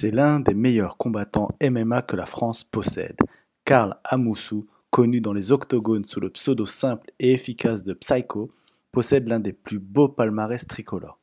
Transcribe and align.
C'est 0.00 0.10
l'un 0.10 0.40
des 0.40 0.54
meilleurs 0.54 0.96
combattants 0.96 1.50
MMA 1.62 2.00
que 2.00 2.16
la 2.16 2.24
France 2.24 2.64
possède. 2.64 3.18
Karl 3.66 3.98
Amoussou, 4.02 4.66
connu 4.88 5.20
dans 5.20 5.34
les 5.34 5.52
octogones 5.52 6.06
sous 6.06 6.20
le 6.20 6.30
pseudo 6.30 6.64
simple 6.64 7.10
et 7.18 7.34
efficace 7.34 7.84
de 7.84 7.92
Psycho, 7.92 8.50
possède 8.92 9.28
l'un 9.28 9.40
des 9.40 9.52
plus 9.52 9.78
beaux 9.78 10.08
palmarès 10.08 10.66
tricolores. 10.66 11.20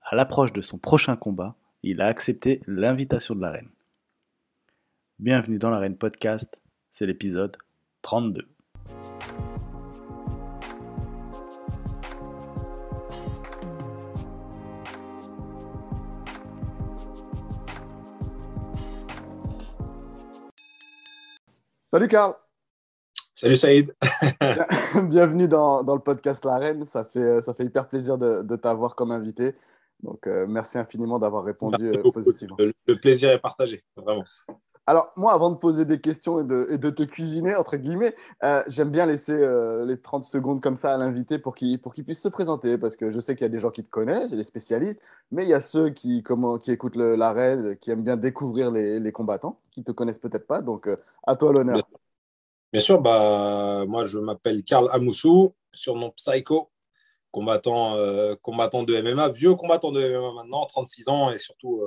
À 0.00 0.16
l'approche 0.16 0.54
de 0.54 0.62
son 0.62 0.78
prochain 0.78 1.16
combat, 1.16 1.56
il 1.82 2.00
a 2.00 2.06
accepté 2.06 2.62
l'invitation 2.66 3.34
de 3.34 3.42
l'arène. 3.42 3.68
Bienvenue 5.18 5.58
dans 5.58 5.68
l'arène 5.68 5.98
podcast, 5.98 6.58
c'est 6.90 7.04
l'épisode 7.04 7.58
32. 8.00 8.48
Salut 21.90 22.08
Karl. 22.08 22.34
Salut 23.32 23.56
Saïd. 23.56 23.94
Bienvenue 25.08 25.48
dans, 25.48 25.80
le 25.80 26.00
podcast 26.00 26.44
L'Arène. 26.44 26.84
Ça 26.84 27.06
fait, 27.06 27.40
ça 27.40 27.54
fait 27.54 27.64
hyper 27.64 27.88
plaisir 27.88 28.18
de, 28.18 28.56
t'avoir 28.56 28.94
comme 28.94 29.10
invité. 29.10 29.54
Donc, 30.02 30.26
euh, 30.26 30.46
merci 30.46 30.76
infiniment 30.76 31.18
d'avoir 31.18 31.44
répondu 31.44 31.88
euh, 31.88 32.10
positivement. 32.12 32.56
le, 32.58 33.00
plaisir 33.00 33.30
est 33.30 33.38
partagé, 33.38 33.82
vraiment. 33.96 34.22
Alors, 34.88 35.12
moi, 35.16 35.34
avant 35.34 35.50
de 35.50 35.56
poser 35.56 35.84
des 35.84 36.00
questions 36.00 36.40
et 36.40 36.44
de, 36.44 36.88
te 36.88 37.02
cuisiner, 37.02 37.54
entre 37.54 37.76
guillemets, 37.76 38.14
euh, 38.42 38.62
j'aime 38.68 38.88
bien 38.88 39.04
laisser 39.04 39.34
euh, 39.34 39.84
les 39.84 40.00
30 40.00 40.24
secondes 40.24 40.62
comme 40.62 40.76
ça 40.76 40.94
à 40.94 40.96
l'invité 40.96 41.38
pour 41.38 41.54
qu'il 41.54 41.78
puisse 41.78 42.22
se 42.22 42.28
présenter, 42.28 42.78
parce 42.78 42.96
que 42.96 43.10
je 43.10 43.20
sais 43.20 43.36
qu'il 43.36 43.44
y 43.44 43.44
a 43.44 43.50
des 43.50 43.60
gens 43.60 43.68
qui 43.68 43.82
te 43.82 43.90
connaissent, 43.90 44.30
des 44.30 44.44
spécialistes, 44.44 44.98
mais 45.30 45.42
il 45.42 45.50
y 45.50 45.52
a 45.52 45.60
ceux 45.60 45.90
qui, 45.90 46.24
écoutent 46.68 46.96
l'arène, 46.96 47.76
qui 47.76 47.90
aiment 47.90 48.02
bien 48.02 48.16
découvrir 48.16 48.70
les, 48.70 49.12
combattants, 49.12 49.60
qui 49.72 49.80
ne 49.80 49.84
te 49.84 49.92
connaissent 49.92 50.20
peut-être 50.20 50.46
pas. 50.46 50.62
Donc, 50.62 50.86
euh, 50.86 50.96
à 51.26 51.36
toi 51.36 51.52
l'honneur. 51.52 51.86
Bien 52.72 52.80
sûr, 52.80 52.98
bah, 53.02 53.84
moi, 53.86 54.06
je 54.06 54.18
m'appelle 54.18 54.64
Karl 54.64 54.88
Amoussou, 54.90 55.54
surnom 55.70 56.12
Psycho, 56.12 56.70
combattant, 57.30 57.94
combattant 58.40 58.84
de 58.84 58.98
MMA, 59.02 59.28
vieux 59.28 59.54
combattant 59.54 59.92
de 59.92 60.00
MMA 60.00 60.32
maintenant, 60.32 60.64
36 60.64 61.10
ans, 61.10 61.30
et 61.30 61.36
surtout, 61.36 61.82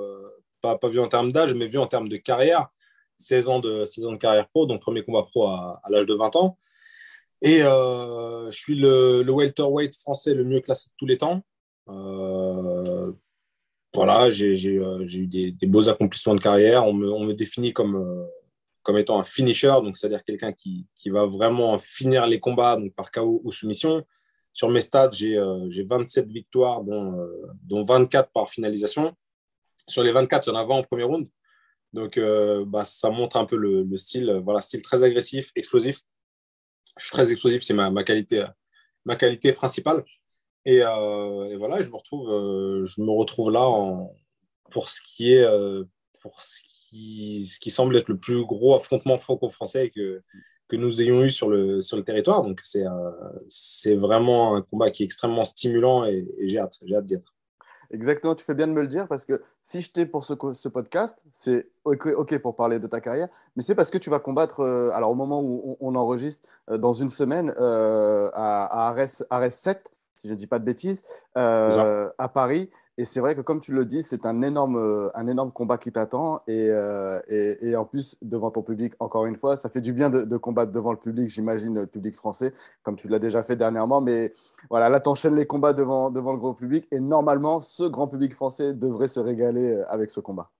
pas, 0.60 0.78
pas 0.78 0.88
vieux 0.88 1.02
en 1.02 1.08
termes 1.08 1.32
d'âge, 1.32 1.52
mais 1.56 1.66
vieux 1.66 1.80
en 1.80 1.88
termes 1.88 2.08
de 2.08 2.16
carrière 2.16 2.70
16 3.18 3.48
ans 3.48 3.60
de, 3.60 3.84
de 3.84 4.16
carrière 4.16 4.48
pro, 4.48 4.66
donc 4.66 4.80
premier 4.80 5.04
combat 5.04 5.22
pro 5.22 5.46
à, 5.46 5.80
l'âge 5.88 6.06
de 6.06 6.14
20 6.14 6.36
ans. 6.36 6.58
Et 7.40 7.62
euh, 7.62 8.50
je 8.50 8.56
suis 8.56 8.76
le, 8.76 9.22
le, 9.22 9.32
welterweight 9.32 9.96
français 9.96 10.32
le 10.34 10.44
mieux 10.44 10.60
classé 10.60 10.88
de 10.88 10.94
tous 10.96 11.06
les 11.06 11.18
temps. 11.18 11.42
Euh, 11.88 13.12
voilà, 13.92 14.30
j'ai 14.30 14.78
euh, 14.78 15.04
eu 15.06 15.26
des, 15.26 15.66
beaux 15.66 15.88
accomplissements 15.88 16.34
de 16.34 16.40
carrière. 16.40 16.86
On 16.86 16.92
me, 16.92 17.34
définit 17.34 17.72
comme, 17.72 18.26
comme 18.82 18.96
étant 18.96 19.18
un 19.18 19.24
finisher, 19.24 19.74
donc 19.82 19.96
c'est-à-dire 19.96 20.22
quelqu'un 20.24 20.52
qui, 20.52 20.86
qui, 20.94 21.10
va 21.10 21.26
vraiment 21.26 21.78
finir 21.80 22.26
les 22.26 22.38
combats 22.38 22.76
donc 22.76 22.94
par 22.94 23.10
KO 23.10 23.40
ou 23.42 23.50
soumission. 23.50 24.04
Sur 24.52 24.68
mes 24.68 24.80
stats, 24.80 25.10
j'ai 25.10 25.36
27 25.82 26.28
victoires, 26.28 26.84
dont, 26.84 27.28
dont 27.64 27.82
24 27.82 28.30
par 28.32 28.50
finalisation. 28.50 29.14
Sur 29.88 30.04
les 30.04 30.12
24, 30.12 30.46
il 30.46 30.50
y 30.50 30.52
en 30.52 30.56
a 30.60 30.64
20 30.64 30.74
en 30.74 30.82
premier 30.84 31.04
round. 31.04 31.28
Donc, 31.92 32.16
euh, 32.16 32.64
bah, 32.66 32.84
ça 32.84 33.10
montre 33.10 33.36
un 33.36 33.44
peu 33.44 33.56
le, 33.56 33.96
style, 33.96 34.30
euh, 34.30 34.40
voilà, 34.40 34.60
style 34.60 34.82
très 34.82 35.02
agressif, 35.04 35.52
explosif. 35.56 36.02
Je 36.98 37.04
suis 37.04 37.12
très 37.12 37.30
explosif, 37.32 37.62
c'est 37.62 37.74
ma, 37.74 37.90
ma, 37.90 38.04
qualité, 38.04 38.46
ma 39.04 39.16
qualité 39.16 39.52
principale. 39.52 40.04
Et, 40.64 40.82
euh, 40.82 41.56
voilà, 41.58 41.82
je 41.82 41.90
me 41.90 41.96
retrouve, 41.96 42.28
je 42.84 43.00
me 43.00 43.10
retrouve 43.10 43.50
là 43.50 43.68
pour 44.70 44.88
ce 44.88 45.00
qui 45.06 45.32
est, 45.34 45.46
pour 46.20 46.40
ce 46.40 46.60
qui, 46.88 47.46
ce 47.46 47.58
qui 47.58 47.70
semble 47.70 47.96
être 47.96 48.08
le 48.08 48.16
plus 48.16 48.44
gros 48.44 48.74
affrontement 48.74 49.18
franco-français 49.18 49.90
que, 49.90 50.22
que 50.68 50.76
nous 50.76 51.02
ayons 51.02 51.22
eu 51.24 51.30
sur 51.30 51.48
le, 51.48 51.82
sur 51.82 51.96
le 51.96 52.04
territoire. 52.04 52.42
Donc, 52.42 52.60
c'est 52.62 52.84
c'est 53.48 53.96
vraiment 53.96 54.56
un 54.56 54.62
combat 54.62 54.90
qui 54.90 55.02
est 55.02 55.06
extrêmement 55.06 55.44
stimulant 55.44 56.04
et, 56.04 56.26
et 56.38 56.48
j'ai 56.48 56.58
hâte, 56.58 56.78
j'ai 56.84 56.96
hâte 56.96 57.06
d'y 57.06 57.14
être. 57.14 57.34
Exactement, 57.92 58.34
tu 58.34 58.42
fais 58.42 58.54
bien 58.54 58.66
de 58.66 58.72
me 58.72 58.80
le 58.80 58.88
dire 58.88 59.06
parce 59.06 59.26
que 59.26 59.42
si 59.60 59.82
je 59.82 59.90
t'ai 59.90 60.06
pour 60.06 60.24
ce, 60.24 60.32
ce 60.54 60.68
podcast, 60.68 61.18
c'est 61.30 61.68
OK, 61.84 62.38
pour 62.38 62.56
parler 62.56 62.78
de 62.78 62.86
ta 62.86 63.02
carrière, 63.02 63.28
mais 63.54 63.62
c'est 63.62 63.74
parce 63.74 63.90
que 63.90 63.98
tu 63.98 64.08
vas 64.08 64.18
combattre, 64.18 64.60
euh, 64.60 64.90
alors 64.92 65.10
au 65.10 65.14
moment 65.14 65.42
où 65.42 65.76
on, 65.78 65.94
enregistre, 65.94 66.48
euh, 66.70 66.78
dans 66.78 66.94
une 66.94 67.10
semaine 67.10 67.52
euh, 67.58 68.30
à, 68.32 68.88
à 68.88 69.28
Ares, 69.30 69.52
7, 69.52 69.92
si 70.16 70.26
je 70.26 70.32
ne 70.32 70.38
dis 70.38 70.46
pas 70.46 70.58
de 70.58 70.64
bêtises, 70.64 71.02
à 71.34 72.30
Paris. 72.32 72.70
Et 72.98 73.06
c'est 73.06 73.20
vrai 73.20 73.34
que, 73.34 73.40
comme 73.40 73.60
tu 73.60 73.72
le 73.72 73.86
dis, 73.86 74.02
c'est 74.02 74.26
un 74.26 74.42
énorme, 74.42 74.76
euh, 74.76 75.08
un 75.14 75.26
énorme 75.26 75.50
combat 75.50 75.78
qui 75.78 75.90
t'attend. 75.90 76.42
Euh, 76.50 77.20
et, 77.26 77.70
et, 77.70 77.74
en 77.76 77.86
plus, 77.86 78.18
devant 78.20 78.50
ton 78.50 78.62
public, 78.62 78.92
encore 78.98 79.24
une 79.24 79.36
fois, 79.36 79.56
ça 79.56 79.70
fait 79.70 79.80
du 79.80 79.94
bien 79.94 80.10
de, 80.10 80.36
combattre 80.36 80.72
devant 80.72 80.92
le 80.92 80.98
public, 80.98 81.30
j'imagine, 81.30 81.74
le 81.74 81.86
public 81.86 82.14
français, 82.16 82.52
comme 82.82 82.96
tu 82.96 83.08
l'as 83.08 83.18
déjà 83.18 83.42
fait 83.42 83.56
dernièrement. 83.56 84.02
Mais 84.02 84.34
voilà, 84.68 84.90
là, 84.90 85.00
tu 85.00 85.08
enchaînes 85.08 85.36
les 85.36 85.46
combats 85.46 85.72
devant, 85.72 86.10
devant 86.10 86.32
le 86.32 86.38
gros 86.38 86.52
public. 86.52 86.86
Et 86.90 87.00
normalement, 87.00 87.62
ce 87.62 87.84
grand 87.84 88.08
public 88.08 88.34
français 88.34 88.74
devrait 88.74 89.08
se 89.08 89.20
régaler 89.20 89.72
euh, 89.72 89.88
avec 89.88 90.10
ce 90.10 90.20
combat. 90.20 90.50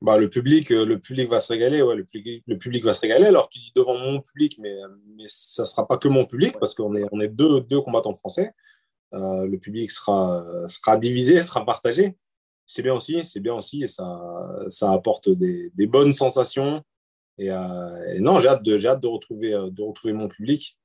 Bah, 0.00 0.18
le, 0.18 0.28
public, 0.28 0.70
le 0.70 0.98
public 0.98 1.28
va 1.28 1.38
se 1.38 1.52
régaler, 1.52 1.80
ouais, 1.80 1.94
le, 1.94 2.02
public, 2.02 2.42
le 2.48 2.58
public 2.58 2.84
va 2.84 2.92
se 2.92 3.02
régaler. 3.02 3.26
Alors, 3.26 3.48
tu 3.48 3.60
dis 3.60 3.72
devant 3.76 3.96
mon 3.96 4.20
public, 4.20 4.58
mais, 4.58 4.76
mais 5.16 5.26
ça 5.28 5.62
ne 5.62 5.66
sera 5.66 5.86
pas 5.86 5.96
que 5.96 6.08
mon 6.08 6.26
public, 6.26 6.58
parce 6.58 6.74
qu'on 6.74 6.96
est, 6.96 7.06
on 7.12 7.20
est 7.20 7.28
deux, 7.28 7.60
deux 7.60 7.80
combattants 7.80 8.14
français. 8.16 8.52
Euh, 9.14 9.46
le 9.46 9.58
public 9.58 9.90
sera, 9.90 10.42
sera 10.66 10.96
divisé, 10.96 11.40
sera 11.40 11.64
partagé. 11.64 12.16
C'est 12.66 12.82
bien 12.82 12.94
aussi, 12.94 13.22
c'est 13.24 13.40
bien 13.40 13.54
aussi, 13.54 13.82
et 13.82 13.88
ça, 13.88 14.64
ça 14.68 14.92
apporte 14.92 15.28
des, 15.28 15.70
bonnes 15.86 16.12
sensations. 16.12 16.82
Et, 17.38 17.50
euh, 17.50 18.18
non, 18.20 18.38
j'ai 18.38 18.48
hâte, 18.48 18.62
de, 18.62 18.78
j'ai 18.78 18.88
hâte 18.88 19.00
de, 19.00 19.08
retrouver, 19.08 19.52
euh, 19.52 19.70
de 19.70 19.82
retrouver 19.82 20.14
mon 20.14 20.28
public. 20.28 20.78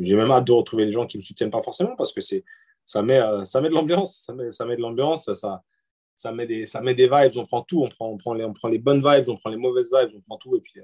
j'ai 0.00 0.16
même 0.16 0.30
hâte 0.30 0.46
de 0.46 0.52
retrouver 0.52 0.84
les 0.84 0.92
gens 0.92 1.06
qui 1.06 1.16
ne 1.16 1.22
me 1.22 1.26
soutiennent 1.26 1.50
pas 1.50 1.62
forcément 1.62 1.96
parce 1.96 2.12
que 2.12 2.20
c'est, 2.20 2.44
ça, 2.84 3.02
met, 3.02 3.20
ça 3.44 3.60
met 3.60 3.68
de 3.68 3.74
l'ambiance. 3.74 4.22
Ça 4.24 4.34
met, 4.34 4.50
ça 4.50 4.64
met 4.64 4.76
de 4.76 4.82
l'ambiance, 4.82 5.32
ça, 5.32 5.62
ça, 6.14 6.32
met 6.32 6.46
des, 6.46 6.66
ça 6.66 6.80
met 6.82 6.94
des 6.94 7.08
vibes. 7.08 7.36
On 7.36 7.46
prend 7.46 7.62
tout, 7.62 7.82
on 7.82 7.88
prend, 7.88 8.08
on, 8.10 8.18
prend 8.18 8.34
les, 8.34 8.44
on 8.44 8.52
prend 8.52 8.68
les 8.68 8.78
bonnes 8.78 9.02
vibes, 9.02 9.28
on 9.28 9.36
prend 9.36 9.50
les 9.50 9.56
mauvaises 9.56 9.90
vibes, 9.92 10.10
on 10.14 10.20
prend 10.20 10.36
tout. 10.36 10.56
Et 10.56 10.60
puis 10.60 10.80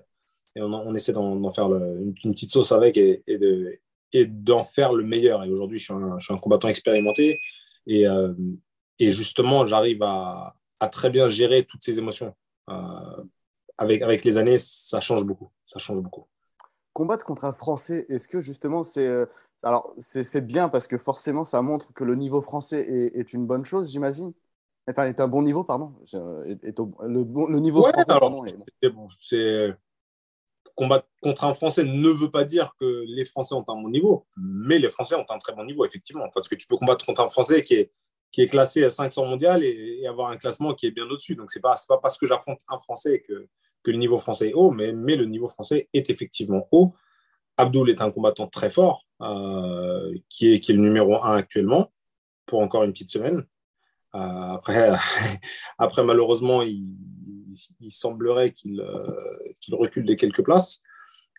et 0.57 0.63
on, 0.63 0.73
on 0.73 0.95
essaie 0.95 1.13
d'en, 1.13 1.53
faire 1.53 1.67
une, 1.67 2.15
petite 2.15 2.51
sauce 2.51 2.73
avec 2.73 2.97
et, 2.97 3.23
et 3.27 3.39
de, 3.39 3.79
et 4.15 4.27
d'en 4.27 4.63
faire 4.63 4.93
le 4.93 5.05
meilleur. 5.05 5.45
Et 5.45 5.51
aujourd'hui, 5.51 5.79
je, 5.79 5.85
suis 5.85 6.35
un 6.35 6.39
combattant 6.39 6.69
expérimenté 6.69 7.41
et, 7.87 8.07
euh, 8.07 8.33
et 8.99 9.11
justement, 9.11 9.67
j'arrive 9.67 10.03
à, 10.03 10.55
à, 10.81 10.89
très 10.89 11.11
bien 11.11 11.29
gérer 11.29 11.65
toutes 11.65 11.85
ces 11.85 11.99
émotions. 11.99 12.35
Euh, 12.71 13.25
avec, 13.77 14.03
avec 14.03 14.25
les 14.25 14.39
années, 14.39 14.59
ça 14.59 15.01
change 15.01 15.25
beaucoup. 15.25 15.51
Ça 15.65 15.79
change 15.79 16.01
beaucoup. 16.01 16.27
Combattre 16.93 17.27
contre 17.27 17.45
un 17.45 17.53
Français, 17.53 18.07
est-ce 18.09 18.29
que 18.29 18.41
justement 18.41 18.85
c'est 18.85 19.07
euh, 19.07 19.27
alors 19.65 19.93
c'est 19.99 20.47
bien 20.47 20.69
parce 20.69 20.87
que 20.87 20.97
forcément 20.97 21.45
ça 21.45 21.61
montre 21.61 21.93
que 21.93 22.05
le 22.05 22.15
niveau 22.15 22.41
français 22.41 22.83
est, 22.89 23.19
est 23.19 23.33
une 23.33 23.47
bonne 23.47 23.65
chose, 23.65 23.91
j'imagine. 23.91 24.33
Enfin, 24.89 25.07
est 25.07 25.19
un 25.19 25.27
bon 25.27 25.43
niveau, 25.43 25.65
pardon. 25.65 25.93
Est, 26.05 26.79
le, 27.03 27.25
le, 27.49 27.59
niveau 27.59 27.83
français, 27.83 28.57
c'est 29.19 29.75
combattre 30.75 31.07
contre 31.23 31.45
un 31.45 31.55
Français 31.55 31.85
ne 31.85 32.09
veut 32.09 32.31
pas 32.31 32.45
dire 32.45 32.75
que 32.79 33.05
les 33.07 33.25
Français 33.25 33.55
ont 33.55 33.65
un 33.69 33.75
bon 33.75 33.89
niveau, 33.89 34.27
mais 34.37 34.79
les 34.79 34.89
Français 34.89 35.15
ont 35.15 35.27
un 35.29 35.39
très 35.39 35.55
bon 35.55 35.65
niveau, 35.65 35.85
effectivement. 35.85 36.29
Parce 36.35 36.49
que 36.49 36.55
tu 36.55 36.67
peux 36.67 36.77
combattre 36.77 37.07
contre 37.07 37.21
un 37.21 37.29
Français 37.29 37.63
qui 37.63 37.75
est, 37.75 37.93
qui 38.33 38.43
est 38.43 38.49
classé 38.49 38.85
à 38.85 38.91
500 38.91 39.27
mondial 39.27 39.63
et, 39.63 40.07
avoir 40.07 40.31
un 40.31 40.37
classement 40.37 40.75
qui 40.75 40.87
est 40.87 40.91
bien 40.91 41.05
au-dessus. 41.05 41.37
Donc, 41.37 41.51
ce 41.51 41.59
n'est 41.59 41.63
pas, 41.63 41.77
pas 41.89 41.99
parce 41.99 42.19
que 42.19 42.27
j'affronte 42.27 42.59
un 42.69 42.79
Français 42.79 43.25
que, 43.27 43.49
que 43.85 43.91
le 43.91 43.99
niveau 43.99 44.19
français 44.19 44.49
est 44.49 44.55
haut, 44.55 44.71
mais, 44.71 44.93
mais 44.93 45.15
le 45.15 45.27
niveau 45.27 45.49
français 45.49 45.89
est 45.93 46.11
effectivement 46.11 46.67
haut. 46.73 46.95
Abdul 47.57 47.91
est 47.91 48.01
un 48.01 48.11
combattant 48.11 48.49
très 48.49 48.71
fort, 48.71 49.07
euh, 49.21 50.13
qui, 50.29 50.55
est, 50.55 50.61
qui 50.61 50.73
est 50.73 50.75
le 50.75 50.81
numéro 50.81 51.23
un 51.23 51.37
actuellement, 51.37 51.93
pour 52.47 52.61
encore 52.61 52.83
une 52.83 52.93
petite 52.93 53.13
semaine. 53.13 53.47
Euh, 54.15 54.19
après, 54.19 54.91
après, 55.79 56.03
malheureusement, 56.03 56.63
il, 56.63 56.97
il, 57.81 57.91
semblerait 57.91 58.55
euh, 58.67 59.39
qu'il 59.61 59.75
recule 59.75 60.05
de 60.05 60.15
quelques 60.15 60.43
places. 60.43 60.83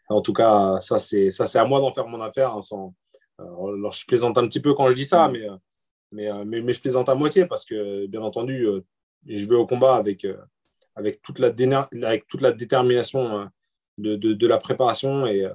En 0.09 0.21
tout 0.21 0.33
cas, 0.33 0.79
ça, 0.81 0.99
c'est 0.99 1.29
à 1.55 1.65
moi 1.65 1.79
d'en 1.79 1.93
faire 1.93 2.07
mon 2.07 2.21
affaire. 2.21 2.53
Hein, 2.53 2.61
sans, 2.61 2.93
alors, 3.39 3.91
je 3.91 4.05
plaisante 4.05 4.37
un 4.37 4.47
petit 4.47 4.61
peu 4.61 4.73
quand 4.73 4.89
je 4.89 4.95
dis 4.95 5.05
ça, 5.05 5.27
mm. 5.27 5.31
mais, 5.31 5.47
mais, 6.11 6.45
mais, 6.45 6.61
mais, 6.61 6.73
je 6.73 6.81
plaisante 6.81 7.09
à 7.09 7.15
moitié 7.15 7.45
parce 7.45 7.65
que, 7.65 8.05
bien 8.07 8.21
entendu, 8.21 8.67
euh, 8.67 8.81
je 9.25 9.45
vais 9.45 9.55
au 9.55 9.65
combat 9.65 9.95
avec, 9.95 10.25
euh, 10.25 10.37
avec, 10.95 11.21
toute, 11.21 11.39
la 11.39 11.53
avec 12.03 12.27
toute 12.27 12.41
la 12.41 12.51
détermination 12.51 13.49
de, 13.97 14.15
de, 14.15 14.33
de 14.33 14.47
la 14.47 14.57
préparation. 14.57 15.25
Et, 15.25 15.49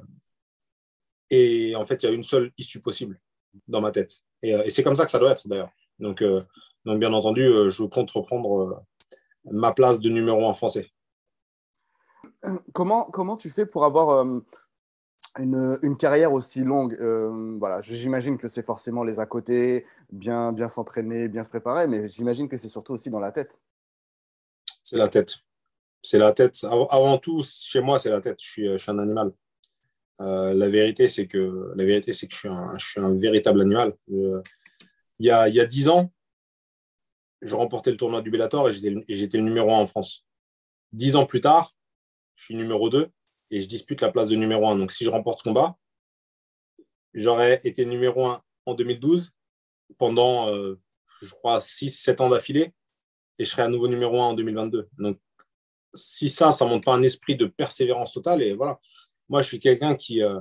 et 1.30 1.76
en 1.76 1.86
fait, 1.86 2.02
il 2.02 2.06
y 2.06 2.08
a 2.08 2.12
une 2.12 2.24
seule 2.24 2.52
issue 2.58 2.80
possible 2.80 3.20
dans 3.68 3.80
ma 3.80 3.92
tête. 3.92 4.18
Et, 4.42 4.50
et 4.50 4.70
c'est 4.70 4.82
comme 4.82 4.96
ça 4.96 5.04
que 5.04 5.10
ça 5.10 5.18
doit 5.18 5.32
être 5.32 5.46
d'ailleurs. 5.46 5.70
Donc, 5.98 6.24
donc, 6.84 6.98
bien 6.98 7.12
entendu, 7.12 7.48
je 7.68 7.84
compte 7.84 8.10
reprendre 8.10 8.84
ma 9.44 9.72
place 9.72 10.00
de 10.00 10.08
numéro 10.08 10.48
un 10.48 10.54
français. 10.54 10.90
Comment, 12.72 13.04
comment 13.04 13.36
tu 13.36 13.50
fais 13.50 13.66
pour 13.66 13.84
avoir 13.84 14.10
euh, 14.10 14.40
une, 15.38 15.78
une, 15.82 15.96
carrière 15.96 16.32
aussi 16.32 16.64
longue? 16.64 16.96
Euh, 17.00 17.56
voilà, 17.58 17.80
J'imagine 17.82 18.38
que 18.38 18.48
c'est 18.48 18.64
forcément 18.64 19.04
les 19.04 19.20
à 19.20 19.26
côté, 19.26 19.86
bien, 20.10 20.52
bien 20.52 20.68
s'entraîner, 20.68 21.28
bien 21.28 21.44
se 21.44 21.50
préparer, 21.50 21.86
mais 21.86 22.08
j'imagine 22.08 22.48
que 22.48 22.56
c'est 22.56 22.68
surtout 22.68 22.94
aussi 22.94 23.10
dans 23.10 23.20
la 23.20 23.32
tête. 23.32 23.60
C'est 24.82 24.96
la 24.96 25.08
tête. 25.08 25.40
C'est 26.02 26.18
la 26.18 26.32
tête. 26.32 26.64
Avant 26.64 27.18
tout, 27.18 27.42
chez 27.44 27.80
moi, 27.80 27.98
c'est 27.98 28.10
la 28.10 28.22
tête. 28.22 28.38
Je 28.40 28.50
suis, 28.50 28.68
je 28.68 28.78
suis 28.78 28.90
un 28.90 28.98
animal. 28.98 29.32
Euh, 30.20 30.52
la 30.54 30.68
vérité, 30.68 31.08
c'est 31.08 31.26
que, 31.26 31.72
la 31.76 31.84
vérité, 31.84 32.12
c'est 32.12 32.26
que 32.26 32.34
je 32.34 32.38
suis, 32.38 32.48
un, 32.48 32.76
je 32.78 32.86
suis 32.86 33.00
un 33.00 33.16
véritable 33.16 33.62
animal. 33.62 33.94
Il, 34.08 34.42
y 35.20 35.30
a, 35.30 35.48
il 35.48 35.54
y 35.54 35.60
a 35.60 35.66
10 35.66 35.88
ans, 35.88 36.10
je 37.42 37.54
remportais 37.56 37.90
le 37.90 37.96
tournoi 37.96 38.22
du 38.22 38.30
Bellator 38.30 38.68
et 38.68 38.72
j'étais 38.72 39.38
le 39.38 39.44
numéro 39.44 39.70
1 39.72 39.78
en 39.78 39.86
France. 39.86 40.26
Dix 40.92 41.16
ans 41.16 41.26
plus 41.26 41.40
tard, 41.40 41.74
je 42.36 42.44
suis 42.44 42.54
numéro 42.54 42.90
2 42.90 43.10
et 43.50 43.60
je 43.60 43.68
dispute 43.68 44.00
la 44.00 44.10
place 44.10 44.28
de 44.28 44.36
numéro 44.36 44.66
1. 44.68 44.76
Donc, 44.76 44.92
si 44.92 45.04
je 45.04 45.10
remporte 45.10 45.38
ce 45.38 45.44
combat, 45.44 45.76
j'aurais 47.14 47.60
été 47.64 47.84
numéro 47.84 48.26
1 48.26 48.42
en 48.66 48.74
2012 48.74 49.32
pendant, 49.98 50.48
euh, 50.48 50.80
je 51.22 51.30
crois, 51.30 51.60
6-7 51.60 52.20
ans 52.20 52.30
d'affilée 52.30 52.72
et 53.38 53.44
je 53.44 53.50
serais 53.50 53.62
à 53.62 53.68
nouveau 53.68 53.88
numéro 53.88 54.20
1 54.20 54.26
en 54.26 54.34
2022. 54.34 54.88
Donc, 54.98 55.18
si 55.94 56.28
ça, 56.28 56.52
ça 56.52 56.64
ne 56.64 56.70
montre 56.70 56.84
pas 56.84 56.94
un 56.94 57.02
esprit 57.02 57.36
de 57.36 57.46
persévérance 57.46 58.12
totale, 58.12 58.42
et 58.42 58.52
voilà. 58.52 58.78
Moi, 59.28 59.42
je 59.42 59.48
suis 59.48 59.60
quelqu'un 59.60 59.96
qui, 59.96 60.22
euh, 60.22 60.40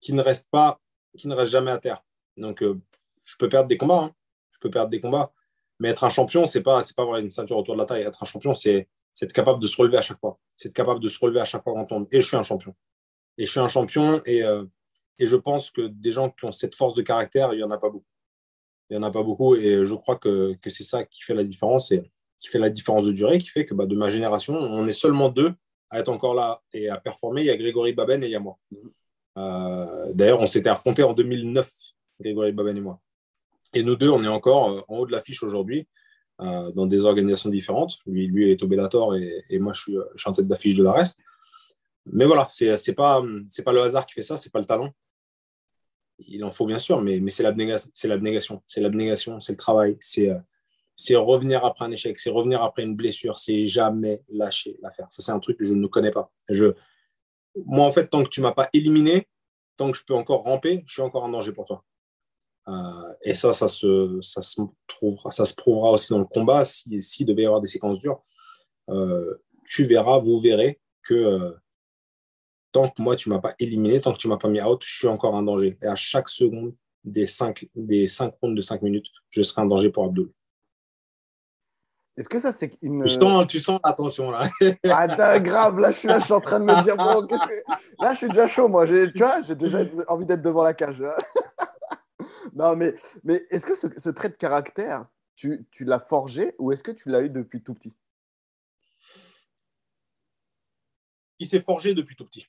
qui 0.00 0.12
ne 0.12 0.22
reste 0.22 0.48
pas, 0.50 0.80
qui 1.16 1.28
ne 1.28 1.34
reste 1.34 1.52
jamais 1.52 1.70
à 1.70 1.78
terre. 1.78 2.04
Donc, 2.36 2.62
euh, 2.62 2.80
je 3.24 3.36
peux 3.36 3.48
perdre 3.48 3.68
des 3.68 3.76
combats. 3.76 4.04
Hein. 4.04 4.14
Je 4.50 4.58
peux 4.58 4.70
perdre 4.70 4.90
des 4.90 5.00
combats. 5.00 5.32
Mais 5.82 5.88
être 5.88 6.04
un 6.04 6.10
champion, 6.10 6.46
c'est 6.46 6.60
pas, 6.62 6.80
c'est 6.82 6.94
pas 6.94 7.02
avoir 7.02 7.18
une 7.18 7.32
ceinture 7.32 7.56
autour 7.56 7.74
de 7.74 7.80
la 7.80 7.86
taille. 7.86 8.02
Être 8.02 8.22
un 8.22 8.26
champion, 8.26 8.54
c'est, 8.54 8.88
être 9.20 9.32
capable 9.32 9.60
de 9.60 9.66
se 9.66 9.76
relever 9.76 9.98
à 9.98 10.00
chaque 10.00 10.20
fois. 10.20 10.38
C'est 10.54 10.68
être 10.68 10.74
capable 10.74 11.00
de 11.00 11.08
se 11.08 11.18
relever 11.18 11.40
à 11.40 11.44
chaque 11.44 11.64
fois 11.64 11.72
qu'on 11.72 11.84
tombe. 11.84 12.06
Et 12.12 12.20
je 12.20 12.26
suis 12.28 12.36
un 12.36 12.44
champion. 12.44 12.72
Et 13.36 13.46
je 13.46 13.50
suis 13.50 13.58
un 13.58 13.66
champion. 13.66 14.22
Et, 14.24 14.44
euh, 14.44 14.64
et 15.18 15.26
je 15.26 15.34
pense 15.34 15.72
que 15.72 15.88
des 15.88 16.12
gens 16.12 16.30
qui 16.30 16.44
ont 16.44 16.52
cette 16.52 16.76
force 16.76 16.94
de 16.94 17.02
caractère, 17.02 17.52
il 17.52 17.56
n'y 17.56 17.64
en 17.64 17.70
a 17.72 17.78
pas 17.78 17.90
beaucoup. 17.90 18.06
Il 18.90 18.96
n'y 18.96 19.04
en 19.04 19.06
a 19.08 19.10
pas 19.10 19.24
beaucoup. 19.24 19.56
Et 19.56 19.84
je 19.84 19.94
crois 19.96 20.14
que, 20.14 20.54
que 20.62 20.70
c'est 20.70 20.84
ça 20.84 21.02
qui 21.02 21.24
fait 21.24 21.34
la 21.34 21.42
différence. 21.42 21.90
Et 21.90 22.12
qui 22.38 22.48
fait 22.48 22.60
la 22.60 22.70
différence 22.70 23.06
de 23.06 23.12
durée, 23.12 23.38
qui 23.38 23.48
fait 23.48 23.64
que 23.64 23.74
bah, 23.74 23.86
de 23.86 23.96
ma 23.96 24.08
génération, 24.08 24.54
on 24.54 24.86
est 24.86 24.92
seulement 24.92 25.30
deux 25.30 25.52
à 25.90 25.98
être 25.98 26.10
encore 26.10 26.36
là 26.36 26.60
et 26.72 26.88
à 26.88 26.96
performer. 26.96 27.42
Il 27.42 27.46
y 27.46 27.50
a 27.50 27.56
Grégory 27.56 27.92
Baben 27.92 28.22
et 28.22 28.28
il 28.28 28.32
y 28.32 28.36
a 28.36 28.40
moi. 28.40 28.56
Euh, 29.36 30.12
d'ailleurs, 30.12 30.38
on 30.38 30.46
s'était 30.46 30.68
affrontés 30.68 31.02
en 31.02 31.12
2009, 31.12 31.72
Grégory 32.20 32.52
Baben 32.52 32.76
et 32.76 32.80
moi. 32.80 33.00
Et 33.74 33.82
nous 33.82 33.96
deux, 33.96 34.10
on 34.10 34.22
est 34.24 34.28
encore 34.28 34.70
euh, 34.70 34.80
en 34.88 34.98
haut 34.98 35.06
de 35.06 35.12
l'affiche 35.12 35.42
aujourd'hui, 35.42 35.86
euh, 36.40 36.70
dans 36.72 36.86
des 36.86 37.04
organisations 37.04 37.50
différentes. 37.50 37.98
Lui, 38.06 38.26
lui 38.26 38.50
est 38.50 38.62
au 38.62 38.66
Bellator 38.66 39.16
et, 39.16 39.58
moi, 39.58 39.72
je 39.72 39.80
suis, 39.80 39.96
je 40.14 40.20
suis 40.20 40.30
en 40.30 40.32
tête 40.32 40.48
d'affiche 40.48 40.76
de 40.76 40.82
l'ARES. 40.82 41.14
Mais 42.06 42.24
voilà, 42.24 42.48
ce 42.50 42.64
n'est 42.64 42.94
pas, 42.94 43.22
pas 43.64 43.72
le 43.72 43.80
hasard 43.80 44.06
qui 44.06 44.14
fait 44.14 44.22
ça, 44.22 44.36
ce 44.36 44.48
n'est 44.48 44.50
pas 44.50 44.58
le 44.58 44.64
talent. 44.64 44.92
Il 46.18 46.44
en 46.44 46.50
faut 46.50 46.66
bien 46.66 46.78
sûr, 46.78 47.00
mais, 47.00 47.20
mais 47.20 47.30
c'est 47.30 47.42
l'abnégation, 47.42 47.90
c'est 47.94 48.08
l'abnégation, 48.08 48.62
c'est 48.66 48.80
l'abnégation, 48.80 49.40
c'est 49.40 49.52
le 49.52 49.56
travail, 49.56 49.96
c'est 50.00 50.30
c'est 50.96 51.16
revenir 51.16 51.64
après 51.64 51.84
un 51.84 51.90
échec, 51.90 52.18
c'est 52.18 52.30
revenir 52.30 52.62
après 52.62 52.82
une 52.82 52.94
blessure, 52.94 53.38
c'est 53.38 53.66
jamais 53.66 54.22
lâcher 54.28 54.78
l'affaire. 54.82 55.08
Ça, 55.10 55.22
c'est 55.22 55.32
un 55.32 55.40
truc 55.40 55.58
que 55.58 55.64
je 55.64 55.74
ne 55.74 55.86
connais 55.86 56.10
pas. 56.10 56.30
Je, 56.48 56.74
moi, 57.66 57.86
en 57.86 57.92
fait, 57.92 58.08
tant 58.08 58.22
que 58.22 58.28
tu 58.28 58.40
ne 58.40 58.46
m'as 58.46 58.52
pas 58.52 58.68
éliminé, 58.72 59.26
tant 59.76 59.90
que 59.90 59.98
je 59.98 60.04
peux 60.04 60.14
encore 60.14 60.42
ramper, 60.42 60.84
je 60.86 60.92
suis 60.92 61.02
encore 61.02 61.24
en 61.24 61.28
danger 61.28 61.52
pour 61.52 61.64
toi. 61.64 61.84
Euh, 62.68 63.14
et 63.22 63.34
ça, 63.34 63.52
ça 63.52 63.68
se, 63.68 64.18
ça, 64.20 64.42
se 64.42 64.60
trouvera, 64.86 65.30
ça 65.30 65.44
se 65.44 65.54
prouvera 65.54 65.92
aussi 65.92 66.12
dans 66.12 66.20
le 66.20 66.24
combat. 66.24 66.64
S'il 66.64 67.02
si, 67.02 67.24
devait 67.24 67.42
y 67.42 67.46
avoir 67.46 67.60
des 67.60 67.66
séquences 67.66 67.98
dures, 67.98 68.22
euh, 68.90 69.34
tu 69.66 69.84
verras, 69.84 70.18
vous 70.18 70.38
verrez 70.38 70.80
que 71.02 71.14
euh, 71.14 71.50
tant 72.70 72.88
que 72.88 73.02
moi, 73.02 73.16
tu 73.16 73.28
ne 73.28 73.34
m'as 73.34 73.40
pas 73.40 73.54
éliminé, 73.58 74.00
tant 74.00 74.12
que 74.12 74.18
tu 74.18 74.28
ne 74.28 74.32
m'as 74.32 74.38
pas 74.38 74.48
mis 74.48 74.62
out, 74.62 74.82
je 74.84 74.96
suis 74.96 75.08
encore 75.08 75.34
en 75.34 75.42
danger. 75.42 75.76
Et 75.82 75.86
à 75.86 75.96
chaque 75.96 76.28
seconde 76.28 76.74
des 77.04 77.26
5 77.26 77.68
des 77.74 78.06
cinq 78.06 78.34
rondes 78.40 78.56
de 78.56 78.60
5 78.60 78.80
minutes, 78.82 79.06
je 79.30 79.42
serai 79.42 79.62
en 79.62 79.66
danger 79.66 79.90
pour 79.90 80.04
Abdul. 80.04 80.30
Est-ce 82.16 82.28
que 82.28 82.38
ça, 82.38 82.52
c'est 82.52 82.76
une. 82.82 83.04
Tu 83.04 83.14
sens, 83.14 83.46
tu 83.46 83.58
sens 83.58 83.80
l'attention, 83.82 84.30
là. 84.30 84.48
ah, 84.84 85.40
grave, 85.40 85.80
là 85.80 85.90
je, 85.90 85.96
suis 85.96 86.08
là, 86.08 86.18
je 86.18 86.24
suis 86.24 86.34
en 86.34 86.40
train 86.40 86.60
de 86.60 86.64
me 86.66 86.82
dire, 86.82 86.94
bon, 86.94 87.26
qu'est-ce 87.26 87.46
que. 87.46 87.62
Là, 88.02 88.12
je 88.12 88.18
suis 88.18 88.28
déjà 88.28 88.46
chaud, 88.46 88.68
moi. 88.68 88.86
Tu 88.86 89.10
vois, 89.16 89.40
j'ai 89.40 89.54
déjà 89.54 89.78
envie 90.08 90.26
d'être 90.26 90.42
devant 90.42 90.62
la 90.62 90.74
cage. 90.74 91.02
Non, 92.52 92.76
mais, 92.76 92.94
mais 93.24 93.42
est-ce 93.50 93.66
que 93.66 93.74
ce, 93.74 94.10
trait 94.10 94.28
de 94.28 94.36
caractère, 94.36 95.06
tu, 95.34 95.66
tu 95.70 95.84
l'as 95.84 96.00
forgé 96.00 96.54
ou 96.58 96.72
est-ce 96.72 96.82
que 96.82 96.90
tu 96.90 97.10
l'as 97.10 97.22
eu 97.22 97.30
depuis 97.30 97.62
tout 97.62 97.74
petit? 97.74 97.96
Il 101.38 101.46
s'est 101.46 101.62
forgé 101.62 101.94
depuis 101.94 102.14
tout 102.14 102.26
petit. 102.26 102.46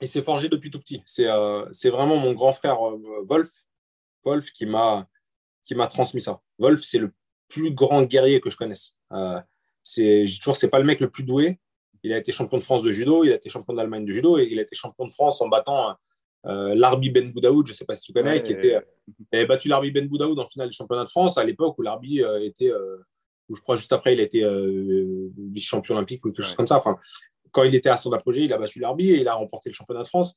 Il 0.00 0.08
s'est 0.08 0.22
forgé 0.22 0.48
depuis 0.48 0.70
tout 0.70 0.78
petit. 0.78 1.02
C'est 1.04 1.26
euh, 1.26 1.66
vraiment 1.84 2.16
mon 2.16 2.32
grand 2.32 2.52
frère 2.52 2.80
euh, 2.88 3.24
Wolf, 3.24 3.50
Wolf 4.24 4.52
qui 4.52 4.66
m'a 4.66 5.06
transmis 5.90 6.22
ça. 6.22 6.40
Wolf, 6.58 6.82
c'est 6.82 6.98
le 6.98 7.12
plus 7.48 7.72
grand 7.72 8.02
guerrier 8.04 8.40
que 8.40 8.50
je 8.50 8.56
connaisse. 8.56 8.94
Euh, 9.12 9.40
c'est 9.82 10.24
toujours, 10.38 10.56
c'est 10.56 10.68
pas 10.68 10.78
le 10.78 10.84
mec 10.84 11.00
le 11.00 11.10
plus 11.10 11.24
doué. 11.24 11.58
Il 12.04 12.12
a 12.12 12.18
été 12.18 12.30
champion 12.30 12.58
de 12.58 12.62
France 12.62 12.84
de 12.84 12.92
judo, 12.92 13.24
il 13.24 13.32
a 13.32 13.34
été 13.34 13.48
champion 13.48 13.74
d'Allemagne 13.74 14.04
de 14.04 14.12
judo 14.12 14.38
et 14.38 14.46
il 14.48 14.58
a 14.60 14.62
été 14.62 14.76
champion 14.76 15.06
de 15.06 15.12
France 15.12 15.40
en 15.40 15.48
battant 15.48 15.96
euh, 16.46 16.74
Larbi 16.74 17.10
Ben 17.10 17.32
Boudaoud, 17.32 17.66
je 17.66 17.72
ne 17.72 17.76
sais 17.76 17.84
pas 17.84 17.96
si 17.96 18.02
tu 18.02 18.12
connais, 18.12 18.42
qui 18.42 18.52
était, 18.52 18.80
avait 19.32 19.46
battu 19.46 19.68
Larbi 19.68 19.90
Ben 19.90 20.06
Boudaoud 20.06 20.38
en 20.38 20.46
finale 20.46 20.68
du 20.68 20.74
championnat 20.74 21.04
de 21.04 21.10
France 21.10 21.38
à 21.38 21.44
l'époque 21.44 21.78
où 21.78 21.82
Larbi 21.82 22.22
euh, 22.22 22.42
était, 22.44 22.70
euh, 22.70 22.98
où 23.48 23.54
je 23.54 23.60
crois 23.62 23.76
juste 23.76 23.92
après, 23.92 24.14
il 24.14 24.20
a 24.20 24.24
été 24.24 24.46
vice-champion 25.52 25.96
olympique 25.96 26.24
ou 26.24 26.32
quelque 26.32 26.44
chose 26.44 26.54
comme 26.54 26.66
ça. 26.66 26.78
Enfin, 26.78 26.98
quand 27.50 27.64
il 27.64 27.74
était 27.74 27.88
à 27.88 27.96
son 27.96 28.12
apogée, 28.12 28.44
il 28.44 28.52
a 28.52 28.58
battu 28.58 28.80
Larbi 28.80 29.10
et 29.10 29.20
il 29.20 29.28
a 29.28 29.34
remporté 29.34 29.70
le 29.70 29.74
championnat 29.74 30.02
de 30.02 30.08
France. 30.08 30.36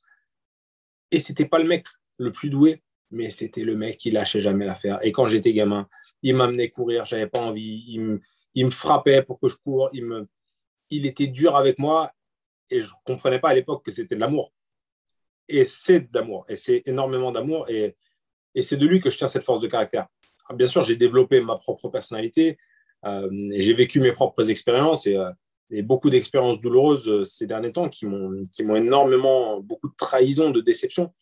Et 1.11 1.19
c'était 1.19 1.45
pas 1.45 1.59
le 1.59 1.65
mec 1.65 1.85
le 2.17 2.31
plus 2.31 2.49
doué, 2.49 2.81
mais 3.09 3.29
c'était 3.29 3.63
le 3.63 3.75
mec 3.75 3.97
qui 3.97 4.11
lâchait 4.11 4.41
jamais 4.41 4.65
l'affaire. 4.65 4.99
Et 5.03 5.11
quand 5.11 5.27
j'étais 5.27 5.53
gamin, 5.53 5.87
il 6.21 6.35
m'amenait 6.35 6.69
courir, 6.69 7.05
j'avais 7.05 7.27
pas 7.27 7.39
envie, 7.39 7.83
il 7.87 8.01
me, 8.01 8.21
il 8.53 8.65
me, 8.65 8.71
frappait 8.71 9.23
pour 9.23 9.39
que 9.39 9.47
je 9.47 9.57
cours, 9.57 9.89
il, 9.91 10.05
me, 10.05 10.27
il 10.89 11.05
était 11.05 11.27
dur 11.27 11.55
avec 11.55 11.79
moi 11.79 12.11
et 12.69 12.81
je 12.81 12.91
comprenais 13.03 13.39
pas 13.39 13.49
à 13.49 13.53
l'époque 13.53 13.83
que 13.83 13.91
c'était 13.91 14.15
de 14.15 14.21
l'amour. 14.21 14.53
Et 15.47 15.65
c'est 15.65 15.99
de 15.99 16.13
l'amour, 16.13 16.45
et 16.47 16.55
c'est 16.55 16.83
énormément 16.85 17.31
d'amour, 17.31 17.69
et, 17.69 17.97
et 18.55 18.61
c'est 18.61 18.77
de 18.77 18.85
lui 18.85 18.99
que 18.99 19.09
je 19.09 19.17
tiens 19.17 19.27
cette 19.27 19.43
force 19.43 19.61
de 19.61 19.67
caractère. 19.67 20.07
Ah, 20.47 20.53
bien 20.53 20.67
sûr, 20.67 20.83
j'ai 20.83 20.95
développé 20.95 21.41
ma 21.41 21.57
propre 21.57 21.89
personnalité, 21.89 22.57
euh, 23.05 23.29
j'ai 23.57 23.73
vécu 23.73 23.99
mes 23.99 24.11
propres 24.11 24.49
expériences 24.49 25.07
et, 25.07 25.15
euh, 25.15 25.31
beaucoup 25.83 26.09
d'expériences 26.09 26.59
douloureuses 26.59 27.07
euh, 27.07 27.23
ces 27.23 27.47
derniers 27.47 27.71
temps 27.71 27.87
qui 27.87 28.05
m'ont 28.05 28.75
énormément, 28.75 29.61
beaucoup 29.61 29.87
de 29.87 29.95
trahisons, 29.97 30.51
de 30.51 30.59
déceptions, 30.59 31.13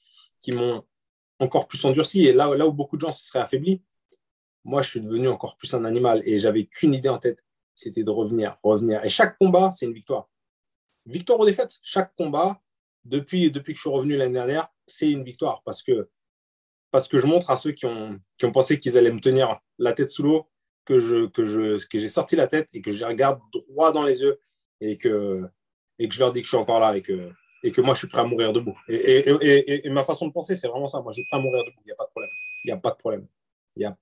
qui 0.41 0.51
m'ont 0.51 0.83
encore 1.39 1.67
plus 1.67 1.83
endurci. 1.85 2.25
Et 2.25 2.33
là, 2.33 2.53
là 2.55 2.67
où 2.67 2.73
beaucoup 2.73 2.97
de 2.97 3.01
gens 3.01 3.11
se 3.11 3.25
seraient 3.25 3.39
affaiblis, 3.39 3.81
moi, 4.65 4.81
je 4.81 4.89
suis 4.89 5.01
devenu 5.01 5.27
encore 5.27 5.55
plus 5.57 5.73
un 5.73 5.85
animal 5.85 6.21
et 6.25 6.39
j'avais 6.39 6.65
qu'une 6.65 6.93
idée 6.93 7.09
en 7.09 7.19
tête, 7.19 7.39
c'était 7.75 8.03
de 8.03 8.11
revenir, 8.11 8.57
revenir. 8.63 9.03
Et 9.05 9.09
chaque 9.09 9.37
combat, 9.37 9.71
c'est 9.71 9.85
une 9.85 9.93
victoire. 9.93 10.29
Victoire 11.05 11.39
ou 11.39 11.45
défaite, 11.45 11.77
chaque 11.81 12.13
combat, 12.15 12.61
depuis, 13.05 13.51
depuis 13.51 13.73
que 13.73 13.77
je 13.77 13.81
suis 13.81 13.89
revenu 13.89 14.17
l'année 14.17 14.33
dernière, 14.33 14.67
c'est 14.85 15.09
une 15.09 15.23
victoire 15.23 15.61
parce 15.63 15.81
que, 15.81 16.09
parce 16.91 17.07
que 17.07 17.17
je 17.17 17.27
montre 17.27 17.49
à 17.49 17.57
ceux 17.57 17.71
qui 17.71 17.85
ont, 17.85 18.19
qui 18.37 18.45
ont 18.45 18.51
pensé 18.51 18.79
qu'ils 18.79 18.97
allaient 18.97 19.11
me 19.11 19.19
tenir 19.19 19.59
la 19.77 19.93
tête 19.93 20.09
sous 20.09 20.23
l'eau 20.23 20.47
que, 20.85 20.99
je, 20.99 21.27
que, 21.27 21.45
je, 21.45 21.85
que 21.87 21.99
j'ai 21.99 22.07
sorti 22.07 22.35
la 22.35 22.47
tête 22.47 22.69
et 22.73 22.81
que 22.81 22.91
je 22.91 22.99
les 22.99 23.05
regarde 23.05 23.39
droit 23.53 23.91
dans 23.91 24.03
les 24.03 24.21
yeux 24.21 24.39
et 24.81 24.97
que, 24.97 25.47
et 25.99 26.07
que 26.07 26.13
je 26.13 26.19
leur 26.19 26.31
dis 26.31 26.41
que 26.41 26.45
je 26.45 26.49
suis 26.49 26.57
encore 26.57 26.79
là 26.79 26.95
et 26.97 27.01
que, 27.01 27.31
et 27.63 27.71
que 27.71 27.81
moi, 27.81 27.93
je 27.93 27.99
suis 27.99 28.07
prêt 28.07 28.21
à 28.21 28.23
mourir 28.23 28.53
debout. 28.53 28.77
Et, 28.87 28.95
et, 28.95 29.87
et, 29.87 29.89
ma 29.89 30.03
façon 30.03 30.27
de 30.27 30.31
penser, 30.31 30.55
c'est 30.55 30.67
vraiment 30.67 30.87
ça. 30.87 31.01
Moi, 31.01 31.11
je 31.11 31.21
suis 31.21 31.25
prêt 31.25 31.37
à 31.37 31.41
mourir 31.41 31.63
debout. 31.65 31.81
Il 31.83 31.87
n'y 31.87 31.91
a 31.91 31.95
pas 31.95 32.05
de 32.05 32.09
problème. 32.09 32.31
Il 32.63 32.67
n'y 32.69 32.71
a 32.71 32.77
pas 32.77 32.91
de 32.91 32.95
problème. 32.95 33.27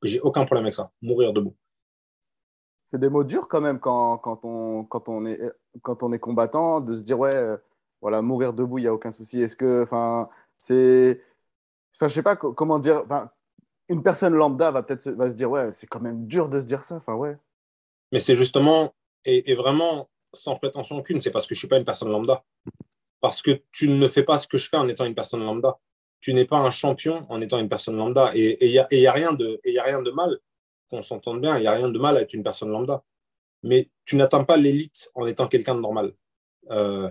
J'ai 0.03 0.19
aucun 0.21 0.45
problème 0.45 0.65
avec 0.65 0.75
ça. 0.75 0.91
Mourir 1.01 1.33
debout. 1.33 1.55
C'est 2.85 2.99
des 2.99 3.09
mots 3.09 3.23
durs 3.23 3.47
quand 3.47 3.61
même 3.61 3.79
quand, 3.79 4.17
quand, 4.19 4.45
on, 4.45 4.85
quand, 4.85 5.09
on 5.09 5.25
est, 5.25 5.39
quand 5.81 6.03
on 6.03 6.13
est 6.13 6.19
combattant, 6.19 6.79
de 6.79 6.95
se 6.95 7.03
dire, 7.03 7.19
ouais, 7.19 7.35
euh, 7.35 7.57
voilà, 8.01 8.21
mourir 8.21 8.53
debout, 8.53 8.77
il 8.77 8.83
n'y 8.83 8.87
a 8.87 8.93
aucun 8.93 9.11
souci. 9.11 9.41
Est-ce 9.41 9.55
que, 9.55 9.83
enfin, 9.83 10.29
c'est. 10.59 11.21
Enfin, 11.97 12.07
je 12.07 12.13
sais 12.13 12.23
pas 12.23 12.35
comment 12.35 12.79
dire. 12.79 13.01
Enfin, 13.03 13.29
une 13.89 14.03
personne 14.03 14.33
lambda 14.33 14.71
va 14.71 14.83
peut-être 14.83 15.01
se, 15.01 15.11
se 15.11 15.35
dire, 15.35 15.49
ouais, 15.49 15.71
c'est 15.71 15.87
quand 15.87 16.01
même 16.01 16.27
dur 16.27 16.49
de 16.49 16.59
se 16.59 16.65
dire 16.65 16.83
ça. 16.83 16.95
Enfin, 16.95 17.15
ouais. 17.15 17.37
Mais 18.11 18.19
c'est 18.19 18.35
justement, 18.35 18.93
et, 19.25 19.53
vraiment 19.55 20.09
sans 20.33 20.55
prétention 20.55 20.97
aucune, 20.97 21.21
c'est 21.21 21.31
parce 21.31 21.47
que 21.47 21.55
je 21.55 21.59
suis 21.59 21.67
pas 21.67 21.77
une 21.77 21.85
personne 21.85 22.09
lambda. 22.09 22.43
Parce 23.21 23.41
que 23.41 23.61
tu 23.71 23.89
ne 23.89 24.07
fais 24.07 24.23
pas 24.23 24.37
ce 24.37 24.47
que 24.47 24.57
je 24.57 24.69
fais 24.69 24.77
en 24.77 24.87
étant 24.87 25.05
une 25.05 25.15
personne 25.15 25.43
lambda 25.43 25.79
tu 26.19 26.33
n'es 26.33 26.45
pas 26.45 26.57
un 26.57 26.71
champion 26.71 27.25
en 27.29 27.41
étant 27.41 27.59
une 27.59 27.69
personne 27.69 27.97
lambda. 27.97 28.31
Et 28.33 28.65
il 28.65 28.71
n'y 28.71 29.07
a, 29.07 29.11
rien 29.11 29.33
de, 29.33 29.59
y 29.65 29.79
a 29.79 29.83
rien 29.83 30.01
de 30.01 30.11
mal, 30.11 30.39
qu'on 30.89 31.03
s'entende 31.03 31.41
bien, 31.41 31.57
il 31.57 31.61
n'y 31.61 31.67
a 31.67 31.73
rien 31.73 31.89
de 31.89 31.99
mal 31.99 32.17
à 32.17 32.21
être 32.21 32.33
une 32.33 32.43
personne 32.43 32.69
lambda. 32.69 33.03
Mais 33.63 33.89
tu 34.05 34.15
n'atteins 34.15 34.43
pas 34.43 34.57
l'élite 34.57 35.09
en 35.15 35.25
étant 35.27 35.47
quelqu'un 35.47 35.75
de 35.75 35.81
normal. 35.81 36.13
Euh, 36.71 37.09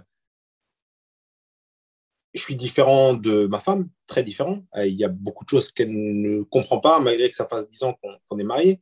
je 2.37 2.43
suis 2.43 2.57
différent 2.57 3.15
de 3.15 3.47
ma 3.47 3.61
femme, 3.61 3.89
très 4.07 4.23
différent. 4.23 4.61
Euh, 4.77 4.87
il 4.87 4.95
y 4.95 5.05
a 5.05 5.09
beaucoup 5.09 5.45
de 5.45 5.51
choses 5.51 5.73
qu'elle 5.73 5.93
ne 5.93 6.43
comprend 6.43 6.79
pas, 6.79 7.01
malgré 7.01 7.29
que 7.31 7.37
ça 7.37 7.47
fasse 7.47 7.69
10 7.69 7.83
ans 7.85 7.99
qu'on 8.29 8.39
est 8.39 8.45
marié, 8.45 8.81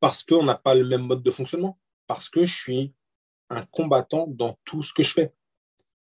parce 0.00 0.22
qu'on 0.22 0.42
n'a 0.42 0.56
pas 0.56 0.74
le 0.74 0.84
même 0.84 1.02
mode 1.02 1.22
de 1.22 1.30
fonctionnement, 1.30 1.78
parce 2.06 2.28
que 2.28 2.44
je 2.44 2.54
suis 2.54 2.94
un 3.50 3.64
combattant 3.66 4.26
dans 4.26 4.58
tout 4.64 4.82
ce 4.82 4.92
que 4.92 5.02
je 5.02 5.12
fais 5.12 5.32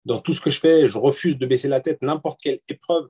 dans 0.06 0.20
tout 0.20 0.34
ce 0.34 0.42
que 0.42 0.50
je 0.50 0.60
fais, 0.60 0.88
je 0.88 0.98
refuse 0.98 1.38
de 1.38 1.46
baisser 1.46 1.68
la 1.68 1.82
tête. 1.82 2.02
N'importe 2.02 2.40
quelle 2.42 2.60
épreuve, 2.68 3.10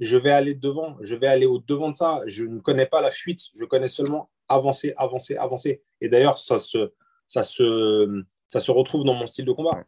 je 0.00 0.16
vais 0.16 0.30
aller 0.30 0.54
devant, 0.54 0.96
je 1.00 1.14
vais 1.14 1.26
aller 1.26 1.46
au 1.46 1.58
devant 1.58 1.90
de 1.90 1.94
ça. 1.94 2.20
Je 2.26 2.44
ne 2.44 2.60
connais 2.60 2.86
pas 2.86 3.00
la 3.00 3.10
fuite, 3.10 3.40
je 3.54 3.64
connais 3.64 3.88
seulement 3.88 4.30
avancer, 4.48 4.94
avancer, 4.96 5.36
avancer. 5.36 5.82
Et 6.00 6.08
d'ailleurs, 6.08 6.38
ça 6.38 6.58
se, 6.58 6.92
ça 7.26 7.42
se, 7.42 8.24
ça 8.48 8.60
se 8.60 8.70
retrouve 8.70 9.04
dans 9.04 9.14
mon 9.14 9.26
style 9.26 9.44
de 9.44 9.52
combat. 9.52 9.84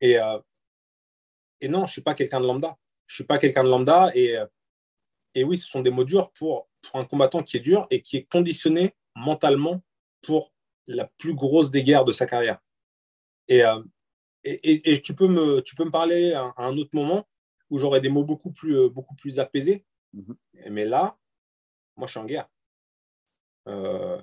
Et, 0.00 0.18
euh, 0.18 0.38
et 1.64 1.68
non, 1.68 1.80
je 1.80 1.84
ne 1.84 1.88
suis 1.88 2.02
pas 2.02 2.14
quelqu'un 2.14 2.40
de 2.40 2.46
lambda. 2.46 2.76
Je 3.06 3.14
ne 3.14 3.16
suis 3.16 3.24
pas 3.24 3.38
quelqu'un 3.38 3.64
de 3.64 3.70
lambda. 3.70 4.10
Et, 4.14 4.36
euh, 4.36 4.46
et 5.34 5.44
oui, 5.44 5.56
ce 5.56 5.66
sont 5.66 5.80
des 5.80 5.90
mots 5.90 6.04
durs 6.04 6.30
pour, 6.32 6.68
pour 6.82 7.00
un 7.00 7.04
combattant 7.04 7.42
qui 7.42 7.56
est 7.56 7.60
dur 7.60 7.86
et 7.90 8.02
qui 8.02 8.18
est 8.18 8.24
conditionné 8.24 8.94
mentalement 9.16 9.82
pour 10.20 10.52
la 10.86 11.06
plus 11.18 11.34
grosse 11.34 11.70
des 11.70 11.82
guerres 11.82 12.04
de 12.04 12.12
sa 12.12 12.26
carrière. 12.26 12.60
Et, 13.48 13.64
euh, 13.64 13.82
et, 14.44 14.92
et, 14.92 15.00
tu, 15.00 15.14
peux 15.14 15.26
me, 15.26 15.62
tu 15.62 15.74
peux 15.74 15.84
me 15.84 15.90
parler 15.90 16.34
à, 16.34 16.52
un 16.58 16.76
autre 16.76 16.90
moment 16.92 17.26
où 17.70 17.78
j'aurais 17.78 18.02
des 18.02 18.10
mots 18.10 18.24
beaucoup 18.24 18.52
plus, 18.52 18.90
beaucoup 18.90 19.14
plus 19.14 19.38
apaisés. 19.38 19.86
Mhm. 20.12 20.36
Mais 20.70 20.84
là, 20.84 21.18
moi, 21.96 22.06
je 22.06 22.12
suis 22.12 22.20
en 22.20 22.26
guerre. 22.26 22.48
Euh, 23.68 24.20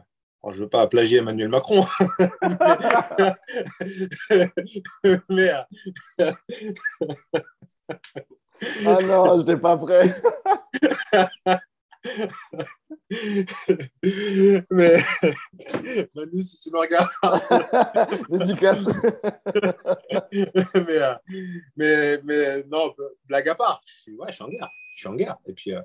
je 0.49 0.57
ne 0.57 0.63
veux 0.63 0.69
pas 0.69 0.87
plagier 0.87 1.19
Emmanuel 1.19 1.49
Macron, 1.49 1.85
mais. 5.29 5.51
ah 8.85 8.97
non, 9.03 9.37
je 9.37 9.39
n'étais 9.39 9.57
pas 9.57 9.77
prêt. 9.77 10.15
mais 14.71 14.97
Manu, 16.15 16.41
si 16.41 16.59
tu 16.59 16.71
me 16.71 16.79
regardes. 16.79 17.07
Dédicace. 18.29 18.87
mais, 20.73 20.97
euh, 20.97 21.13
mais, 21.75 22.19
mais, 22.23 22.63
non, 22.63 22.95
blague 23.25 23.49
à 23.49 23.55
part, 23.55 23.83
je 23.85 23.93
suis, 23.93 24.15
ouais, 24.15 24.29
je 24.29 24.35
suis 24.35 24.43
en 24.43 24.49
guerre. 24.49 24.71
Je 24.95 24.99
suis 24.99 25.07
en 25.07 25.13
guerre. 25.13 25.37
Et 25.45 25.53
puis, 25.53 25.75
euh, 25.75 25.81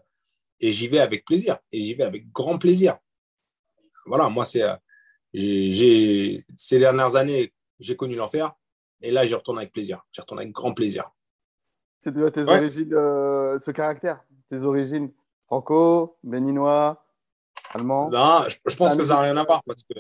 et 0.61 0.73
j'y 0.73 0.89
vais 0.89 1.01
avec 1.01 1.27
plaisir. 1.27 1.59
Et 1.71 1.83
j'y 1.83 1.93
vais 1.95 2.05
avec 2.05 2.33
grand 2.33 2.57
plaisir 2.57 2.97
voilà, 4.07 4.29
moi, 4.29 4.45
c'est, 4.45 4.63
euh, 4.63 4.75
j'ai, 5.33 6.45
ces 6.57 6.79
dernières 6.79 7.17
années, 7.17 7.53
j'ai 7.79 7.97
connu 7.97 8.17
l'enfer. 8.17 8.55
Et 9.03 9.11
là, 9.11 9.27
j'y 9.27 9.35
retourne 9.35 9.59
avec 9.59 9.73
plaisir. 9.73 10.03
J'y 10.11 10.21
retourne 10.21 10.41
avec 10.41 10.53
grand 10.53 10.73
plaisir. 10.73 11.11
C'est 11.99 12.13
de 12.13 12.29
tes 12.29 12.43
origines, 12.43 12.95
euh, 12.95 13.59
ce 13.59 13.71
caractère 13.71 14.25
Tes 14.49 14.63
origines 14.63 15.13
franco, 15.47 16.19
béninois, 16.23 17.05
allemand 17.73 18.11
Non, 18.11 18.45
je, 18.49 18.77
pense 18.77 18.97
que 18.97 19.03
ça 19.03 19.15
n'a 19.15 19.21
rien 19.21 19.37
à 19.37 19.45
voir. 19.45 19.63
Parce 19.65 19.83
que, 19.83 19.95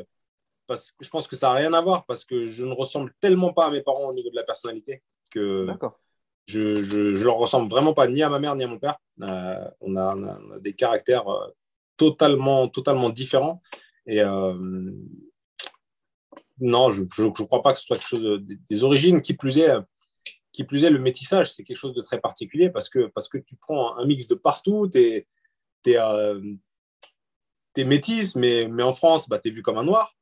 parce 0.66 0.92
que 0.92 1.04
je 1.04 1.10
pense 1.10 1.28
que 1.28 1.36
ça 1.36 1.48
n'a 1.48 1.54
rien 1.54 1.72
à 1.72 1.80
voir 1.80 2.04
parce 2.06 2.24
que 2.24 2.46
je 2.46 2.64
ne 2.64 2.72
ressemble 2.72 3.12
tellement 3.20 3.52
pas 3.52 3.66
à 3.66 3.70
mes 3.70 3.82
parents 3.82 4.08
au 4.08 4.14
niveau 4.14 4.30
de 4.30 4.36
la 4.36 4.42
personnalité 4.42 5.02
que 5.30 5.66
je, 6.46 6.74
je, 6.76 7.12
je, 7.12 7.24
leur 7.24 7.36
ressemble 7.36 7.70
vraiment 7.70 7.92
pas 7.92 8.06
ni 8.08 8.22
à 8.22 8.28
ma 8.28 8.38
mère 8.38 8.54
ni 8.56 8.64
à 8.64 8.68
mon 8.68 8.78
père. 8.78 8.98
Euh, 9.22 9.68
on, 9.80 9.96
a, 9.96 10.14
on, 10.16 10.52
a, 10.52 10.58
des 10.60 10.74
caractères 10.74 11.26
totalement, 11.96 12.68
totalement 12.68 13.10
différents. 13.10 13.62
Et 14.06 14.20
euh, 14.20 14.54
non, 16.58 16.90
je 16.90 17.02
ne 17.02 17.30
crois 17.30 17.62
pas 17.62 17.72
que 17.72 17.78
ce 17.78 17.86
soit 17.86 17.96
quelque 17.96 18.08
chose 18.08 18.40
des 18.68 18.84
origines. 18.84 19.20
Qui 19.20 19.34
plus 19.34 19.58
est, 19.58 19.70
qui 20.52 20.64
plus 20.64 20.84
est, 20.84 20.90
le 20.90 20.98
métissage, 20.98 21.52
c'est 21.52 21.64
quelque 21.64 21.76
chose 21.76 21.94
de 21.94 22.02
très 22.02 22.20
particulier 22.20 22.70
parce 22.70 22.88
que, 22.88 23.06
parce 23.08 23.28
que 23.28 23.38
tu 23.38 23.56
prends 23.56 23.96
un 23.96 24.06
mix 24.06 24.26
de 24.26 24.34
partout, 24.34 24.88
tu 24.88 24.98
es, 24.98 25.26
es, 25.84 25.96
euh, 25.96 26.40
métisse, 27.78 28.36
mais, 28.36 28.68
mais 28.68 28.82
en 28.82 28.94
France, 28.94 29.28
bah, 29.28 29.38
tu 29.38 29.48
es 29.48 29.52
vu 29.52 29.62
comme 29.62 29.78
un 29.78 29.84
noir 29.84 30.16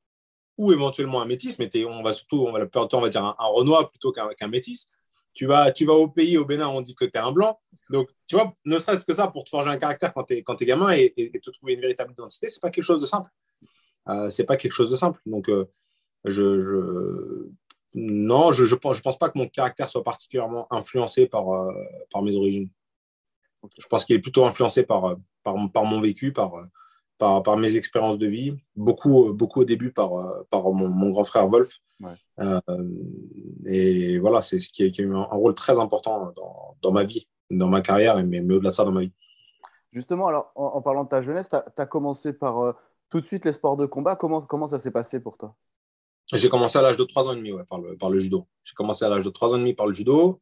ou 0.56 0.72
éventuellement 0.72 1.20
un 1.20 1.24
métis, 1.24 1.58
mais 1.58 1.70
on 1.84 2.02
va 2.02 2.12
surtout, 2.12 2.46
on 2.46 2.52
va, 2.52 2.66
on 2.92 3.00
va 3.00 3.08
dire 3.08 3.24
un, 3.24 3.34
Renoir 3.38 3.90
plutôt 3.90 4.12
qu'un 4.12 4.48
métis. 4.48 4.86
Tu 5.32 5.46
vas, 5.46 5.72
tu 5.72 5.84
vas 5.84 5.94
au 5.94 6.08
pays, 6.08 6.38
au 6.38 6.44
Bénin, 6.44 6.68
on 6.68 6.80
dit 6.80 6.94
que 6.94 7.04
tu 7.04 7.10
es 7.14 7.18
un 7.18 7.32
blanc. 7.32 7.60
Donc, 7.90 8.08
tu 8.28 8.36
vois, 8.36 8.54
ne 8.64 8.78
serait-ce 8.78 9.04
que 9.04 9.12
ça 9.12 9.26
pour 9.26 9.44
te 9.44 9.50
forger 9.50 9.68
un 9.70 9.78
caractère 9.78 10.14
quand 10.14 10.24
tu 10.24 10.34
es, 10.34 10.44
es, 10.46 10.64
gamin 10.64 10.92
et, 10.92 11.12
et, 11.16 11.40
te 11.40 11.50
trouver 11.50 11.74
une 11.74 11.80
véritable 11.80 12.12
identité, 12.12 12.48
c'est 12.48 12.60
pas 12.60 12.70
quelque 12.70 12.84
chose 12.84 13.00
de 13.00 13.06
simple. 13.06 13.28
Euh, 14.08 14.30
c'est 14.30 14.44
pas 14.44 14.56
quelque 14.56 14.72
chose 14.72 14.90
de 14.90 14.96
simple. 14.96 15.20
Donc, 15.26 15.48
euh, 15.48 15.66
je, 16.24 17.48
non, 17.94 18.52
je, 18.52 18.64
je, 18.64 18.74
pense, 18.74 18.96
je 18.96 19.02
pense 19.02 19.18
pas 19.18 19.28
que 19.28 19.38
mon 19.38 19.48
caractère 19.48 19.90
soit 19.90 20.04
particulièrement 20.04 20.72
influencé 20.72 21.26
par, 21.26 21.50
euh, 21.50 21.72
par 22.10 22.22
mes 22.22 22.34
origines. 22.36 22.68
Je 23.78 23.86
pense 23.86 24.04
qu'il 24.04 24.16
est 24.16 24.20
plutôt 24.20 24.44
influencé 24.44 24.82
par, 24.82 25.16
par, 25.42 25.56
par 25.72 25.84
mon 25.84 26.00
vécu, 26.00 26.32
par, 26.32 26.52
par, 27.16 27.42
par, 27.42 27.56
mes 27.56 27.76
expériences 27.76 28.18
de 28.18 28.26
vie, 28.26 28.54
beaucoup, 28.76 29.32
beaucoup 29.32 29.62
au 29.62 29.64
début 29.64 29.90
par, 29.90 30.10
par 30.50 30.70
mon, 30.70 30.88
mon 30.88 31.10
grand 31.10 31.24
frère 31.24 31.48
Wolf. 31.48 31.80
et 33.66 34.18
voilà, 34.18 34.42
c'est 34.42 34.60
ce 34.60 34.68
qui 34.68 34.84
a, 34.84 34.90
qui 34.90 35.00
a, 35.00 35.04
eu 35.04 35.14
un, 35.14 35.22
rôle 35.22 35.54
très 35.54 35.78
important 35.78 36.30
dans, 36.36 36.76
dans 36.82 36.92
ma 36.92 37.04
vie, 37.04 37.26
dans 37.50 37.68
ma 37.68 37.80
carrière, 37.80 38.22
mais, 38.22 38.42
mais 38.42 38.54
au-delà 38.54 38.68
de 38.68 38.74
ça, 38.74 38.84
dans 38.84 38.92
ma 38.92 39.00
vie. 39.00 39.12
Justement, 39.92 40.26
alors, 40.26 40.52
en, 40.56 40.82
parlant 40.82 41.04
de 41.04 41.08
ta 41.08 41.22
jeunesse, 41.22 41.48
tu 41.48 41.56
as, 41.56 41.86
commencé 41.86 42.34
par 42.34 42.74
tout 43.10 43.20
de 43.20 43.26
suite 43.26 43.44
les 43.44 43.52
sports 43.52 43.76
de 43.76 43.86
combat. 43.86 44.16
Comment, 44.16 44.42
comment 44.42 44.66
ça 44.66 44.78
s'est 44.78 44.90
passé 44.90 45.20
pour 45.20 45.36
toi? 45.36 45.54
J'ai 46.32 46.48
commencé 46.48 46.78
à 46.78 46.82
l'âge 46.82 46.96
de 46.96 47.04
3 47.04 47.28
ans 47.28 47.32
et 47.32 47.36
demi 47.36 47.52
ouais, 47.52 47.64
par, 47.64 47.80
le, 47.80 47.96
par 47.96 48.10
le 48.10 48.18
judo. 48.18 48.48
J'ai 48.64 48.74
commencé 48.74 49.04
à 49.04 49.08
l'âge 49.08 49.24
de 49.24 49.30
3 49.30 49.52
ans 49.52 49.56
et 49.56 49.60
demi 49.60 49.74
par 49.74 49.86
le 49.86 49.92
judo, 49.92 50.40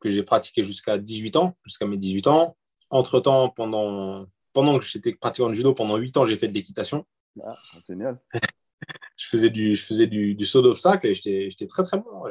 que 0.00 0.08
j'ai 0.08 0.22
pratiqué 0.22 0.62
jusqu'à 0.62 0.98
18 0.98 1.36
ans, 1.36 1.56
jusqu'à 1.64 1.86
mes 1.86 1.96
18 1.96 2.28
ans. 2.28 2.56
Entre-temps, 2.90 3.48
pendant, 3.48 4.26
pendant 4.52 4.78
que 4.78 4.84
j'étais 4.84 5.14
pratiquant 5.14 5.48
de 5.48 5.54
judo, 5.54 5.74
pendant 5.74 5.96
8 5.96 6.16
ans, 6.16 6.26
j'ai 6.26 6.36
fait 6.36 6.48
de 6.48 6.54
l'équitation. 6.54 7.06
Ah, 7.42 7.56
génial. 7.86 8.20
je 9.16 9.26
faisais 9.26 9.50
du, 9.50 9.74
je 9.74 9.84
faisais 9.84 10.06
du, 10.06 10.34
du 10.34 10.44
saut 10.44 10.62
d'obstacle 10.62 11.06
et 11.06 11.14
j'étais 11.14 11.66
très 11.66 11.82
très 11.82 11.98
bon. 11.98 12.24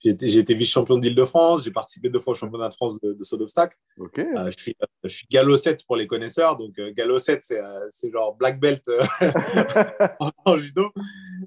J'ai 0.00 0.10
été, 0.38 0.54
vice-champion 0.54 0.98
d'Île-de-France, 0.98 1.64
j'ai 1.64 1.72
participé 1.72 2.08
deux 2.08 2.20
fois 2.20 2.32
au 2.32 2.36
championnat 2.36 2.68
de 2.68 2.74
France 2.74 3.00
de, 3.00 3.16
saut 3.22 3.36
d'obstacle. 3.36 3.76
Euh, 3.98 4.50
je, 4.50 4.62
suis, 4.62 4.76
je 5.02 5.08
suis 5.08 5.26
galop 5.28 5.56
7 5.56 5.84
pour 5.86 5.96
les 5.96 6.06
connaisseurs, 6.06 6.56
donc 6.56 6.78
euh, 6.78 6.92
galop 6.92 7.18
7, 7.18 7.44
euh, 7.50 7.86
c'est 7.90 8.10
genre 8.12 8.36
black 8.36 8.60
belt 8.60 8.88
en, 10.44 10.56
judo. 10.56 10.92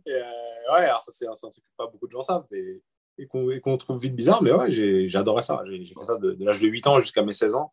Et, 0.06 0.12
ouais, 0.12 0.86
alors 0.86 1.02
ça, 1.02 1.14
c'est 1.14 1.28
un 1.28 1.34
truc 1.34 1.64
que 1.64 1.78
pas 1.78 1.88
beaucoup 1.88 2.08
de 2.08 2.12
gens 2.12 2.22
savent 2.22 2.46
et, 2.52 2.82
et 3.18 3.28
qu'on 3.62 3.78
trouve 3.78 4.02
vite 4.02 4.16
bizarre, 4.16 4.44
mais 4.44 4.52
ouais, 4.52 4.72
j'ai 4.72 5.16
adoré 5.16 5.44
ça. 5.44 5.64
J'ai 5.70 5.86
fait 5.86 6.06
ça 6.06 6.18
de, 6.18 6.36
l'âge 6.40 6.60
de 6.60 6.68
8 6.68 6.88
ans 6.88 7.00
jusqu'à 7.00 7.24
mes 7.24 7.34
16 7.34 7.56
ans. 7.56 7.72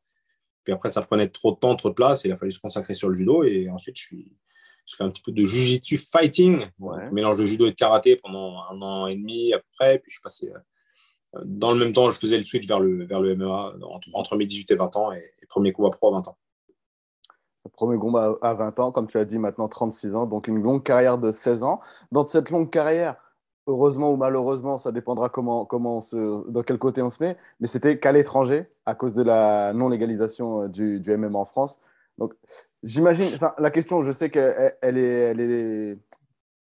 Puis 0.62 0.72
après, 0.72 0.90
ça 0.90 1.02
prenait 1.02 1.28
trop 1.28 1.52
de 1.52 1.56
temps, 1.56 1.74
trop 1.74 1.88
de 1.88 1.94
place, 1.94 2.24
et 2.24 2.28
il 2.28 2.32
a 2.32 2.36
fallu 2.36 2.52
se 2.52 2.60
consacrer 2.60 2.94
sur 2.94 3.08
le 3.08 3.16
judo. 3.16 3.42
Et 3.42 3.68
ensuite, 3.68 3.96
je 3.96 4.02
suis, 4.02 4.36
je 4.88 4.96
fais 4.96 5.04
un 5.04 5.10
petit 5.10 5.22
peu 5.22 5.32
de 5.32 5.44
jujitsu 5.44 5.98
fighting, 5.98 6.64
mélange 7.12 7.36
de 7.36 7.44
judo 7.44 7.66
et 7.66 7.70
de 7.70 7.76
karaté 7.76 8.16
pendant 8.16 8.62
un 8.70 8.80
an 8.80 9.06
et 9.06 9.16
demi 9.16 9.52
à 9.52 9.58
peu 9.58 9.66
près. 9.74 9.98
Puis 9.98 10.10
je 10.10 10.14
suis 10.14 10.22
passé 10.22 10.50
euh, 11.36 11.40
dans 11.44 11.72
le 11.72 11.78
même 11.78 11.92
temps, 11.92 12.10
je 12.10 12.18
faisais 12.18 12.38
le 12.38 12.44
switch 12.44 12.66
vers 12.66 12.80
le, 12.80 13.04
vers 13.04 13.20
le 13.20 13.36
MMA 13.36 13.74
entre, 14.14 14.36
mes 14.36 14.46
18 14.46 14.70
et 14.70 14.76
20 14.76 14.96
ans 14.96 15.12
et, 15.12 15.22
premier 15.48 15.72
combat 15.72 15.90
pro 15.90 16.08
à 16.08 16.12
20 16.12 16.28
ans. 16.28 16.38
Premier 17.72 17.98
combat 17.98 18.34
à 18.40 18.54
20 18.54 18.80
ans, 18.80 18.92
comme 18.92 19.06
tu 19.06 19.18
as 19.18 19.26
dit 19.26 19.38
maintenant 19.38 19.68
36 19.68 20.16
ans, 20.16 20.26
donc 20.26 20.48
une 20.48 20.62
longue 20.62 20.82
carrière 20.82 21.18
de 21.18 21.30
16 21.30 21.62
ans. 21.62 21.80
Dans 22.12 22.24
cette 22.24 22.48
longue 22.48 22.70
carrière, 22.70 23.16
heureusement 23.66 24.10
ou 24.10 24.16
malheureusement, 24.16 24.78
ça 24.78 24.90
dépendra 24.90 25.28
comment, 25.28 25.66
comment 25.66 26.00
se, 26.00 26.50
dans 26.50 26.62
quel 26.62 26.78
côté 26.78 27.02
on 27.02 27.10
se 27.10 27.22
met, 27.22 27.36
mais 27.60 27.66
c'était 27.66 27.98
qu'à 27.98 28.12
l'étranger 28.12 28.66
à 28.86 28.94
cause 28.94 29.12
de 29.12 29.22
la 29.22 29.74
non-légalisation 29.74 30.62
euh, 30.62 30.68
du, 30.68 30.98
du 30.98 31.14
MMA 31.14 31.38
en 31.38 31.44
France. 31.44 31.78
Donc, 32.16 32.34
j'imagine, 32.82 33.26
la 33.58 33.70
question, 33.70 34.02
je 34.02 34.12
sais 34.12 34.30
qu'elle 34.30 34.76
elle 34.82 34.98
est, 34.98 35.02
elle 35.02 35.40
est, 35.40 35.98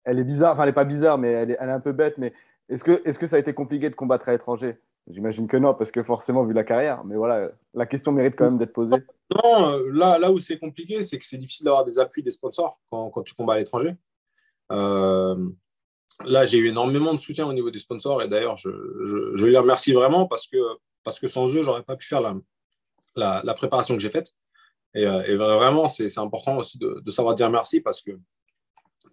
elle 0.05 0.19
est 0.19 0.25
bizarre, 0.25 0.55
enfin, 0.55 0.63
elle 0.63 0.71
n'est 0.71 0.75
pas 0.75 0.85
bizarre, 0.85 1.19
mais 1.19 1.29
elle 1.29 1.51
est, 1.53 1.57
elle 1.61 1.69
est 1.69 1.73
un 1.73 1.81
peu 1.81 1.93
bête, 1.93 2.19
mais 2.19 2.33
est-ce 2.69 2.85
que, 2.85 3.03
est 3.05 3.19
que 3.19 3.27
ça 3.27 3.37
a 3.37 3.39
été 3.39 3.53
compliqué 3.53 3.91
de 3.91 3.97
combattre 3.97 4.29
à 4.29 4.33
l'étranger? 4.33 4.79
J'imagine 5.09 5.49
que 5.49 5.57
non, 5.57 5.75
parce 5.75 5.91
que 5.91 6.03
forcément, 6.03 6.45
vu 6.45 6.53
la 6.53 6.63
carrière, 6.63 7.05
mais 7.05 7.17
voilà, 7.17 7.51
la 7.75 7.87
question 7.87 8.13
mérite 8.13 8.37
quand 8.37 8.45
même 8.45 8.59
d'être 8.59 8.73
posée. 8.73 8.97
Non, 9.45 9.77
là, 9.93 10.19
là 10.19 10.31
où 10.31 10.39
c'est 10.39 10.59
compliqué, 10.59 11.03
c'est 11.03 11.19
que 11.19 11.25
c'est 11.25 11.39
difficile 11.39 11.65
d'avoir 11.65 11.85
des 11.85 11.99
appuis 11.99 12.23
des 12.23 12.31
sponsors 12.31 12.81
quand, 12.91 13.11
quand 13.11 13.23
tu 13.23 13.35
combats 13.35 13.55
à 13.55 13.59
l'étranger. 13.59 13.97
Euh, 14.71 15.37
là, 16.25 16.45
j'ai 16.45 16.59
eu 16.59 16.69
énormément 16.69 17.13
de 17.13 17.19
soutien 17.19 17.47
au 17.47 17.53
niveau 17.53 17.71
des 17.71 17.79
sponsors 17.79 18.23
et 18.23 18.29
d'ailleurs, 18.29 18.57
je, 18.57 18.71
je, 18.71 19.37
je, 19.37 19.47
les 19.47 19.59
remercie 19.59 19.93
vraiment 19.93 20.27
parce 20.27 20.47
que, 20.47 20.59
parce 21.03 21.19
que 21.19 21.27
sans 21.27 21.53
eux, 21.57 21.63
j'aurais 21.63 21.83
pas 21.83 21.97
pu 21.97 22.07
faire 22.07 22.21
la, 22.21 22.37
la, 23.17 23.41
la 23.43 23.55
préparation 23.55 23.95
que 23.95 24.01
j'ai 24.01 24.11
faite. 24.11 24.35
Euh, 24.97 25.23
et, 25.25 25.37
vraiment, 25.37 25.89
c'est 25.89 26.17
important 26.19 26.59
aussi 26.59 26.79
de, 26.79 27.11
savoir 27.11 27.35
dire 27.35 27.51
merci 27.51 27.81
parce 27.81 28.03
que 28.03 28.13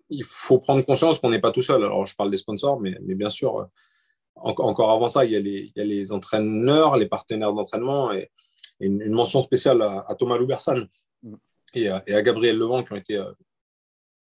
il 0.09 0.23
faut 0.23 0.59
prendre 0.59 0.85
conscience 0.85 1.19
qu'on 1.19 1.29
n'est 1.29 1.41
pas 1.41 1.51
tout 1.51 1.61
seul. 1.61 1.83
Alors, 1.83 2.05
je 2.05 2.15
parle 2.15 2.31
des 2.31 2.37
sponsors, 2.37 2.79
mais, 2.79 2.97
mais 3.03 3.13
bien 3.13 3.29
sûr, 3.29 3.59
euh, 3.59 3.65
encore 4.35 4.91
avant 4.91 5.09
ça, 5.09 5.25
il 5.25 5.31
y, 5.31 5.35
a 5.35 5.39
les, 5.39 5.71
il 5.75 5.79
y, 5.79 5.81
a 5.81 5.85
les, 5.85 6.11
entraîneurs, 6.13 6.95
les 6.95 7.07
partenaires 7.07 7.53
d'entraînement 7.53 8.11
et, 8.11 8.31
une, 8.79 9.11
mention 9.11 9.41
spéciale 9.41 9.81
à, 9.81 10.15
Thomas 10.17 10.37
Loubersan 10.37 10.85
et, 11.73 11.89
à, 11.89 12.21
Gabriel 12.21 12.57
Levent 12.57 12.83
qui 12.83 12.93
ont 12.93 12.95
été 12.95 13.17
euh, 13.17 13.31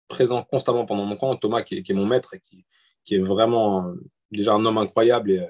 présents 0.08 0.44
constamment 0.44 0.86
pendant 0.86 1.06
mon 1.06 1.16
camp. 1.16 1.36
Thomas, 1.38 1.64
qui 1.64 1.78
est, 1.78 1.84
qui 1.84 1.94
est 1.94 1.96
mon 1.96 2.06
maître 2.06 2.36
et 2.36 2.40
qui, 2.40 2.66
qui, 3.04 3.16
est 3.16 3.22
vraiment 3.22 3.94
déjà 4.32 4.54
un 4.54 4.64
homme 4.66 4.78
incroyable 4.78 5.32
et 5.32 5.48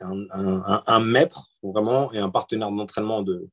un, 0.00 0.26
un, 0.30 0.82
un 0.86 1.00
maître 1.00 1.48
vraiment 1.62 2.12
et 2.12 2.18
un 2.18 2.30
partenaire 2.30 2.70
d'entraînement 2.70 3.22
de, 3.22 3.50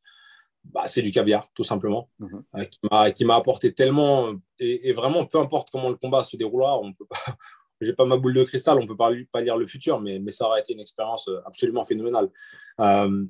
bah, 0.74 0.88
c'est 0.88 1.02
du 1.02 1.12
caviar, 1.12 1.50
tout 1.54 1.64
simplement, 1.64 2.10
mhm. 2.20 2.44
euh, 2.56 3.10
qui 3.12 3.26
m'a 3.26 3.36
apporté 3.36 3.74
tellement. 3.74 4.34
Et, 4.60 4.92
vraiment, 4.92 5.26
peu 5.26 5.40
importe 5.40 5.70
comment 5.72 5.90
le 5.90 5.96
combat 5.96 6.24
se 6.24 6.38
déroulera, 6.38 6.80
on 6.80 6.94
peut 6.94 7.06
pas. 7.06 7.18
J'ai 7.80 7.94
pas 7.94 8.06
ma 8.06 8.18
boule 8.18 8.34
de 8.34 8.44
cristal, 8.44 8.80
on 8.80 8.88
peut 8.88 8.98
pas, 8.98 9.12
pas 9.32 9.42
lire 9.42 9.56
le 9.56 9.68
futur, 9.68 10.00
mais, 10.00 10.18
mais 10.18 10.32
ça 10.32 10.48
aurait 10.48 10.62
été 10.62 10.74
une 10.74 10.80
expérience 10.80 11.28
euh, 11.28 11.40
absolument 11.46 11.86
phénoménale. 11.86 12.32
Euh, 12.80 13.24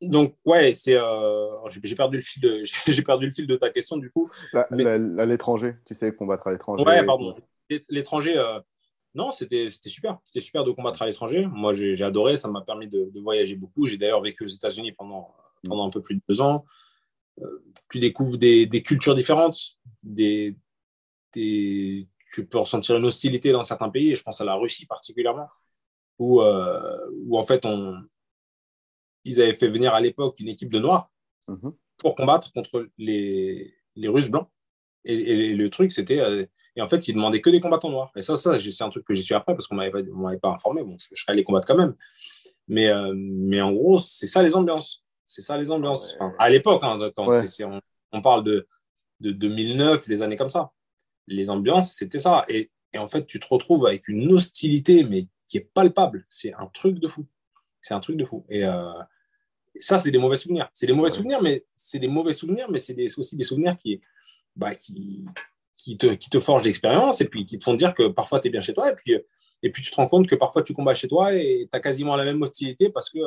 donc 0.00 0.36
ouais, 0.44 0.72
c'est 0.72 0.96
j'ai 1.82 1.96
perdu 1.96 2.18
le 2.18 2.22
fil 2.22 2.40
de 2.42 2.62
j'ai 2.86 3.02
perdu 3.02 3.26
le 3.26 3.32
fil 3.32 3.46
de 3.46 3.56
ta 3.56 3.68
question 3.68 3.96
du 3.96 4.08
coup. 4.08 4.30
À 4.54 5.26
l'étranger, 5.26 5.74
tu 5.84 5.94
sais 5.94 6.14
combattre 6.14 6.46
à 6.46 6.52
l'étranger. 6.52 6.84
Ouais, 6.84 7.04
pardon. 7.04 7.34
L'étranger, 7.90 8.40
non, 9.16 9.32
c'était 9.32 9.70
super. 9.70 10.18
C'était 10.24 10.42
super 10.42 10.62
de 10.62 10.70
combattre 10.72 11.00
à 11.00 11.06
l'étranger. 11.06 11.46
Moi, 11.46 11.72
j'ai 11.72 12.00
adoré. 12.02 12.36
Ça 12.36 12.48
m'a 12.48 12.60
permis 12.60 12.86
de, 12.86 13.10
voyager 13.20 13.56
beaucoup. 13.56 13.86
J'ai 13.86 13.96
d'ailleurs 13.96 14.20
vécu 14.20 14.44
aux 14.44 14.48
États-Unis 14.48 14.92
pendant, 14.92 15.34
pendant 15.66 15.86
un 15.86 15.90
peu 15.90 16.02
plus 16.02 16.16
de 16.16 16.22
deux 16.28 16.40
ans. 16.40 16.64
Euh, 17.42 17.64
tu 17.90 17.98
découvres 17.98 18.38
des, 18.38 18.68
cultures 18.82 19.14
différentes. 19.14 19.58
Des, 20.02 20.56
des, 21.34 22.08
tu 22.32 22.46
peux 22.46 22.58
ressentir 22.58 22.96
une 22.96 23.04
hostilité 23.04 23.52
dans 23.52 23.62
certains 23.62 23.90
pays. 23.90 24.12
Et 24.12 24.16
je 24.16 24.22
pense 24.22 24.40
à 24.40 24.44
la 24.44 24.54
Russie 24.54 24.86
particulièrement, 24.86 25.48
où, 26.18 26.40
euh, 26.40 27.08
où 27.24 27.38
en 27.38 27.44
fait, 27.44 27.64
on, 27.64 27.96
ils 29.24 29.40
avaient 29.40 29.54
fait 29.54 29.68
venir 29.68 29.94
à 29.94 30.00
l'époque 30.00 30.38
une 30.40 30.48
équipe 30.48 30.72
de 30.72 30.78
Noirs 30.78 31.10
mhm. 31.48 31.72
pour 31.98 32.16
combattre 32.16 32.52
contre 32.52 32.88
les, 32.98 33.74
les 33.94 34.08
Russes 34.08 34.28
blancs. 34.28 34.48
Et, 35.04 35.54
le 35.54 35.70
truc, 35.70 35.92
c'était 35.92 36.18
euh, 36.18 36.44
et 36.76 36.82
en 36.82 36.88
fait, 36.88 37.08
ils 37.08 37.14
demandaient 37.14 37.40
que 37.40 37.48
des 37.48 37.60
combattants 37.60 37.90
noirs. 37.90 38.12
Et 38.16 38.22
ça, 38.22 38.36
ça 38.36 38.58
c'est 38.58 38.84
un 38.84 38.90
truc 38.90 39.04
que 39.04 39.14
j'ai 39.14 39.22
su 39.22 39.34
après 39.34 39.54
parce 39.54 39.66
qu'on 39.66 39.76
ne 39.76 39.88
m'avait 39.88 40.38
pas 40.38 40.50
informé. 40.50 40.82
Bon, 40.84 40.96
je, 40.98 41.20
serais 41.20 41.32
allé 41.32 41.42
combattre 41.42 41.66
quand 41.66 41.76
même. 41.76 41.94
Mais, 42.68 42.88
euh, 42.88 43.14
mais 43.16 43.62
en 43.62 43.72
gros, 43.72 43.98
c'est 43.98 44.26
ça 44.26 44.42
les 44.42 44.54
ambiances. 44.54 45.05
C'est 45.26 45.42
ça 45.42 45.58
les 45.58 45.70
ambiances. 45.70 46.16
à 46.38 46.48
l'époque, 46.48 46.82
hein, 46.84 46.98
quand 47.16 47.28
on, 48.12 48.22
parle 48.22 48.44
de, 48.44 48.68
de 49.20 49.32
2009, 49.32 50.06
les 50.06 50.22
années 50.22 50.36
comme 50.36 50.48
ça. 50.48 50.72
Les 51.26 51.50
ambiances, 51.50 51.92
c'était 51.92 52.20
ça. 52.20 52.44
Et, 52.48 52.70
et, 52.92 52.98
en 52.98 53.08
fait, 53.08 53.26
tu 53.26 53.40
te 53.40 53.46
retrouves 53.48 53.86
avec 53.86 54.06
une 54.08 54.32
hostilité, 54.32 55.04
mais 55.04 55.26
qui 55.48 55.58
est 55.58 55.68
palpable. 55.74 56.24
C'est 56.28 56.54
un 56.54 56.66
truc 56.66 56.98
de 56.98 57.08
fou. 57.08 57.26
C'est 57.82 57.94
un 57.94 58.00
truc 58.00 58.16
de 58.16 58.24
fou. 58.24 58.44
Et 58.48 58.64
euh, 58.64 58.92
ça, 59.80 59.98
c'est 59.98 60.10
des 60.10 60.18
mauvais 60.18 60.36
souvenirs. 60.36 60.68
C'est 60.72 60.86
des 60.86 60.92
mauvais 60.92 61.10
souvenirs, 61.10 61.42
mais 61.42 61.64
c'est 61.76 61.98
des 61.98 62.08
mauvais 62.08 62.32
souvenirs, 62.32 62.70
mais 62.70 62.78
c'est 62.78 62.96
aussi 63.18 63.36
des 63.36 63.44
souvenirs 63.44 63.76
qui, 63.76 64.00
bah, 64.54 64.74
qui, 64.74 65.24
qui 65.86 65.96
te, 65.96 66.14
qui 66.14 66.30
te 66.30 66.40
forgent 66.40 66.64
d'expérience 66.64 67.20
et 67.20 67.28
puis 67.28 67.46
qui 67.46 67.60
te 67.60 67.62
font 67.62 67.74
dire 67.74 67.94
que 67.94 68.08
parfois 68.08 68.40
tu 68.40 68.48
es 68.48 68.50
bien 68.50 68.60
chez 68.60 68.74
toi 68.74 68.90
et 68.90 68.96
puis, 68.96 69.16
et 69.62 69.70
puis 69.70 69.84
tu 69.84 69.92
te 69.92 69.94
rends 69.94 70.08
compte 70.08 70.26
que 70.26 70.34
parfois 70.34 70.62
tu 70.62 70.74
combats 70.74 70.94
chez 70.94 71.06
toi 71.06 71.32
et 71.32 71.68
tu 71.70 71.76
as 71.76 71.78
quasiment 71.78 72.16
la 72.16 72.24
même 72.24 72.42
hostilité 72.42 72.90
parce 72.90 73.08
que 73.08 73.20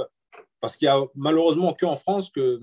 parce 0.60 0.76
qu'il 0.76 0.88
y 0.88 0.90
a 0.90 1.02
malheureusement 1.16 1.74
qu'en 1.74 1.96
France 1.96 2.30
que 2.30 2.60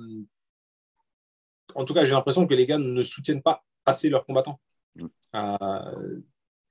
en 1.74 1.86
tout 1.86 1.94
cas 1.94 2.04
j'ai 2.04 2.12
l'impression 2.12 2.46
que 2.46 2.52
les 2.52 2.66
gars 2.66 2.76
ne 2.76 3.02
soutiennent 3.02 3.40
pas 3.40 3.64
assez 3.86 4.10
leurs 4.10 4.26
combattants. 4.26 4.60
Mm. 4.96 5.06
Euh, 5.36 6.20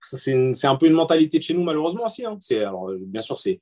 c'est 0.03 0.67
un 0.67 0.75
peu 0.75 0.85
une 0.85 0.93
mentalité 0.93 1.39
de 1.39 1.43
chez 1.43 1.55
nous 1.55 1.63
malheureusement 1.63 2.05
aussi. 2.05 2.23
Hein. 2.25 2.37
Alors 2.51 2.91
bien 3.07 3.21
sûr 3.21 3.39
c'est 3.39 3.59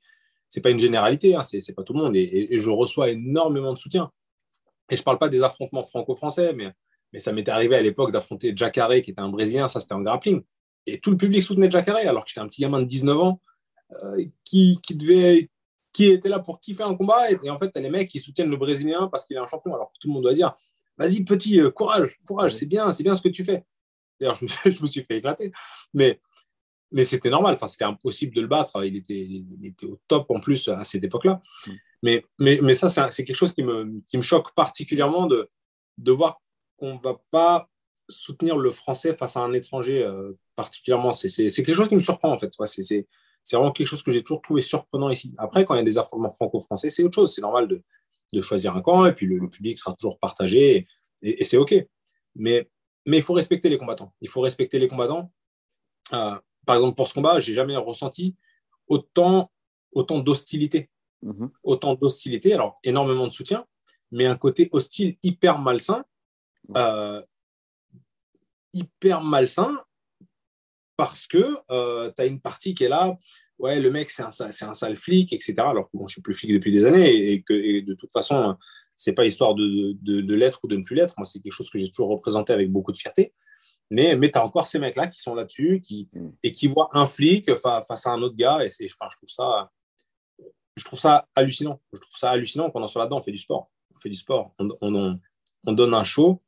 c'est 0.50 0.60
pas 0.60 0.70
une 0.70 0.78
généralité, 0.78 1.34
hein, 1.34 1.42
c'est 1.42 1.74
pas 1.74 1.84
tout 1.84 1.94
le 1.94 2.00
monde 2.00 2.16
et, 2.16 2.54
et, 2.54 2.58
je 2.58 2.68
reçois 2.68 3.10
énormément 3.10 3.72
de 3.72 3.78
soutien. 3.78 4.12
Et 4.90 4.96
je 4.96 5.02
parle 5.02 5.18
pas 5.18 5.30
des 5.30 5.42
affrontements 5.42 5.84
franco-français, 5.84 6.52
mais 6.52 6.70
mais 7.14 7.20
ça 7.20 7.32
m'était 7.32 7.52
arrivé 7.52 7.76
à 7.76 7.80
l'époque 7.80 8.10
d'affronter 8.10 8.52
Jacare, 8.56 9.00
qui 9.00 9.12
était 9.12 9.20
un 9.20 9.28
Brésilien, 9.28 9.68
ça 9.68 9.80
c'était 9.80 9.94
en 9.94 10.00
grappling. 10.00 10.42
Et 10.84 10.98
tout 10.98 11.12
le 11.12 11.16
public 11.16 11.44
soutenait 11.44 11.70
Jacare, 11.70 11.98
alors 11.98 12.24
que 12.24 12.30
j'étais 12.30 12.40
un 12.40 12.48
petit 12.48 12.60
gamin 12.60 12.80
de 12.80 12.86
19 12.86 13.20
ans 13.20 13.40
euh, 14.02 14.24
qui, 14.42 14.80
qui, 14.82 14.96
devait, 14.96 15.48
qui 15.92 16.06
était 16.06 16.28
là 16.28 16.40
pour 16.40 16.58
kiffer 16.58 16.82
un 16.82 16.96
combat. 16.96 17.30
Et, 17.30 17.50
en 17.50 17.56
fait, 17.56 17.70
tu 17.70 17.78
as 17.78 17.82
les 17.82 17.88
mecs 17.88 18.08
qui 18.08 18.18
soutiennent 18.18 18.50
le 18.50 18.56
Brésilien 18.56 19.06
parce 19.06 19.26
qu'il 19.26 19.36
est 19.36 19.40
un 19.40 19.46
champion, 19.46 19.72
alors 19.72 19.92
que 19.92 19.98
tout 20.00 20.08
le 20.08 20.14
monde 20.14 20.24
doit 20.24 20.34
dire 20.34 20.56
Vas-y, 20.98 21.22
petit, 21.22 21.60
euh, 21.60 21.70
courage, 21.70 22.18
courage, 22.26 22.52
c'est 22.52 22.66
bien, 22.66 22.90
c'est 22.90 23.04
bien 23.04 23.14
ce 23.14 23.22
que 23.22 23.28
tu 23.28 23.44
fais. 23.44 23.64
D'ailleurs, 24.18 24.34
je, 24.34 24.46
je, 24.72 24.82
me 24.82 24.86
suis 24.88 25.04
fait 25.04 25.18
éclater. 25.18 25.52
Mais, 25.92 26.20
mais 26.90 27.04
c'était 27.04 27.30
normal, 27.30 27.54
enfin, 27.54 27.68
c'était 27.68 27.84
impossible 27.84 28.34
de 28.34 28.40
le 28.40 28.48
battre. 28.48 28.84
Il 28.84 28.96
était, 28.96 29.14
il 29.14 29.66
était 29.66 29.86
au 29.86 30.00
top 30.08 30.28
en 30.32 30.40
plus 30.40 30.66
à 30.66 30.82
cette 30.82 31.04
époque-là. 31.04 31.40
Mm. 31.68 31.72
Mais, 32.02 32.24
mais, 32.40 32.58
mais 32.60 32.74
ça, 32.74 32.88
c'est 32.88 33.24
quelque 33.24 33.36
chose 33.36 33.54
qui 33.54 33.62
me, 33.62 34.02
qui 34.08 34.16
me 34.16 34.22
choque 34.22 34.52
particulièrement 34.56 35.28
de, 35.28 35.48
de 35.98 36.10
voir 36.10 36.40
qu'on 36.76 36.94
ne 36.94 37.00
va 37.00 37.20
pas 37.30 37.68
soutenir 38.08 38.56
le 38.56 38.70
français 38.70 39.16
face 39.16 39.36
à 39.36 39.40
un 39.40 39.52
étranger 39.52 40.02
euh, 40.02 40.32
particulièrement. 40.56 41.12
C'est 41.12 41.28
quelque 41.28 41.74
chose 41.74 41.88
qui 41.88 41.96
me 41.96 42.00
surprend 42.00 42.32
en 42.32 42.38
fait. 42.38 42.52
c'est 42.66 43.06
vraiment 43.52 43.72
quelque 43.72 43.86
chose 43.86 44.02
que 44.02 44.10
j'ai 44.10 44.22
toujours 44.22 44.42
trouvé 44.42 44.60
surprenant 44.60 45.10
ici. 45.10 45.34
Après, 45.38 45.64
quand 45.64 45.74
il 45.74 45.78
y 45.78 45.80
a 45.80 45.84
des 45.84 45.98
affrontements 45.98 46.30
franco-français, 46.30 46.90
c'est 46.90 47.02
autre 47.02 47.14
chose. 47.14 47.34
C'est 47.34 47.42
normal 47.42 47.68
de, 47.68 47.82
de, 48.32 48.42
choisir 48.42 48.76
un 48.76 48.82
camp 48.82 49.06
et 49.06 49.12
puis 49.12 49.26
le, 49.26 49.48
public 49.48 49.78
sera 49.78 49.94
toujours 49.94 50.18
partagé 50.18 50.86
et, 51.22 51.44
c'est 51.44 51.56
OK. 51.56 51.74
Mais, 52.34 52.68
mais 53.06 53.18
il 53.18 53.22
faut 53.22 53.34
respecter 53.34 53.68
les 53.68 53.78
combattants. 53.78 54.12
Il 54.20 54.28
faut 54.28 54.40
respecter 54.40 54.78
les 54.78 54.88
combattants. 54.88 55.32
Euh, 56.12 56.36
par 56.66 56.76
exemple, 56.76 56.96
pour 56.96 57.08
ce 57.08 57.14
combat, 57.14 57.38
j'ai 57.38 57.54
jamais 57.54 57.76
ressenti 57.76 58.36
autant, 58.88 59.50
autant 59.92 60.18
d'hostilité. 60.20 60.90
Mm-hmm. 61.22 61.50
Autant 61.62 61.94
d'hostilité, 61.94 62.52
alors 62.52 62.74
énormément 62.84 63.26
de 63.26 63.32
soutien, 63.32 63.66
mais 64.10 64.26
un 64.26 64.36
côté 64.36 64.68
hostile 64.72 65.16
hyper 65.22 65.58
malsain 65.58 66.04
euh, 66.76 67.22
hyper 68.72 69.22
malsain 69.22 69.78
parce 70.96 71.26
que 71.26 71.56
euh, 71.70 72.12
tu 72.16 72.22
as 72.22 72.26
une 72.26 72.40
partie 72.40 72.74
qui 72.74 72.84
est 72.84 72.88
là, 72.88 73.16
ouais, 73.58 73.80
le 73.80 73.90
mec, 73.90 74.10
c'est 74.10 74.22
un, 74.22 74.28
un, 74.28 74.74
sale 74.74 74.96
flic, 74.96 75.32
etc. 75.32 75.54
Alors 75.58 75.90
que 75.90 75.96
bon, 75.96 76.06
je 76.06 76.14
suis 76.14 76.22
plus 76.22 76.34
flic 76.34 76.52
depuis 76.52 76.72
des 76.72 76.84
années 76.84 77.32
et, 77.32 77.42
que 77.42 77.80
de 77.80 77.94
toute 77.94 78.12
façon, 78.12 78.56
c'est 78.96 79.12
pas 79.12 79.24
histoire 79.24 79.54
de, 79.54 79.96
de, 80.02 80.34
l'être 80.34 80.60
ou 80.64 80.68
de 80.68 80.76
ne 80.76 80.84
plus 80.84 80.94
l'être. 80.94 81.14
Moi, 81.18 81.26
c'est 81.26 81.40
quelque 81.40 81.52
chose 81.52 81.70
que 81.70 81.78
j'ai 81.78 81.88
toujours 81.88 82.08
représenté 82.08 82.52
avec 82.52 82.70
beaucoup 82.70 82.92
de 82.92 82.98
fierté. 82.98 83.34
Mais, 83.90 84.16
mais 84.16 84.30
tu 84.30 84.38
as 84.38 84.44
encore 84.44 84.66
ces 84.66 84.78
mecs-là 84.78 85.08
qui 85.08 85.20
sont 85.20 85.34
là-dessus 85.34 85.80
qui, 85.80 86.08
mm. 86.12 86.28
et 86.42 86.52
qui 86.52 86.68
voient 86.68 86.88
un 86.92 87.06
flic 87.06 87.54
face 87.56 88.06
à 88.06 88.12
un 88.12 88.22
autre 88.22 88.36
gars. 88.36 88.64
Et 88.64 88.70
c'est, 88.70 88.86
enfin, 88.86 89.08
je, 89.12 89.16
trouve 89.16 89.28
ça, 89.28 89.70
je 90.76 90.84
trouve 90.84 90.98
ça 90.98 91.26
hallucinant. 91.34 91.80
Je 91.92 91.98
trouve 91.98 92.16
ça 92.16 92.30
hallucinant 92.30 92.70
qu'on 92.70 92.82
en 92.82 92.88
soit 92.88 93.02
là-dedans. 93.02 93.18
On 93.18 93.22
fait 93.22 93.32
du 93.32 93.38
sport. 93.38 93.70
On 93.96 94.00
fait 94.00 94.10
du 94.10 94.16
sport. 94.16 94.54
On, 94.58 94.68
on, 94.80 95.18
on 95.66 95.72
donne 95.72 95.94
un 95.94 96.04
show 96.04 96.40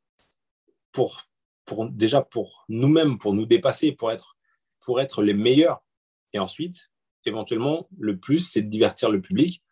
pour, 0.97 1.25
pour 1.67 1.91
déjà 1.91 2.23
pour 2.23 2.65
nous-mêmes, 2.71 3.19
pour 3.19 3.35
nous 3.35 3.45
dépasser, 3.45 3.93
pour 3.93 4.11
être, 4.11 4.39
pour 4.81 4.99
être 4.99 5.23
les 5.23 5.35
meilleurs. 5.35 5.85
Et 6.33 6.39
ensuite, 6.39 6.91
éventuellement, 7.27 7.87
le 7.99 8.19
plus, 8.19 8.39
c'est 8.39 8.63
de 8.63 8.71
divertir 8.71 9.11
le 9.11 9.21
public. 9.21 9.63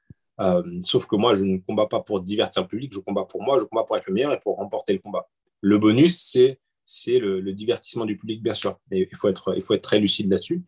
Euh, 0.41 0.63
sauf 0.83 1.07
que 1.07 1.17
moi, 1.17 1.35
je 1.35 1.43
ne 1.43 1.57
combats 1.57 1.87
pas 1.87 2.01
pour 2.01 2.21
divertir 2.21 2.63
le 2.63 2.69
public, 2.69 2.93
je 2.93 2.99
combats 2.99 3.25
pour 3.25 3.43
moi, 3.43 3.59
je 3.59 3.65
combats 3.65 3.85
pour 3.85 3.97
être 3.97 4.07
le 4.07 4.13
meilleur 4.13 4.35
et 4.35 4.41
pour 4.41 4.57
remporter 4.57 4.93
le 4.93 4.99
combat. 4.99 5.27
Le 5.63 5.79
bonus, 5.79 6.21
c'est 6.21 6.61
c'est 6.85 7.19
le, 7.19 7.41
divertissement 7.55 8.05
du 8.05 8.19
public, 8.19 8.43
bien 8.43 8.53
sûr. 8.53 8.79
Et 8.91 9.09
il 9.11 9.17
faut 9.17 9.29
être, 9.29 9.57
il 9.57 9.63
faut 9.63 9.73
être 9.73 9.81
très 9.81 9.99
lucide 9.99 10.29
là-dessus. 10.31 10.63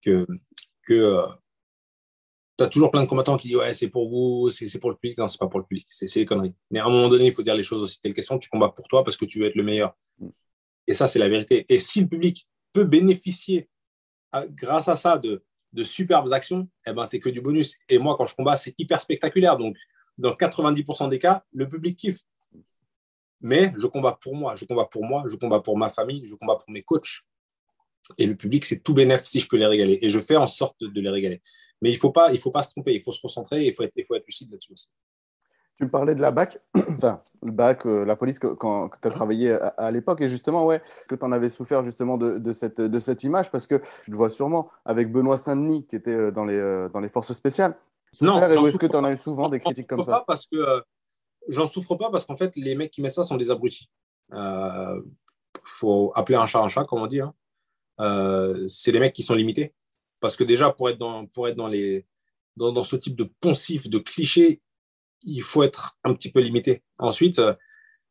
Que, 0.00 0.26
que 0.84 0.94
euh, 0.94 1.26
tu 2.58 2.64
as 2.64 2.68
toujours 2.68 2.90
plein 2.90 3.02
de 3.02 3.08
combattants 3.08 3.36
qui 3.36 3.48
disent 3.48 3.56
Ouais, 3.56 3.72
c'est 3.72 3.88
pour 3.88 4.08
vous, 4.08 4.50
c'est 4.50 4.78
pour 4.80 4.90
le 4.90 4.96
public. 4.96 5.18
Non, 5.18 5.28
c'est 5.28 5.38
pas 5.38 5.46
pour 5.46 5.60
le 5.60 5.66
public, 5.66 5.86
c'est 5.88 6.12
des 6.12 6.26
conneries. 6.26 6.54
Mais 6.70 6.80
à 6.80 6.86
un 6.86 6.90
moment 6.90 7.08
donné, 7.08 7.26
il 7.26 7.32
faut 7.32 7.42
dire 7.42 7.54
les 7.54 7.62
choses 7.62 7.82
aussi 7.82 8.00
telles 8.00 8.14
question. 8.14 8.38
Tu 8.38 8.48
combats 8.48 8.70
pour 8.70 8.88
toi 8.88 9.04
parce 9.04 9.16
que 9.16 9.24
tu 9.24 9.38
veux 9.38 9.46
être 9.46 9.54
le 9.54 9.62
meilleur. 9.62 9.96
Et 10.86 10.94
ça, 10.94 11.06
c'est 11.06 11.18
la 11.18 11.28
vérité. 11.28 11.66
Et 11.68 11.78
si 11.78 12.00
le 12.00 12.08
public 12.08 12.48
peut 12.72 12.84
bénéficier 12.84 13.68
grâce 14.50 14.88
à 14.88 14.96
ça 14.96 15.16
de, 15.16 15.44
de 15.72 15.82
superbes 15.82 16.32
actions, 16.32 16.68
eh 16.86 16.92
ben, 16.92 17.04
c'est 17.04 17.20
que 17.20 17.28
du 17.28 17.40
bonus. 17.40 17.76
Et 17.88 17.98
moi, 17.98 18.16
quand 18.16 18.26
je 18.26 18.34
combats, 18.34 18.56
c'est 18.56 18.74
hyper 18.78 19.00
spectaculaire. 19.00 19.56
Donc, 19.56 19.76
dans 20.16 20.32
90% 20.32 21.08
des 21.08 21.18
cas, 21.18 21.44
le 21.52 21.68
public 21.68 21.96
kiffe. 21.96 22.20
Mais 23.40 23.72
je 23.76 23.86
combats 23.86 24.18
pour 24.20 24.34
moi, 24.34 24.56
je 24.56 24.64
combats 24.64 24.86
pour 24.86 25.04
moi, 25.04 25.24
je 25.28 25.36
combats 25.36 25.60
pour 25.60 25.78
ma 25.78 25.90
famille, 25.90 26.26
je 26.26 26.34
combats 26.34 26.56
pour 26.56 26.70
mes 26.70 26.82
coachs. 26.82 27.22
Et 28.16 28.26
le 28.26 28.36
public, 28.36 28.64
c'est 28.64 28.78
tout 28.78 28.94
bénéf 28.94 29.24
si 29.24 29.40
je 29.40 29.48
peux 29.48 29.56
les 29.56 29.66
régaler. 29.66 29.98
Et 30.02 30.08
je 30.08 30.20
fais 30.20 30.36
en 30.36 30.46
sorte 30.46 30.76
de 30.80 31.00
les 31.00 31.10
régaler. 31.10 31.42
Mais 31.82 31.90
il 31.90 31.94
ne 31.94 31.98
faut, 31.98 32.10
pas, 32.10 32.34
faut 32.36 32.50
pas 32.50 32.62
se 32.62 32.70
tromper, 32.70 32.94
il 32.94 33.02
faut 33.02 33.12
se 33.12 33.20
concentrer 33.20 33.64
et 33.64 33.68
il 33.68 33.74
faut 33.74 33.82
être, 33.82 33.92
il 33.96 34.04
faut 34.04 34.14
être 34.14 34.26
lucide 34.26 34.50
là-dessus 34.50 34.72
aussi. 34.72 34.88
Tu 35.76 35.84
me 35.84 35.90
parlais 35.90 36.16
de 36.16 36.20
la 36.20 36.32
BAC, 36.32 36.58
enfin, 36.88 37.22
le 37.40 37.52
BAC, 37.52 37.86
euh, 37.86 38.04
la 38.04 38.16
police, 38.16 38.40
quand, 38.40 38.90
tu 39.00 39.06
as 39.06 39.10
travaillé 39.12 39.52
à, 39.52 39.90
l'époque, 39.92 40.20
et 40.20 40.28
justement, 40.28 40.66
ouais, 40.66 40.82
que 41.08 41.14
tu 41.14 41.24
en 41.24 41.30
avais 41.30 41.48
souffert 41.48 41.84
justement 41.84 42.18
de, 42.18 42.38
de, 42.38 42.52
cette, 42.52 42.80
de 42.80 42.98
cette 42.98 43.22
image, 43.22 43.52
parce 43.52 43.68
que 43.68 43.76
tu 44.04 44.10
le 44.10 44.16
vois 44.16 44.28
sûrement 44.28 44.70
avec 44.84 45.12
Benoît 45.12 45.36
Saint-Denis, 45.36 45.86
qui 45.86 45.94
était 45.94 46.10
euh, 46.10 46.32
dans 46.32 46.44
les, 46.44 46.56
euh, 46.56 46.88
dans 46.88 46.98
les 46.98 47.08
forces 47.08 47.32
spéciales. 47.32 47.78
Non, 48.20 48.42
est-ce 48.42 48.78
que 48.78 48.86
tu 48.86 48.96
en 48.96 49.04
as 49.04 49.12
eu 49.12 49.16
souvent 49.16 49.48
des 49.48 49.60
critiques 49.60 49.86
comme 49.86 50.02
ça? 50.02 50.24
parce 50.26 50.46
que 50.46 50.82
J'en 51.48 51.66
souffre 51.66 51.94
pas 51.94 52.10
parce 52.10 52.26
qu'en 52.26 52.36
fait, 52.36 52.56
les 52.56 52.74
mecs 52.74 52.90
qui 52.90 53.00
mettent 53.00 53.12
ça 53.12 53.22
sont 53.22 53.36
des 53.36 53.50
abrutis. 53.50 53.88
Il 54.32 55.02
faut 55.64 56.12
appeler 56.14 56.36
un 56.36 56.46
chat 56.46 56.60
un 56.60 56.68
chat, 56.68 56.84
comme 56.84 57.00
on 57.00 57.06
dit. 57.06 57.20
Hein. 57.20 57.32
C'est 57.98 58.92
les 58.92 59.00
mecs 59.00 59.14
qui 59.14 59.22
sont 59.22 59.34
limités. 59.34 59.74
Parce 60.20 60.36
que 60.36 60.44
déjà, 60.44 60.70
pour 60.70 60.88
être 60.90 60.98
dans, 60.98 61.26
pour 61.26 61.48
être 61.48 61.56
dans, 61.56 61.68
les, 61.68 62.06
dans, 62.56 62.72
dans 62.72 62.84
ce 62.84 62.96
type 62.96 63.16
de 63.16 63.24
poncif, 63.40 63.88
de 63.88 63.98
cliché, 63.98 64.60
il 65.22 65.42
faut 65.42 65.62
être 65.62 65.96
un 66.04 66.14
petit 66.14 66.30
peu 66.30 66.40
limité. 66.40 66.82
Ensuite, 66.98 67.38
euh, 67.38 67.54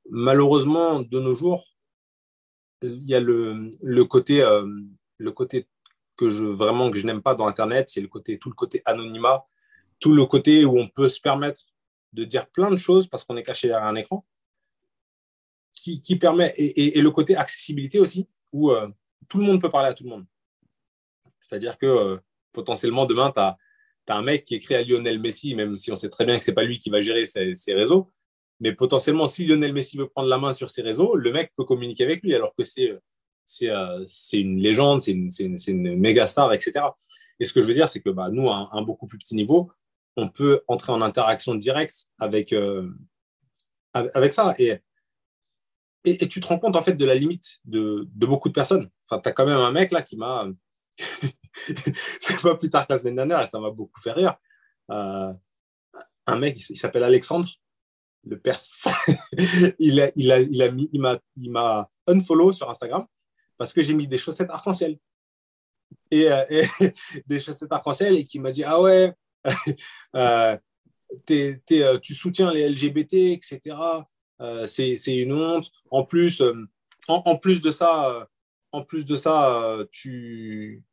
malheureusement, 0.09 1.01
de 1.01 1.19
nos 1.19 1.33
jours, 1.33 1.65
il 2.81 3.03
y 3.03 3.15
a 3.15 3.19
le, 3.19 3.71
le 3.81 4.05
côté, 4.05 4.41
euh, 4.41 4.67
le 5.17 5.31
côté 5.31 5.67
que 6.15 6.29
je 6.29 6.45
vraiment 6.45 6.89
que 6.91 6.97
je 6.97 7.05
n'aime 7.05 7.21
pas 7.21 7.35
dans 7.35 7.47
Internet, 7.47 7.89
c'est 7.89 8.01
le 8.01 8.07
côté 8.07 8.39
tout 8.39 8.49
le 8.49 8.55
côté 8.55 8.81
anonymat, 8.85 9.45
tout 9.99 10.13
le 10.13 10.25
côté 10.25 10.65
où 10.65 10.77
on 10.79 10.87
peut 10.87 11.09
se 11.09 11.21
permettre 11.21 11.61
de 12.13 12.23
dire 12.23 12.47
plein 12.49 12.71
de 12.71 12.77
choses 12.77 13.07
parce 13.07 13.23
qu'on 13.23 13.37
est 13.37 13.43
caché 13.43 13.67
derrière 13.67 13.87
un 13.87 13.95
écran, 13.95 14.25
qui, 15.73 16.01
qui 16.01 16.15
permet 16.15 16.53
et, 16.57 16.97
et, 16.97 17.01
le 17.01 17.11
côté 17.11 17.35
accessibilité 17.35 17.99
aussi, 17.99 18.27
où 18.51 18.71
euh, 18.71 18.87
tout 19.29 19.39
le 19.39 19.45
monde 19.45 19.61
peut 19.61 19.69
parler 19.69 19.89
à 19.89 19.93
tout 19.93 20.03
le 20.03 20.09
monde. 20.09 20.25
C'est-à-dire 21.39 21.77
que 21.77 21.85
euh, 21.85 22.17
potentiellement, 22.51 23.05
demain, 23.05 23.31
tu 23.31 23.39
as, 23.39 23.57
un 24.09 24.21
mec 24.21 24.45
qui 24.45 24.55
écrit 24.55 24.75
à 24.75 24.83
Lionel 24.83 25.19
Messi, 25.19 25.53
même 25.53 25.77
si 25.77 25.91
on 25.91 25.95
sait 25.95 26.09
très 26.09 26.25
bien 26.25 26.37
que 26.37 26.43
ce 26.43 26.51
n'est 26.51 26.55
pas 26.55 26.63
lui 26.63 26.79
qui 26.79 26.89
va 26.89 27.01
gérer 27.01 27.25
ses, 27.25 27.73
réseaux. 27.73 28.11
Mais 28.59 28.71
potentiellement, 28.73 29.27
si 29.27 29.45
Lionel 29.45 29.73
Messi 29.73 29.97
veut 29.97 30.07
prendre 30.07 30.29
la 30.29 30.37
main 30.37 30.53
sur 30.53 30.71
ses 30.71 30.81
réseaux, 30.81 31.15
le 31.15 31.31
mec 31.31 31.51
peut 31.57 31.65
communiquer 31.65 32.05
avec 32.05 32.23
lui, 32.23 32.33
alors 32.33 32.55
que 32.55 32.63
c'est 32.63 32.89
euh, 33.63 34.05
une 34.33 34.59
légende, 34.59 35.01
c'est 35.01 35.11
une, 35.11 35.29
une, 35.67 35.97
méga 35.97 36.25
star, 36.25 36.53
etc. 36.53 36.85
Et 37.39 37.45
ce 37.45 37.53
que 37.53 37.61
je 37.61 37.67
veux 37.67 37.73
dire, 37.73 37.89
c'est 37.89 38.01
que 38.01 38.09
bah, 38.09 38.29
nous, 38.29 38.49
à 38.49 38.69
un, 38.71 38.81
beaucoup 38.81 39.07
plus 39.07 39.17
petit 39.17 39.35
niveau, 39.35 39.71
on 40.15 40.29
peut 40.29 40.61
entrer 40.67 40.93
en 40.93 41.01
interaction 41.01 41.53
directe 41.53 42.07
avec, 42.17 42.53
euh, 42.53 42.89
avec 43.93 44.33
ça. 44.33 44.55
Et, 44.57 44.79
et, 46.07 46.27
tu 46.27 46.39
te 46.39 46.47
rends 46.47 46.59
compte 46.59 46.75
en 46.75 46.81
fait 46.81 46.93
de 46.93 47.05
la 47.05 47.15
limite 47.15 47.59
de, 47.65 48.07
beaucoup 48.13 48.49
de 48.49 48.53
personnes. 48.53 48.89
Enfin, 49.09 49.21
tu 49.21 49.29
as 49.29 49.31
quand 49.31 49.45
même 49.45 49.59
un 49.59 49.71
mec 49.71 49.91
là 49.91 50.01
qui 50.01 50.15
m'a. 50.15 50.47
c'est 52.19 52.41
pas 52.41 52.55
plus 52.55 52.69
tard 52.69 52.87
que 52.87 52.93
la 52.93 52.99
semaine 52.99 53.15
dernière 53.15 53.41
et 53.41 53.47
ça 53.47 53.59
m'a 53.59 53.71
beaucoup 53.71 53.99
fait 54.01 54.11
rire. 54.11 54.35
Euh, 54.91 55.33
un 56.25 56.35
mec, 56.37 56.57
il 56.69 56.77
s'appelle 56.77 57.03
Alexandre, 57.03 57.49
le 58.25 58.39
perse. 58.39 58.87
il, 59.79 60.01
a, 60.01 60.11
il, 60.15 60.31
a, 60.31 60.39
il, 60.39 60.61
a 60.61 60.71
mis, 60.71 60.89
il, 60.91 61.01
m'a, 61.01 61.19
m'a 61.35 61.89
unfollow 62.07 62.51
sur 62.53 62.69
Instagram 62.69 63.05
parce 63.57 63.73
que 63.73 63.81
j'ai 63.81 63.93
mis 63.93 64.07
des 64.07 64.17
chaussettes 64.17 64.49
arc-en-ciel. 64.49 64.97
Et, 66.11 66.31
euh, 66.31 66.43
des 67.27 67.39
chaussettes 67.39 67.71
arc-en-ciel 67.71 68.17
et 68.17 68.23
qui 68.23 68.39
m'a 68.39 68.51
dit 68.51 68.63
Ah 68.63 68.79
ouais, 68.81 69.13
euh, 70.15 70.57
tu 71.25 72.13
soutiens 72.13 72.51
les 72.51 72.69
LGBT, 72.69 73.13
etc. 73.13 73.75
c'est, 74.65 74.97
c'est 74.97 75.15
une 75.15 75.33
honte. 75.33 75.71
En 75.91 76.03
plus, 76.03 76.43
en, 77.07 77.35
plus 77.37 77.61
de 77.61 77.71
ça, 77.71 78.27
en 78.71 78.83
plus 78.83 79.05
de 79.05 79.15
ça, 79.15 79.77
tu. 79.91 80.83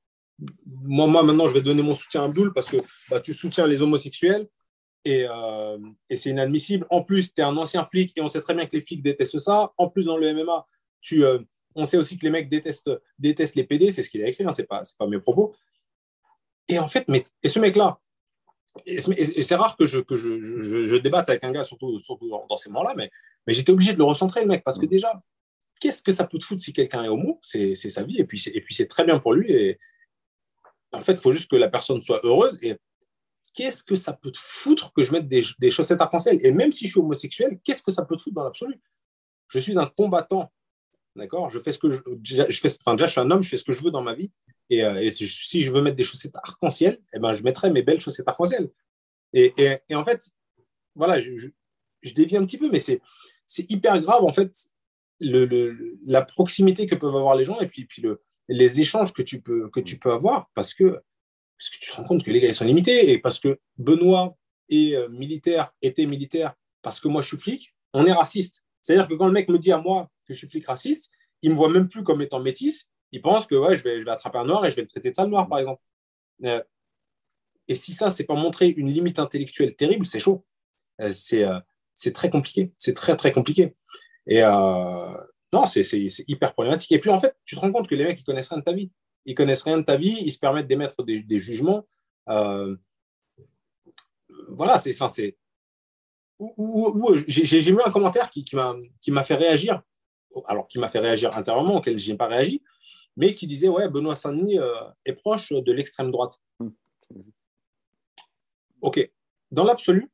Moi, 0.66 1.06
moi, 1.06 1.22
maintenant, 1.22 1.48
je 1.48 1.54
vais 1.54 1.62
donner 1.62 1.82
mon 1.82 1.94
soutien 1.94 2.22
à 2.22 2.24
Abdul 2.24 2.52
parce 2.52 2.68
que 2.68 2.76
bah, 3.08 3.20
tu 3.20 3.34
soutiens 3.34 3.66
les 3.66 3.82
homosexuels 3.82 4.48
et, 5.04 5.26
et 6.10 6.16
c'est 6.16 6.30
inadmissible. 6.30 6.86
En 6.90 7.02
plus, 7.02 7.32
tu 7.32 7.40
es 7.40 7.44
un 7.44 7.56
ancien 7.56 7.84
flic 7.84 8.16
et 8.16 8.20
on 8.20 8.28
sait 8.28 8.40
très 8.40 8.54
bien 8.54 8.66
que 8.66 8.76
les 8.76 8.82
flics 8.82 9.02
détestent 9.02 9.38
ça. 9.38 9.72
En 9.76 9.88
plus, 9.88 10.06
dans 10.06 10.16
le 10.16 10.32
MMA, 10.32 10.66
tu, 11.00 11.24
on 11.74 11.86
sait 11.86 11.96
aussi 11.96 12.18
que 12.18 12.24
les 12.24 12.30
mecs 12.30 12.48
détestent, 12.48 12.90
détestent 13.18 13.56
les 13.56 13.64
PD, 13.64 13.90
c'est 13.90 14.02
ce 14.02 14.10
qu'il 14.10 14.22
a 14.22 14.28
écrit, 14.28 14.44
hein, 14.44 14.52
ce 14.52 14.62
n'est 14.62 14.66
pas, 14.66 14.82
pas 14.98 15.06
mes 15.06 15.18
propos. 15.18 15.54
Et 16.68 16.78
en 16.78 16.88
fait, 16.88 17.04
mais, 17.08 17.24
et 17.42 17.48
ce 17.48 17.58
mec-là, 17.58 18.00
et, 18.86 19.00
c'est 19.00 19.54
rare 19.54 19.76
que, 19.76 19.86
je, 19.86 20.00
que 20.00 20.16
je, 20.16 20.84
je, 20.84 20.96
débatte 20.96 21.28
avec 21.28 21.44
un 21.44 21.52
gars, 21.52 21.64
surtout, 21.64 22.00
surtout 22.00 22.28
dans, 22.28 22.56
ces 22.56 22.70
moments-là, 22.70 22.94
mais, 22.96 23.10
mais 23.46 23.54
j'étais 23.54 23.72
obligé 23.72 23.92
de 23.92 23.98
le 23.98 24.04
recentrer, 24.04 24.40
le 24.42 24.46
mec, 24.46 24.62
parce 24.64 24.78
que 24.78 24.86
déjà, 24.86 25.22
qu'est-ce 25.80 26.02
que 26.02 26.12
ça 26.12 26.26
peut 26.26 26.38
te 26.38 26.44
foutre 26.44 26.62
si 26.62 26.72
quelqu'un 26.72 27.04
est 27.04 27.08
homo 27.08 27.38
C'est 27.42 27.74
sa 27.74 28.02
vie, 28.02 28.18
et 28.18 28.24
puis 28.24 28.38
c'est 28.38 28.86
très 28.86 29.04
bien 29.04 29.18
pour 29.18 29.34
lui. 29.34 29.52
Et 29.52 29.78
en 30.92 31.00
fait, 31.00 31.12
il 31.12 31.18
faut 31.18 31.32
juste 31.32 31.50
que 31.50 31.56
la 31.56 31.68
personne 31.68 32.00
soit 32.00 32.20
heureuse. 32.24 32.58
Et 32.62 32.76
qu'est-ce 33.54 33.82
que 33.82 33.94
ça 33.94 34.12
peut 34.12 34.32
te 34.32 34.38
foutre 34.40 34.92
que 34.92 35.02
je 35.02 35.12
mette 35.12 35.28
des, 35.28 35.42
des 35.58 35.70
chaussettes 35.70 36.00
arc-en-ciel? 36.00 36.38
Et 36.42 36.52
même 36.52 36.72
si 36.72 36.86
je 36.86 36.92
suis 36.92 37.00
homosexuel, 37.00 37.58
qu'est-ce 37.64 37.82
que 37.82 37.92
ça 37.92 38.04
peut 38.04 38.16
te 38.16 38.22
foutre 38.22 38.36
dans 38.36 38.44
l'absolu? 38.44 38.80
Je 39.48 39.58
suis 39.58 39.78
un 39.78 39.86
combattant 39.86 40.50
D'accord? 41.16 41.48
Je 41.50 41.58
fais 41.60 41.72
ce 41.72 41.78
que 41.78 41.90
je, 41.90 42.00
je 42.22 42.60
fais, 42.60 42.68
enfin, 42.80 42.94
déjà, 42.94 43.06
je 43.06 43.12
suis 43.12 43.20
un 43.20 43.30
homme, 43.30 43.42
je 43.42 43.48
fais 43.48 43.56
ce 43.56 43.64
que 43.64 43.72
je 43.72 43.82
veux 43.82 43.90
dans 43.90 44.02
ma 44.02 44.14
vie. 44.14 44.30
Et, 44.70 44.84
euh, 44.84 45.10
si, 45.10 45.62
je 45.62 45.70
veux 45.70 45.80
mettre 45.80 45.96
des 45.96 46.04
chaussettes 46.04 46.34
arc-en-ciel, 46.34 47.00
eh 47.12 47.18
ben, 47.18 47.34
je 47.34 47.42
mettrai 47.42 47.70
mes 47.70 47.82
belles 47.82 48.00
chaussettes 48.00 48.26
arc-en-ciel. 48.26 48.70
Et, 49.32 49.52
et, 49.88 49.94
en 49.94 50.04
fait, 50.04 50.28
voilà, 50.94 51.20
je, 51.20 51.34
je, 52.02 52.14
dévie 52.14 52.36
un 52.36 52.44
petit 52.44 52.58
peu, 52.58 52.68
mais 52.70 52.78
c'est, 52.78 53.00
c'est 53.54 53.70
hyper 53.70 54.00
grave, 54.00 54.24
en 54.24 54.32
fait, 54.32 54.52
la 55.20 56.22
proximité 56.22 56.86
que 56.86 56.96
peuvent 56.96 57.14
avoir 57.14 57.36
les 57.36 57.44
gens 57.44 57.60
et 57.60 57.68
puis, 57.68 57.84
puis 57.84 58.02
le, 58.02 58.20
les 58.48 58.80
échanges 58.80 59.12
que 59.12 59.22
tu 59.22 59.40
peux, 59.40 59.70
avoir 60.06 60.50
parce 60.54 60.74
que, 60.74 61.00
tu 61.58 61.78
te 61.78 61.94
rends 61.94 62.04
compte 62.04 62.24
que 62.24 62.32
les 62.32 62.40
gars, 62.40 62.48
ils 62.48 62.54
sont 62.54 62.64
limités 62.64 63.12
et 63.12 63.18
parce 63.18 63.38
que 63.38 63.60
Benoît 63.78 64.36
est 64.68 64.96
euh, 64.96 65.08
militaire, 65.08 65.72
était 65.82 66.04
militaire, 66.04 66.54
parce 66.82 67.00
que 67.00 67.06
moi, 67.06 67.22
je 67.22 67.28
suis 67.28 67.36
flic, 67.36 67.76
on 67.92 68.06
est 68.06 68.12
raciste. 68.12 68.64
C'est-à-dire 68.82 69.06
que 69.06 69.14
quand 69.14 69.26
le 69.26 69.32
mec 69.32 69.48
me 69.48 69.58
dit 69.58 69.70
à 69.70 69.78
moi, 69.78 70.10
que 70.26 70.34
je 70.34 70.38
suis 70.38 70.48
flic 70.48 70.66
raciste, 70.66 71.12
il 71.42 71.50
me 71.50 71.54
voit 71.54 71.68
même 71.68 71.88
plus 71.88 72.02
comme 72.02 72.20
étant 72.22 72.40
métis. 72.40 72.90
Il 73.12 73.22
pense 73.22 73.46
que 73.46 73.54
je, 73.76 73.82
vais, 73.84 74.10
attraper 74.10 74.38
un 74.38 74.46
noir 74.46 74.66
et 74.66 74.70
je 74.70 74.76
vais 74.76 74.82
le 74.82 74.88
traiter 74.88 75.10
de 75.10 75.14
sale 75.14 75.28
noir, 75.28 75.48
par 75.48 75.60
exemple. 75.60 75.80
Euh, 76.44 76.62
et 77.68 77.76
si 77.76 77.92
ça, 77.92 78.10
c'est 78.10 78.24
pas 78.24 78.34
montrer 78.34 78.66
une 78.66 78.90
limite 78.90 79.20
intellectuelle 79.20 79.76
terrible, 79.76 80.04
c'est 80.06 80.18
chaud. 80.18 80.44
Euh, 81.00 81.12
c'est, 81.12 81.44
c'est 81.94 82.12
très 82.12 82.30
compliqué. 82.30 82.72
C'est 82.76 82.94
très, 82.94 83.16
très 83.16 83.32
compliqué. 83.32 83.74
Et 84.26 84.42
non, 84.42 85.66
c'est, 85.66 85.82
hyper 86.26 86.52
problématique. 86.52 86.92
Et 86.92 86.98
puis, 86.98 87.10
en 87.10 87.20
fait, 87.20 87.36
tu 87.44 87.54
te 87.54 87.60
rends 87.60 87.70
compte 87.70 87.88
que 87.88 87.94
les 87.94 88.04
mecs, 88.04 88.20
ils 88.20 88.24
connaissent 88.24 88.48
rien 88.48 88.58
de 88.58 88.64
ta 88.64 88.72
vie. 88.72 88.90
Ils 89.26 89.34
connaissent 89.34 89.62
rien 89.62 89.78
de 89.78 89.84
ta 89.84 89.96
vie. 89.96 90.16
Ils 90.20 90.32
se 90.32 90.38
permettent 90.38 90.66
d'émettre 90.66 91.02
des, 91.04 91.20
des 91.20 91.40
jugements. 91.40 91.86
voilà, 92.26 92.76
c'est, 94.78 94.94
enfin, 94.94 95.08
c'est, 95.08 95.36
j'ai, 97.26 97.60
vu 97.60 97.80
un 97.84 97.90
commentaire 97.90 98.30
qui, 98.30 98.44
qui, 98.44 98.56
m'a, 98.56 99.22
fait 99.22 99.36
réagir 99.36 99.82
alors 100.46 100.66
qui 100.66 100.78
m'a 100.78 100.88
fait 100.88 100.98
réagir 100.98 101.36
intérieurement, 101.36 101.76
auquel 101.76 101.96
je 101.96 102.10
n'ai 102.10 102.16
pas 102.16 102.26
réagi, 102.26 102.62
mais 103.16 103.34
qui 103.34 103.46
disait 103.46 103.68
Ouais, 103.68 103.88
Benoît 103.88 104.16
Saint-Denis 104.16 104.58
euh, 104.58 104.74
est 105.04 105.12
proche 105.12 105.52
de 105.52 105.72
l'extrême 105.72 106.10
droite. 106.10 106.40
Hmm. 106.58 106.70
Ok. 108.80 109.10
Dans 109.50 109.64
l'absolu, 109.64 110.10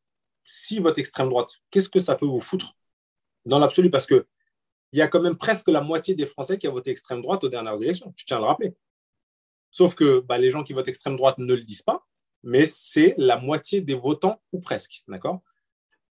si 0.50 0.80
votre 0.80 0.98
extrême 0.98 1.28
droite, 1.28 1.60
qu'est-ce 1.70 1.88
que 1.88 2.00
ça 2.00 2.16
peut 2.16 2.26
vous 2.26 2.40
foutre 2.40 2.76
Dans 3.46 3.60
l'absolu, 3.60 3.88
parce 3.88 4.04
qu'il 4.04 4.24
y 4.92 5.00
a 5.00 5.06
quand 5.06 5.20
même 5.20 5.36
presque 5.36 5.68
la 5.68 5.80
moitié 5.80 6.14
des 6.14 6.26
Français 6.26 6.58
qui 6.58 6.66
ont 6.66 6.72
voté 6.72 6.90
extrême 6.90 7.22
droite 7.22 7.44
aux 7.44 7.48
dernières 7.48 7.80
élections. 7.80 8.12
Je 8.16 8.24
tiens 8.24 8.38
à 8.38 8.40
le 8.40 8.46
rappeler. 8.46 8.74
Sauf 9.70 9.94
que 9.94 10.18
bah, 10.18 10.38
les 10.38 10.50
gens 10.50 10.64
qui 10.64 10.72
votent 10.72 10.88
extrême 10.88 11.16
droite 11.16 11.38
ne 11.38 11.54
le 11.54 11.62
disent 11.62 11.82
pas, 11.82 12.04
mais 12.42 12.66
c'est 12.66 13.14
la 13.16 13.38
moitié 13.38 13.80
des 13.80 13.94
votants 13.94 14.42
ou 14.52 14.58
presque. 14.58 15.04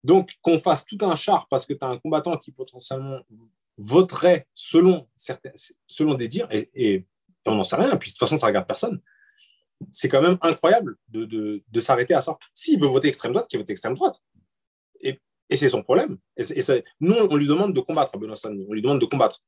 Donc, 0.04 0.34
qu'on 0.42 0.60
fasse 0.60 0.84
tout 0.84 0.98
un 1.00 1.16
char 1.16 1.48
parce 1.48 1.64
que 1.64 1.72
tu 1.72 1.82
as 1.82 1.88
un 1.88 1.98
combattant 1.98 2.36
qui 2.36 2.52
potentiellement 2.52 3.20
voterait 3.78 4.46
selon, 4.52 5.08
certains, 5.16 5.52
selon 5.86 6.14
des 6.14 6.28
dires, 6.28 6.48
et, 6.50 7.06
on 7.46 7.54
n'en 7.54 7.64
sait 7.64 7.76
rien, 7.76 7.96
puis 7.96 8.10
de 8.10 8.12
toute 8.12 8.18
façon, 8.18 8.36
ça 8.36 8.46
ne 8.46 8.50
regarde 8.50 8.66
personne. 8.66 9.00
C'est 9.90 10.08
quand 10.08 10.22
même 10.22 10.38
incroyable 10.40 10.96
de, 11.08 11.62
s'arrêter 11.80 12.14
à 12.14 12.22
ça. 12.22 12.38
S'il 12.54 12.80
veut 12.80 12.88
voter 12.88 13.08
extrême 13.08 13.32
droite, 13.32 13.48
qu'il 13.48 13.58
vote 13.58 13.70
extrême 13.70 13.94
droite. 13.94 14.22
Et, 15.00 15.20
c'est 15.54 15.68
son 15.68 15.82
problème. 15.82 16.18
Et, 16.36 16.44
nous, 17.00 17.14
on 17.14 17.36
lui 17.36 17.46
demande 17.46 17.74
de 17.74 17.80
combattre, 17.80 18.18
Benoît 18.18 18.36
On 18.44 18.72
lui 18.72 18.82
demande 18.82 19.00
de 19.00 19.06
combattre. 19.06 19.42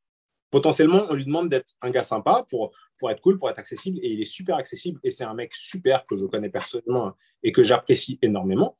Potentiellement, 0.51 1.05
on 1.11 1.14
lui 1.14 1.27
demande 1.27 1.49
d'être 1.51 1.75
un 1.83 1.91
gars 1.91 2.05
sympa 2.05 2.47
pour, 2.49 2.73
pour 2.99 3.11
être 3.11 3.21
cool, 3.21 3.37
pour 3.37 3.51
être 3.51 3.59
accessible. 3.59 3.99
Et 4.03 4.12
il 4.12 4.21
est 4.21 4.27
super 4.27 4.57
accessible. 4.57 5.01
Et 5.03 5.11
c'est 5.11 5.25
un 5.25 5.35
mec 5.35 5.55
super 5.55 6.05
que 6.07 6.17
je 6.17 6.25
connais 6.27 6.51
personnellement 6.51 7.14
et 7.43 7.53
que 7.53 7.62
j'apprécie 7.62 8.19
énormément. 8.23 8.79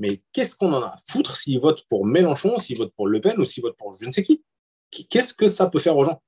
Mais 0.00 0.22
qu'est-ce 0.32 0.56
qu'on 0.56 0.72
en 0.72 0.82
a 0.82 0.86
à 0.86 0.96
foutre 1.06 1.36
s'il 1.36 1.60
vote 1.60 1.84
pour 1.88 2.06
Mélenchon, 2.06 2.56
s'il 2.56 2.78
vote 2.78 2.92
pour 2.94 3.06
Le 3.06 3.20
Pen 3.20 3.38
ou 3.38 3.44
s'il 3.44 3.62
vote 3.62 3.76
pour 3.76 3.94
je 4.00 4.06
ne 4.06 4.10
sais 4.10 4.22
qui? 4.22 4.42
Qu'est-ce 4.90 5.34
que 5.34 5.46
ça 5.46 5.68
peut 5.68 5.78
faire 5.78 5.96
aux 5.96 6.06
gens? 6.06 6.22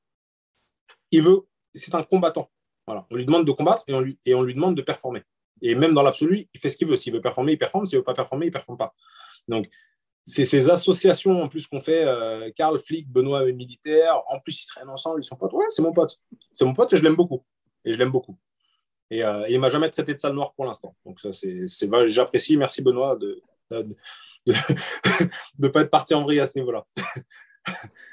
Il 1.10 1.22
veut, 1.22 1.46
c'est 1.74 1.94
un 1.94 2.02
combattant. 2.02 2.50
On 2.86 3.16
lui 3.16 3.26
demande 3.26 3.46
de 3.46 3.52
combattre 3.52 3.84
et 3.86 3.94
on 4.34 4.42
lui, 4.42 4.54
demande 4.54 4.76
de 4.76 4.82
performer. 4.82 5.22
Et 5.60 5.74
même 5.74 5.94
dans 5.94 6.02
l'absolu, 6.02 6.48
il 6.52 6.60
fait 6.60 6.68
ce 6.68 6.76
qu'il 6.76 6.88
veut. 6.88 6.96
S'il 6.96 7.12
veut 7.12 7.20
performer, 7.20 7.52
il 7.52 7.58
performe. 7.58 7.86
S'il 7.86 7.96
ne 7.96 8.00
veut 8.00 8.04
pas 8.04 8.14
performer, 8.14 8.46
il 8.46 8.48
ne 8.48 8.52
performe 8.52 8.78
pas. 8.78 8.94
Donc, 9.48 9.68
c'est 10.24 10.44
ces 10.44 10.70
associations 10.70 11.42
en 11.42 11.48
plus 11.48 11.66
qu'on 11.66 11.80
fait. 11.80 12.04
Euh, 12.04 12.50
Karl 12.54 12.78
Flick, 12.80 13.08
Benoît 13.08 13.44
militaire. 13.52 14.20
En 14.28 14.40
plus, 14.40 14.64
ils 14.64 14.66
traînent 14.66 14.88
ensemble. 14.88 15.20
Ils 15.20 15.24
sont 15.24 15.36
potes. 15.36 15.52
Ouais, 15.52 15.66
c'est 15.68 15.82
mon 15.82 15.92
pote. 15.92 16.18
C'est 16.56 16.64
mon 16.64 16.74
pote 16.74 16.92
et 16.92 16.96
je 16.96 17.02
l'aime 17.02 17.16
beaucoup. 17.16 17.44
Et 17.84 17.92
je 17.92 17.98
l'aime 17.98 18.10
beaucoup. 18.10 18.36
Et, 19.10 19.22
euh, 19.24 19.46
il 19.48 19.54
ne 19.54 19.58
m'a 19.60 19.70
jamais 19.70 19.88
traité 19.90 20.14
de 20.14 20.18
sale 20.18 20.32
noir 20.32 20.52
pour 20.54 20.64
l'instant. 20.64 20.96
Donc, 21.04 21.20
ça, 21.20 21.32
c'est, 21.32 21.68
j'apprécie. 22.06 22.56
Merci, 22.56 22.82
Benoît, 22.82 23.16
de 23.16 23.40
ne 23.70 25.68
pas 25.68 25.82
être 25.82 25.90
parti 25.90 26.14
en 26.14 26.22
vrille 26.22 26.40
à 26.40 26.46
ce 26.46 26.58
niveau-là. 26.58 26.86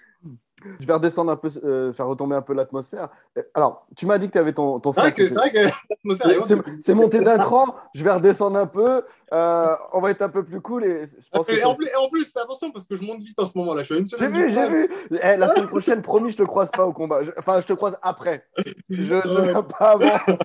Je 0.79 0.85
vais 0.85 0.93
redescendre 0.93 1.31
un 1.31 1.35
peu, 1.35 1.49
euh, 1.63 1.93
faire 1.93 2.07
retomber 2.07 2.35
un 2.35 2.41
peu 2.41 2.53
l'atmosphère. 2.53 3.09
Euh, 3.37 3.41
alors, 3.53 3.87
tu 3.95 4.05
m'as 4.05 4.17
dit 4.17 4.27
que 4.27 4.33
tu 4.33 4.37
avais 4.37 4.53
ton, 4.53 4.79
ton 4.79 4.93
frère. 4.93 5.11
C'est 5.15 5.29
vrai 5.29 5.51
que, 5.51 5.69
l'atmosphère 5.89 6.63
C'est 6.81 6.93
monté 6.93 7.19
d'un 7.21 7.37
cran. 7.37 7.75
Je 7.93 8.03
vais 8.03 8.11
redescendre 8.11 8.57
un 8.57 8.65
peu. 8.65 9.01
Euh, 9.33 9.75
on 9.93 10.01
va 10.01 10.11
être 10.11 10.21
un 10.21 10.29
peu 10.29 10.43
plus 10.43 10.61
cool. 10.61 10.85
Et, 10.85 11.05
je 11.05 11.29
pense 11.31 11.49
en, 11.49 11.75
plus, 11.75 11.89
en, 11.95 12.09
plus, 12.09 12.25
fais 12.25 12.39
attention 12.39 12.71
parce 12.71 12.87
que 12.87 12.95
je 12.95 13.03
monte 13.03 13.21
vite 13.21 13.39
en 13.39 13.45
ce 13.45 13.57
moment-là. 13.57 13.83
Je 13.83 13.93
suis 13.93 14.01
une 14.01 14.07
semaine. 14.07 14.33
J'ai 14.33 14.39
vu, 14.39 14.49
j'ai 14.49 14.69
vu. 14.69 14.89
Eh, 15.11 15.37
la 15.37 15.47
semaine 15.47 15.67
prochaine, 15.67 16.01
promis, 16.01 16.29
je 16.29 16.37
te 16.37 16.43
croise 16.43 16.71
pas 16.71 16.85
au 16.85 16.93
combat. 16.93 17.21
enfin, 17.37 17.61
je 17.61 17.67
te 17.67 17.73
croise 17.73 17.97
après. 18.01 18.45
Je 18.89 19.15
ne 19.15 19.41
viens 19.41 19.63
pas 19.63 19.91
avant. 19.91 20.35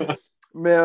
Mais 0.54 0.76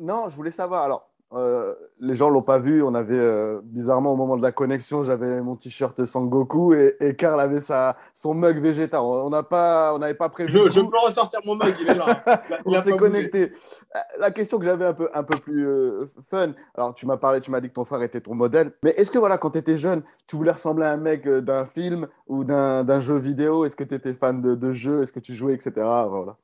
non, 0.00 0.28
je 0.28 0.36
voulais 0.36 0.50
savoir. 0.50 0.84
Alors, 0.84 1.10
euh, 1.32 1.74
les 1.98 2.14
gens 2.14 2.28
l'ont 2.28 2.42
pas 2.42 2.58
vu. 2.58 2.82
On 2.82 2.94
avait 2.94 3.18
euh, 3.18 3.60
bizarrement 3.64 4.12
au 4.12 4.16
moment 4.16 4.36
de 4.36 4.42
la 4.42 4.52
connexion, 4.52 5.02
j'avais 5.02 5.40
mon 5.42 5.56
t-shirt 5.56 6.04
Sangoku 6.04 6.74
et, 6.74 6.96
et 7.00 7.16
Karl 7.16 7.40
avait 7.40 7.60
sa, 7.60 7.96
son 8.14 8.34
mug 8.34 8.60
Vegeta. 8.60 9.02
On 9.02 9.30
n'a 9.30 9.42
pas, 9.42 9.94
on 9.94 9.98
n'avait 9.98 10.14
pas 10.14 10.28
prévu. 10.28 10.50
Je, 10.50 10.80
peux 10.80 10.98
ressortir 11.04 11.40
mon 11.44 11.56
mug, 11.56 11.74
il 11.80 11.88
est 11.88 11.94
là. 11.94 12.22
on 12.64 12.80
s'est 12.80 12.96
connecté. 12.96 13.50
Euh, 13.94 13.98
la 14.18 14.30
question 14.30 14.58
que 14.58 14.64
j'avais 14.64 14.86
un 14.86 14.94
peu, 14.94 15.08
un 15.12 15.24
peu 15.24 15.36
plus 15.38 15.66
fun. 16.30 16.52
Alors 16.74 16.94
tu 16.94 17.06
m'as 17.06 17.16
parlé, 17.16 17.40
tu 17.40 17.50
m'as 17.50 17.60
dit 17.60 17.68
que 17.68 17.74
ton 17.74 17.84
frère 17.84 18.02
était 18.02 18.20
ton 18.20 18.34
modèle. 18.34 18.72
Mais 18.82 18.90
est-ce 18.90 19.10
que 19.10 19.18
voilà, 19.18 19.36
quand 19.36 19.50
tu 19.50 19.58
étais 19.58 19.78
jeune, 19.78 20.02
tu 20.28 20.36
voulais 20.36 20.52
ressembler 20.52 20.86
à 20.86 20.92
un 20.92 20.96
mec 20.96 21.28
d'un 21.28 21.66
film 21.66 22.06
ou 22.28 22.44
d'un 22.44 23.00
jeu 23.00 23.16
vidéo? 23.16 23.64
Est-ce 23.64 23.76
que 23.76 23.84
tu 23.84 23.94
étais 23.94 24.14
fan 24.14 24.40
de, 24.40 24.54
de 24.54 24.72
jeux? 24.72 25.02
Est-ce 25.02 25.12
que 25.12 25.20
tu 25.20 25.34
jouais, 25.34 25.54
etc. 25.54 25.72
Voilà. 25.76 26.36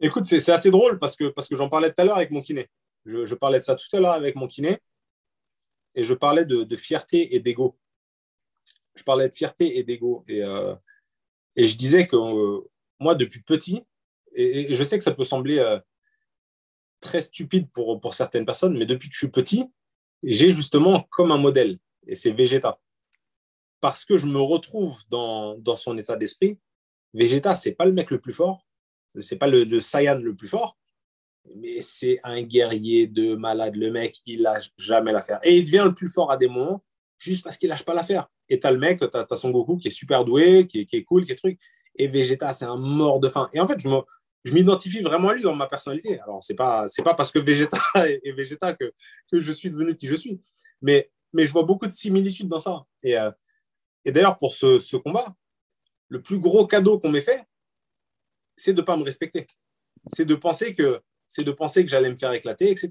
Écoute, 0.00 0.26
c'est 0.26 0.52
assez 0.52 0.70
drôle 0.70 0.98
parce 0.98 1.16
que, 1.16 1.30
parce 1.30 1.48
que 1.48 1.56
j'en 1.56 1.68
parlais 1.68 1.88
tout 1.88 2.00
à 2.02 2.04
l'heure 2.04 2.16
avec 2.16 2.30
mon 2.30 2.40
kiné. 2.40 2.68
Je, 3.08 3.34
parlais 3.34 3.58
de 3.58 3.64
ça 3.64 3.74
tout 3.74 3.96
à 3.96 4.00
l'heure 4.00 4.12
avec 4.12 4.36
mon 4.36 4.46
kiné 4.46 4.78
et 5.94 6.04
je 6.04 6.12
parlais 6.12 6.44
de, 6.44 6.76
fierté 6.76 7.34
et 7.34 7.40
d'ego. 7.40 7.78
Je 8.94 9.02
parlais 9.02 9.28
de 9.28 9.34
fierté 9.34 9.78
et 9.78 9.82
d'ego. 9.82 10.24
Et, 10.28 10.42
euh, 10.42 10.74
je 11.56 11.74
disais 11.74 12.06
que 12.06 12.16
euh, 12.16 12.60
moi, 13.00 13.14
depuis 13.14 13.40
petit, 13.40 13.82
et, 14.34 14.74
je 14.74 14.84
sais 14.84 14.98
que 14.98 15.04
ça 15.04 15.14
peut 15.14 15.24
sembler, 15.24 15.58
euh, 15.58 15.78
très 17.00 17.22
stupide 17.22 17.70
pour, 17.70 17.98
pour 17.98 18.12
certaines 18.12 18.44
personnes, 18.44 18.76
mais 18.76 18.86
depuis 18.86 19.08
que 19.08 19.14
je 19.14 19.20
suis 19.20 19.30
petit, 19.30 19.64
j'ai 20.22 20.50
justement 20.50 21.02
comme 21.10 21.32
un 21.32 21.38
modèle, 21.38 21.78
et 22.06 22.14
c'est 22.14 22.32
Vegeta. 22.32 22.78
Parce 23.80 24.04
que 24.04 24.18
je 24.18 24.26
me 24.26 24.40
retrouve 24.40 25.00
dans, 25.08 25.76
son 25.76 25.96
état 25.96 26.16
d'esprit. 26.16 26.58
Vegeta, 27.14 27.54
c'est 27.54 27.72
pas 27.72 27.86
le 27.86 27.92
mec 27.92 28.10
le 28.10 28.20
plus 28.20 28.34
fort, 28.34 28.66
c'est 29.20 29.38
pas 29.38 29.46
le, 29.46 29.64
le 29.64 29.78
le 29.78 30.34
plus 30.34 30.48
fort, 30.48 30.76
mais 31.56 31.80
c'est 31.82 32.20
un 32.24 32.42
guerrier 32.42 33.06
de 33.06 33.34
malade. 33.34 33.76
Le 33.76 33.90
mec, 33.90 34.20
il 34.26 34.42
lâche 34.42 34.70
jamais 34.76 35.12
l'affaire. 35.12 35.40
Et 35.42 35.56
il 35.56 35.64
devient 35.64 35.84
le 35.84 35.94
plus 35.94 36.08
fort 36.08 36.30
à 36.30 36.36
des 36.36 36.48
moments 36.48 36.82
juste 37.18 37.42
parce 37.42 37.56
qu'il 37.56 37.68
lâche 37.68 37.84
pas 37.84 37.94
l'affaire. 37.94 38.28
Et 38.48 38.60
tu 38.60 38.66
as 38.66 38.72
le 38.72 38.78
mec, 38.78 39.00
tu 39.00 39.06
as, 39.16 39.36
son 39.36 39.50
Goku 39.50 39.76
qui 39.76 39.88
est 39.88 39.92
super 39.92 40.24
doué, 40.24 40.66
qui 40.66 40.86
est, 40.90 41.04
cool, 41.04 41.26
qui 41.26 41.32
est 41.32 41.36
truc. 41.36 41.58
Et 41.96 42.08
Vegeta, 42.08 42.52
c'est 42.52 42.64
un 42.64 42.76
mort 42.76 43.20
de 43.20 43.28
faim. 43.28 43.48
Et 43.52 43.60
en 43.60 43.66
fait, 43.66 43.80
je 43.80 43.88
je 44.44 44.54
m'identifie 44.54 45.02
vraiment 45.02 45.28
à 45.28 45.34
lui 45.34 45.42
dans 45.42 45.54
ma 45.54 45.66
personnalité. 45.66 46.20
Alors, 46.20 46.42
c'est 46.42 46.54
pas, 46.54 46.86
pas 47.04 47.14
parce 47.14 47.32
que 47.32 47.38
Vegeta 47.38 47.78
est, 48.06 48.32
Vegeta 48.32 48.72
que, 48.72 48.92
que 49.30 49.40
je 49.40 49.52
suis 49.52 49.70
devenu 49.70 49.96
qui 49.96 50.08
je 50.08 50.14
suis. 50.14 50.40
Mais, 50.80 51.10
mais 51.32 51.44
je 51.44 51.52
vois 51.52 51.64
beaucoup 51.64 51.86
de 51.86 51.92
similitudes 51.92 52.48
dans 52.48 52.60
ça. 52.60 52.84
Et, 53.02 53.18
euh, 53.18 53.30
et 54.04 54.12
d'ailleurs, 54.12 54.38
pour 54.38 54.52
ce, 54.52 54.78
ce, 54.78 54.96
combat, 54.96 55.34
le 56.08 56.22
plus 56.22 56.38
gros 56.38 56.66
cadeau 56.66 56.98
qu'on 56.98 57.10
m'ait 57.10 57.20
fait, 57.20 57.44
c'est 58.56 58.72
de 58.72 58.80
ne 58.80 58.86
pas 58.86 58.96
me 58.96 59.02
respecter. 59.02 59.46
C'est 60.06 60.24
de 60.24 60.34
penser 60.34 60.74
que 60.74 61.02
c'est 61.28 61.44
de 61.44 61.52
penser 61.52 61.84
que 61.84 61.90
j'allais 61.90 62.10
me 62.10 62.16
faire 62.16 62.32
éclater, 62.32 62.70
etc. 62.70 62.90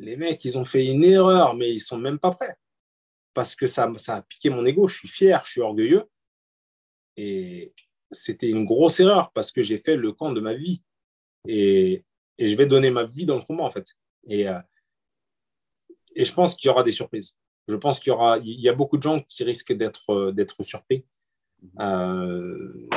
Les 0.00 0.16
mecs, 0.16 0.44
ils 0.44 0.58
ont 0.58 0.64
fait 0.64 0.84
une 0.84 1.04
erreur, 1.04 1.54
mais 1.54 1.72
ils 1.72 1.80
sont 1.80 1.96
même 1.96 2.18
pas 2.18 2.32
prêts. 2.32 2.56
Parce 3.32 3.54
que 3.54 3.66
ça, 3.66 3.90
ça 3.96 4.16
a 4.16 4.22
piqué 4.22 4.50
mon 4.50 4.66
ego. 4.66 4.88
Je 4.88 4.98
suis 4.98 5.08
fier, 5.08 5.42
je 5.44 5.52
suis 5.52 5.60
orgueilleux. 5.60 6.04
Et 7.16 7.72
c'était 8.10 8.50
une 8.50 8.64
grosse 8.64 9.00
erreur 9.00 9.32
parce 9.32 9.52
que 9.52 9.62
j'ai 9.62 9.78
fait 9.78 9.96
le 9.96 10.12
camp 10.12 10.32
de 10.32 10.40
ma 10.40 10.54
vie. 10.54 10.82
Et, 11.46 12.04
et, 12.36 12.48
je 12.48 12.56
vais 12.56 12.66
donner 12.66 12.90
ma 12.90 13.04
vie 13.04 13.24
dans 13.24 13.36
le 13.36 13.42
combat, 13.42 13.64
en 13.64 13.70
fait. 13.70 13.86
Et, 14.24 14.48
euh, 14.48 14.60
et 16.14 16.24
je 16.24 16.32
pense 16.34 16.56
qu'il 16.56 16.68
y 16.68 16.70
aura 16.70 16.82
des 16.82 16.92
surprises. 16.92 17.38
Je 17.68 17.76
pense 17.76 18.00
qu'il 18.00 18.08
y 18.08 18.14
aura, 18.14 18.38
il 18.38 18.60
y 18.60 18.68
a 18.68 18.72
beaucoup 18.72 18.96
de 18.96 19.02
gens 19.02 19.20
qui 19.20 19.44
risquent 19.44 19.72
d'être, 19.72 20.10
euh, 20.10 20.32
d'être 20.32 20.60
surpris. 20.64 21.04
Euh, 21.78 22.88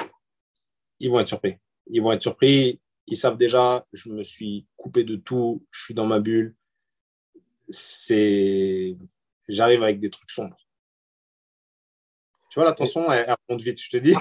ils 0.99 1.09
vont 1.09 1.19
être 1.19 1.27
surpris. 1.27 1.57
Ils 1.87 2.01
vont 2.01 2.11
être 2.11 2.23
surpris. 2.23 2.80
Ils 3.07 3.17
savent 3.17 3.37
déjà, 3.37 3.85
je 3.93 4.09
me 4.09 4.23
suis 4.23 4.67
coupé 4.77 5.03
de 5.03 5.15
tout, 5.15 5.65
je 5.71 5.83
suis 5.83 5.93
dans 5.93 6.05
ma 6.05 6.19
bulle. 6.19 6.55
C'est, 7.69 8.95
j'arrive 9.47 9.83
avec 9.83 9.99
des 9.99 10.09
trucs 10.09 10.29
sombres. 10.29 10.57
Tu 12.49 12.59
vois, 12.59 12.65
l'attention, 12.65 13.09
elle, 13.11 13.25
elle, 13.27 13.35
remonte 13.47 13.63
vite, 13.63 13.81
je 13.81 13.89
te 13.89 13.97
dis. 13.97 14.13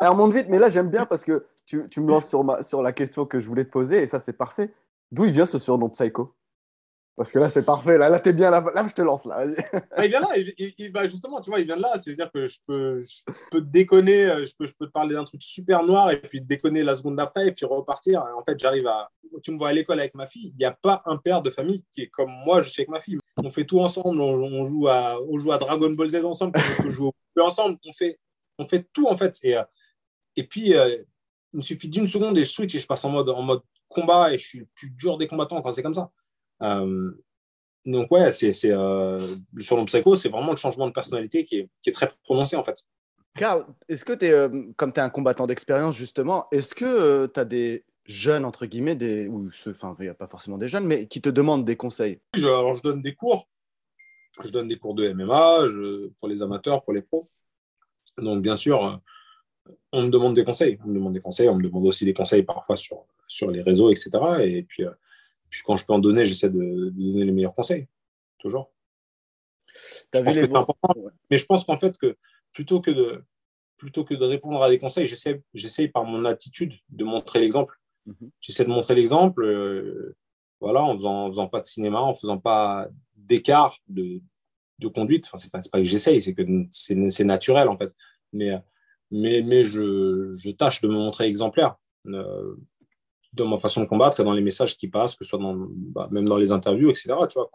Elle, 0.00 0.08
remonte 0.08 0.34
vite, 0.34 0.46
mais 0.48 0.58
là, 0.58 0.70
j'aime 0.70 0.90
bien 0.90 1.06
parce 1.06 1.24
que 1.24 1.46
tu, 1.66 2.00
me 2.00 2.08
lances 2.08 2.28
sur, 2.28 2.44
sur 2.64 2.82
la 2.82 2.92
question 2.92 3.26
que 3.26 3.38
je 3.38 3.46
voulais 3.46 3.64
te 3.64 3.70
poser, 3.70 4.02
et 4.02 4.06
ça, 4.06 4.18
c'est 4.18 4.32
parfait. 4.32 4.70
D'où 5.12 5.24
il 5.24 5.32
vient 5.32 5.46
ce 5.46 5.58
surnom 5.58 5.88
Psycho? 5.88 6.34
Parce 7.20 7.32
que 7.32 7.38
là, 7.38 7.50
c'est 7.50 7.66
parfait. 7.66 7.98
Là, 7.98 8.08
là 8.08 8.18
t'es 8.18 8.32
bien. 8.32 8.50
Là, 8.50 8.64
là, 8.74 8.86
je 8.88 8.94
te 8.94 9.02
lance. 9.02 9.26
Là. 9.26 9.44
Il 9.44 10.08
vient 10.08 10.20
là. 10.20 10.28
Il, 10.38 10.72
il, 10.78 10.90
bah, 10.90 11.06
justement, 11.06 11.38
tu 11.42 11.50
vois, 11.50 11.60
il 11.60 11.66
vient 11.66 11.76
de 11.76 11.82
là. 11.82 11.92
C'est-à-dire 11.98 12.32
que 12.32 12.48
je 12.48 12.60
peux, 12.66 13.04
je 13.04 13.32
peux 13.50 13.60
te 13.60 13.66
déconner. 13.66 14.24
Euh, 14.24 14.46
je 14.46 14.54
peux, 14.58 14.66
je 14.66 14.72
peux 14.72 14.86
te 14.86 14.90
parler 14.90 15.14
d'un 15.14 15.24
truc 15.24 15.42
super 15.42 15.82
noir 15.82 16.10
et 16.10 16.18
puis 16.18 16.40
te 16.40 16.46
déconner 16.46 16.82
la 16.82 16.96
seconde 16.96 17.16
d'après 17.16 17.48
et 17.48 17.52
puis 17.52 17.66
repartir. 17.66 18.24
En 18.38 18.42
fait, 18.42 18.58
j'arrive 18.58 18.86
à. 18.86 19.10
Tu 19.42 19.52
me 19.52 19.58
vois 19.58 19.68
à 19.68 19.72
l'école 19.74 20.00
avec 20.00 20.14
ma 20.14 20.26
fille. 20.26 20.54
Il 20.54 20.60
n'y 20.60 20.64
a 20.64 20.70
pas 20.70 21.02
un 21.04 21.18
père 21.18 21.42
de 21.42 21.50
famille 21.50 21.84
qui 21.92 22.00
est 22.00 22.06
comme 22.06 22.30
moi, 22.46 22.62
je 22.62 22.70
suis 22.70 22.80
avec 22.80 22.88
ma 22.88 23.02
fille. 23.02 23.18
On 23.44 23.50
fait 23.50 23.66
tout 23.66 23.80
ensemble. 23.80 24.18
On, 24.18 24.66
joue, 24.66 24.88
à, 24.88 25.18
on 25.28 25.36
joue 25.36 25.52
à 25.52 25.58
Dragon 25.58 25.90
Ball 25.90 26.08
Z 26.08 26.24
ensemble. 26.24 26.58
On 26.86 26.88
joue 26.88 27.08
au 27.08 27.40
ensemble. 27.42 27.76
On 27.84 27.92
fait, 27.92 28.18
on 28.58 28.64
fait 28.64 28.88
tout, 28.94 29.08
en 29.08 29.16
fait. 29.18 29.36
Et, 29.42 29.58
euh, 29.58 29.64
et 30.36 30.44
puis, 30.44 30.74
euh, 30.74 30.96
il 31.52 31.58
me 31.58 31.62
suffit 31.62 31.90
d'une 31.90 32.08
seconde 32.08 32.38
et 32.38 32.44
je 32.44 32.50
switch 32.50 32.74
et 32.76 32.78
je 32.78 32.86
passe 32.86 33.04
en 33.04 33.10
mode, 33.10 33.28
en 33.28 33.42
mode 33.42 33.60
combat 33.90 34.32
et 34.32 34.38
je 34.38 34.46
suis 34.46 34.58
le 34.60 34.68
plus 34.74 34.88
dur 34.88 35.18
des 35.18 35.26
combattants 35.26 35.60
quand 35.60 35.70
c'est 35.70 35.82
comme 35.82 35.92
ça. 35.92 36.10
Euh, 36.62 37.12
donc 37.86 38.10
ouais, 38.10 38.30
c'est, 38.30 38.52
euh, 38.66 39.36
sur 39.58 39.76
le 39.76 39.84
psycho, 39.84 40.14
c'est 40.14 40.28
vraiment 40.28 40.50
le 40.50 40.56
changement 40.56 40.86
de 40.86 40.92
personnalité 40.92 41.44
qui 41.44 41.56
est, 41.60 41.68
qui 41.82 41.90
est 41.90 41.92
très 41.92 42.10
prononcé 42.24 42.56
en 42.56 42.64
fait. 42.64 42.84
Karl, 43.36 43.64
est-ce 43.88 44.04
que 44.04 44.12
tu 44.12 44.26
es, 44.26 44.32
euh, 44.32 44.48
comme 44.76 44.92
tu 44.92 45.00
es 45.00 45.02
un 45.02 45.08
combattant 45.08 45.46
d'expérience 45.46 45.96
justement, 45.96 46.46
est-ce 46.50 46.74
que 46.74 46.84
euh, 46.84 47.28
tu 47.32 47.40
as 47.40 47.44
des 47.44 47.84
jeunes, 48.04 48.44
entre 48.44 48.66
guillemets, 48.66 48.96
des, 48.96 49.28
ou 49.28 49.48
enfin 49.68 49.96
il 49.98 50.02
n'y 50.02 50.08
a 50.08 50.14
pas 50.14 50.26
forcément 50.26 50.58
des 50.58 50.68
jeunes, 50.68 50.84
mais 50.84 51.06
qui 51.06 51.20
te 51.22 51.30
demandent 51.30 51.64
des 51.64 51.76
conseils? 51.76 52.18
Je, 52.34 52.46
Alors 52.46 52.74
je 52.74 52.82
donne 52.82 53.00
des 53.00 53.14
cours, 53.14 53.48
je 54.44 54.50
donne 54.50 54.68
des 54.68 54.78
cours 54.78 54.94
de 54.94 55.10
MMA 55.12 55.68
je, 55.68 56.08
pour 56.18 56.28
les 56.28 56.42
amateurs, 56.42 56.82
pour 56.82 56.92
les 56.92 57.02
pros. 57.02 57.30
Donc 58.18 58.42
bien 58.42 58.56
sûr, 58.56 59.00
on 59.92 60.02
me 60.02 60.10
demande 60.10 60.34
des 60.34 60.44
conseils, 60.44 60.78
on 60.84 60.88
me 60.88 60.94
demande 60.94 61.14
des 61.14 61.20
conseils, 61.20 61.48
on 61.48 61.54
me 61.54 61.62
demande 61.62 61.86
aussi 61.86 62.04
des 62.04 62.12
conseils 62.12 62.42
parfois 62.42 62.76
sur, 62.76 63.06
sur 63.26 63.50
les 63.50 63.62
réseaux, 63.62 63.90
etc. 63.90 64.10
Et 64.40 64.64
puis 64.64 64.84
puis 65.50 65.60
quand 65.64 65.76
je 65.76 65.84
peux 65.84 65.92
en 65.92 65.98
donner, 65.98 66.26
j'essaie 66.26 66.50
de, 66.50 66.90
donner 66.90 67.24
les 67.24 67.32
meilleurs 67.32 67.54
conseils, 67.54 67.88
toujours. 68.38 68.72
Je 70.14 70.20
pense 70.20 70.34
que 70.34 70.46
c'est 70.46 70.56
important, 70.56 70.94
mais 71.30 71.38
je 71.38 71.46
pense 71.46 71.64
qu'en 71.64 71.78
fait, 71.78 71.96
que 71.98 72.16
plutôt 72.52 72.80
que 72.80 72.90
de, 72.90 73.24
plutôt 73.76 74.04
que 74.04 74.14
de 74.14 74.24
répondre 74.24 74.62
à 74.62 74.68
des 74.68 74.78
conseils, 74.78 75.06
j'essaie 75.06 75.88
par 75.88 76.04
mon 76.04 76.24
attitude 76.24 76.74
de 76.88 77.04
montrer 77.04 77.40
l'exemple. 77.40 77.76
Mhm. 78.06 78.30
J'essaie 78.40 78.64
de 78.64 78.70
montrer 78.70 78.94
l'exemple 78.94 79.44
euh, 79.44 80.16
voilà, 80.60 80.82
en 80.82 80.96
faisant, 80.96 81.28
faisant 81.28 81.48
pas 81.48 81.60
de 81.60 81.66
cinéma, 81.66 82.00
en 82.00 82.14
faisant 82.14 82.38
pas 82.38 82.88
d'écart 83.16 83.78
de, 83.88 84.20
de, 84.78 84.88
conduite. 84.88 85.26
Enfin, 85.26 85.36
c'est 85.36 85.50
pas, 85.50 85.60
pas 85.72 85.78
que 85.78 85.84
j'essaye, 85.84 86.20
c'est 86.20 86.34
que 86.34 86.42
c'est 86.70 87.24
naturel 87.24 87.68
en 87.68 87.76
fait. 87.76 87.92
Mais, 88.32 88.52
mais, 89.10 89.42
mais 89.42 89.64
je, 89.64 90.34
je, 90.36 90.50
tâche 90.50 90.80
de 90.80 90.88
me 90.88 90.94
montrer 90.94 91.26
exemplaire. 91.26 91.76
Euh, 92.06 92.56
dans 93.32 93.46
ma 93.46 93.58
façon 93.58 93.82
de 93.82 93.86
combattre 93.86 94.20
et 94.20 94.24
dans 94.24 94.32
les 94.32 94.42
messages 94.42 94.76
qui 94.76 94.88
passent, 94.88 95.14
que 95.14 95.24
ce 95.24 95.30
soit 95.30 95.38
dans, 95.38 95.54
bah, 95.70 96.08
même 96.10 96.26
dans 96.26 96.36
les 96.36 96.52
interviews, 96.52 96.90
etc. 96.90 97.14
Tu 97.28 97.34
vois, 97.34 97.50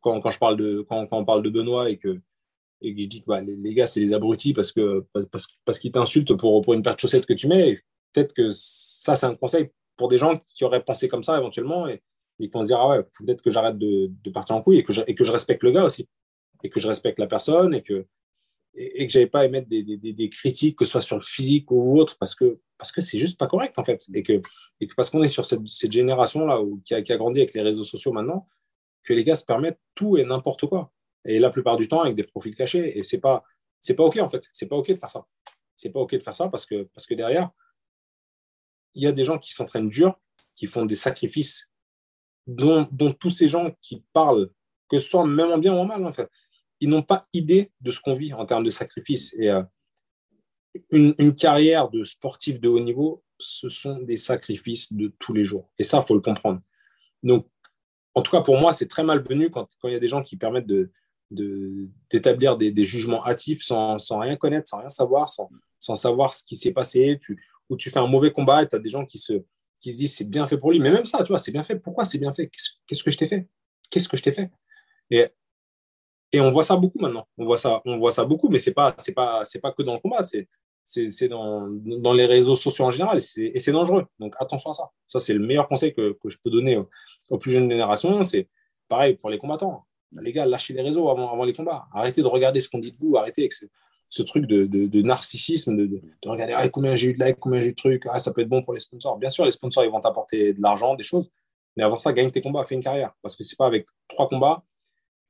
quand, 0.00 0.20
quand, 0.20 0.30
je 0.30 0.38
parle 0.38 0.56
de, 0.56 0.84
quand, 0.88 1.06
quand, 1.06 1.18
on 1.18 1.24
parle 1.24 1.42
de 1.42 1.50
Benoît 1.50 1.90
et 1.90 1.96
que, 1.96 2.20
et 2.80 2.94
que 2.94 3.00
je 3.00 3.06
dis 3.06 3.20
que 3.20 3.26
bah, 3.26 3.40
les, 3.40 3.74
gars, 3.74 3.86
c'est 3.86 4.00
les 4.00 4.12
abrutis 4.12 4.52
parce 4.52 4.72
qu'ils 4.72 5.02
parce, 5.30 5.48
parce 5.64 5.78
qu'ils 5.78 5.92
t'insultent 5.92 6.34
pour, 6.34 6.60
pour 6.62 6.74
une 6.74 6.82
paire 6.82 6.94
de 6.94 7.00
chaussettes 7.00 7.26
que 7.26 7.32
tu 7.32 7.46
mets, 7.46 7.80
peut-être 8.12 8.32
que 8.32 8.50
ça, 8.52 9.16
c'est 9.16 9.26
un 9.26 9.34
conseil 9.34 9.70
pour 9.96 10.08
des 10.08 10.18
gens 10.18 10.38
qui 10.54 10.64
auraient 10.64 10.84
pensé 10.84 11.08
comme 11.08 11.22
ça 11.22 11.38
éventuellement 11.38 11.86
et, 11.88 12.02
et 12.40 12.48
qui 12.48 12.52
vont 12.52 12.62
se 12.62 12.68
dire, 12.68 12.78
ah 12.80 12.88
ouais, 12.88 13.04
faut 13.12 13.24
peut-être 13.24 13.42
que 13.42 13.50
j'arrête 13.50 13.78
de, 13.78 14.10
de, 14.24 14.30
partir 14.30 14.56
en 14.56 14.62
couille 14.62 14.78
et 14.78 14.82
que, 14.82 14.92
je, 14.92 15.02
et 15.06 15.14
que 15.14 15.24
je 15.24 15.30
respecte 15.30 15.62
le 15.62 15.70
gars 15.70 15.84
aussi. 15.84 16.08
Et 16.62 16.70
que 16.70 16.80
je 16.80 16.88
respecte 16.88 17.18
la 17.18 17.26
personne 17.26 17.74
et 17.74 17.82
que, 17.82 18.06
et, 18.76 19.06
que 19.06 19.12
j'avais 19.12 19.26
pas 19.26 19.40
à 19.40 19.44
émettre 19.44 19.68
des, 19.68 19.82
des, 19.82 19.96
des, 19.96 20.28
critiques, 20.28 20.76
que 20.76 20.84
ce 20.84 20.92
soit 20.92 21.00
sur 21.00 21.16
le 21.16 21.22
physique 21.22 21.70
ou 21.70 21.98
autre, 21.98 22.16
parce 22.18 22.34
que 22.34 22.58
parce 22.76 22.90
que 22.90 23.00
c'est 23.00 23.18
juste 23.18 23.38
pas 23.38 23.46
correct 23.46 23.78
en 23.78 23.84
fait, 23.84 24.04
et 24.12 24.22
que, 24.22 24.42
et 24.80 24.86
que 24.86 24.94
parce 24.94 25.10
qu'on 25.10 25.22
est 25.22 25.28
sur 25.28 25.46
cette, 25.46 25.66
cette 25.68 25.92
génération 25.92 26.46
là 26.46 26.60
qui, 26.84 26.94
a, 26.94 27.02
qui 27.02 27.12
a 27.12 27.16
grandi 27.16 27.40
avec 27.40 27.54
les 27.54 27.62
réseaux 27.62 27.84
sociaux 27.84 28.12
maintenant, 28.12 28.48
que 29.04 29.12
les 29.12 29.24
gars 29.24 29.36
se 29.36 29.44
permettent 29.44 29.80
tout 29.94 30.16
et 30.16 30.24
n'importe 30.24 30.66
quoi, 30.66 30.92
et 31.24 31.38
la 31.38 31.50
plupart 31.50 31.76
du 31.76 31.88
temps 31.88 32.02
avec 32.02 32.16
des 32.16 32.24
profils 32.24 32.54
cachés, 32.54 32.98
et 32.98 33.02
c'est 33.02 33.20
pas 33.20 33.44
c'est 33.80 33.94
pas 33.94 34.04
ok 34.04 34.18
en 34.18 34.28
fait, 34.28 34.48
c'est 34.52 34.68
pas 34.68 34.76
ok 34.76 34.88
de 34.88 34.96
faire 34.96 35.10
ça, 35.10 35.26
c'est 35.76 35.90
pas 35.90 36.00
ok 36.00 36.12
de 36.12 36.22
faire 36.22 36.36
ça 36.36 36.48
parce 36.48 36.66
que 36.66 36.84
parce 36.94 37.06
que 37.06 37.14
derrière 37.14 37.50
il 38.94 39.02
y 39.02 39.06
a 39.06 39.12
des 39.12 39.24
gens 39.24 39.38
qui 39.38 39.52
s'entraînent 39.52 39.88
dur, 39.88 40.20
qui 40.54 40.66
font 40.66 40.86
des 40.86 40.94
sacrifices, 40.94 41.72
dont, 42.46 42.86
dont 42.92 43.12
tous 43.12 43.30
ces 43.30 43.48
gens 43.48 43.72
qui 43.80 44.04
parlent, 44.12 44.50
que 44.88 44.98
ce 44.98 45.08
soit 45.08 45.26
même 45.26 45.50
en 45.50 45.58
bien 45.58 45.74
ou 45.74 45.78
en 45.78 45.84
mal 45.84 46.04
en 46.04 46.12
fait 46.12 46.30
ils 46.80 46.88
n'ont 46.88 47.02
pas 47.02 47.22
idée 47.32 47.72
de 47.80 47.90
ce 47.90 48.00
qu'on 48.00 48.14
vit 48.14 48.32
en 48.32 48.46
termes 48.46 48.64
de 48.64 48.70
sacrifice. 48.70 49.34
Et 49.38 49.50
euh, 49.50 49.62
une, 50.90 51.34
carrière 51.34 51.88
de 51.90 52.04
sportif 52.04 52.60
de 52.60 52.68
haut 52.68 52.80
niveau, 52.80 53.22
ce 53.38 53.68
sont 53.68 53.98
des 54.00 54.16
sacrifices 54.16 54.92
de 54.92 55.12
tous 55.18 55.32
les 55.32 55.44
jours. 55.44 55.70
Et 55.78 55.84
ça, 55.84 56.00
il 56.02 56.06
faut 56.06 56.14
le 56.14 56.20
comprendre. 56.20 56.60
Donc, 57.22 57.46
en 58.14 58.22
tout 58.22 58.30
cas, 58.30 58.42
pour 58.42 58.58
moi, 58.58 58.72
c'est 58.72 58.88
très 58.88 59.04
malvenu 59.04 59.50
quand, 59.50 59.68
il 59.84 59.92
y 59.92 59.96
a 59.96 60.00
des 60.00 60.08
gens 60.08 60.22
qui 60.22 60.36
permettent 60.36 60.66
de, 60.66 60.90
d'établir 62.10 62.56
des, 62.56 62.70
des, 62.70 62.86
jugements 62.86 63.26
hâtifs 63.26 63.62
sans, 63.62 63.98
sans, 63.98 64.18
rien 64.18 64.36
connaître, 64.36 64.68
sans 64.68 64.78
rien 64.78 64.88
savoir, 64.88 65.28
sans, 65.28 65.50
sans 65.78 65.96
savoir 65.96 66.32
ce 66.34 66.44
qui 66.44 66.56
s'est 66.56 66.72
passé, 66.72 67.18
tu, 67.22 67.42
ou 67.68 67.76
tu 67.76 67.90
fais 67.90 67.98
un 67.98 68.06
mauvais 68.06 68.30
combat 68.30 68.62
et 68.62 68.68
tu 68.68 68.76
as 68.76 68.78
des 68.78 68.90
gens 68.90 69.04
qui 69.04 69.18
se, 69.18 69.44
qui 69.80 69.92
se 69.92 69.98
disent 69.98 70.14
c'est 70.14 70.28
bien 70.28 70.46
fait 70.46 70.58
pour 70.58 70.70
lui. 70.70 70.80
Mais 70.80 70.90
même 70.90 71.04
ça, 71.04 71.18
tu 71.22 71.28
vois, 71.28 71.38
c'est 71.38 71.52
bien 71.52 71.64
fait. 71.64 71.76
Pourquoi 71.76 72.04
c'est 72.04 72.18
bien 72.18 72.32
fait? 72.32 72.50
Qu'est-ce 72.86 73.02
que 73.02 73.10
je 73.10 73.18
t'ai 73.18 73.26
fait? 73.26 73.48
Qu'est-ce 73.90 74.08
que 74.08 74.16
je 74.16 74.22
t'ai 74.22 74.32
fait? 74.32 74.50
Et 75.10 75.26
et 76.34 76.40
on 76.40 76.50
voit 76.50 76.64
ça 76.64 76.74
beaucoup 76.74 76.98
maintenant. 76.98 77.28
On 77.38 77.44
voit 77.44 77.58
ça, 77.58 77.80
on 77.84 77.96
voit 77.96 78.10
ça 78.10 78.24
beaucoup, 78.24 78.48
mais 78.48 78.58
c'est 78.58 78.74
pas, 78.74 78.92
c'est 78.98 79.14
pas, 79.14 79.44
c'est 79.44 79.60
pas 79.60 79.70
que 79.70 79.84
dans 79.84 79.94
le 79.94 80.00
combat, 80.00 80.20
c'est, 80.20 80.48
c'est, 80.84 81.28
dans, 81.28 81.68
dans 81.68 82.12
les 82.12 82.26
réseaux 82.26 82.56
sociaux 82.56 82.86
en 82.86 82.90
général, 82.90 83.18
et 83.18 83.60
c'est 83.60 83.72
dangereux. 83.72 84.04
Donc 84.18 84.34
attention 84.40 84.70
à 84.70 84.72
ça. 84.72 84.90
Ça, 85.06 85.20
c'est 85.20 85.32
le 85.32 85.46
meilleur 85.46 85.68
conseil 85.68 85.94
que, 85.94 86.18
que 86.20 86.28
je 86.28 86.38
peux 86.42 86.50
donner 86.50 86.82
aux, 87.30 87.38
plus 87.38 87.52
jeunes 87.52 87.70
générations. 87.70 88.20
C'est 88.24 88.48
pareil 88.88 89.14
pour 89.14 89.30
les 89.30 89.38
combattants. 89.38 89.84
Les 90.20 90.32
gars, 90.32 90.44
lâchez 90.44 90.74
les 90.74 90.82
réseaux 90.82 91.08
avant, 91.08 91.32
avant 91.32 91.44
les 91.44 91.52
combats. 91.52 91.86
Arrêtez 91.92 92.20
de 92.20 92.26
regarder 92.26 92.58
ce 92.58 92.68
qu'on 92.68 92.78
dit 92.78 92.90
de 92.90 92.96
vous. 92.96 93.16
Arrêtez 93.16 93.42
avec 93.42 93.52
ce, 93.52 94.22
truc 94.24 94.46
de, 94.46 94.66
de, 94.66 95.02
narcissisme, 95.02 95.76
de, 95.76 95.86
de, 95.86 96.28
regarder 96.28 96.54
ah, 96.56 96.68
combien 96.68 96.96
j'ai 96.96 97.10
eu 97.10 97.14
de 97.14 97.24
likes, 97.24 97.38
combien 97.38 97.60
j'ai 97.60 97.68
eu 97.68 97.72
de 97.72 97.76
trucs. 97.76 98.06
Ah, 98.10 98.18
ça 98.18 98.32
peut 98.32 98.40
être 98.40 98.48
bon 98.48 98.64
pour 98.64 98.74
les 98.74 98.80
sponsors. 98.80 99.18
Bien 99.18 99.30
sûr, 99.30 99.44
les 99.44 99.52
sponsors, 99.52 99.84
ils 99.84 99.90
vont 99.90 100.00
t'apporter 100.00 100.52
de 100.52 100.60
l'argent, 100.60 100.96
des 100.96 101.04
choses. 101.04 101.30
Mais 101.76 101.84
avant 101.84 101.96
ça, 101.96 102.12
gagne 102.12 102.32
tes 102.32 102.40
combats, 102.40 102.64
fais 102.64 102.74
une 102.74 102.82
carrière. 102.82 103.12
Parce 103.22 103.36
que 103.36 103.44
c'est 103.44 103.56
pas 103.56 103.66
avec 103.66 103.86
trois 104.08 104.28
combats 104.28 104.64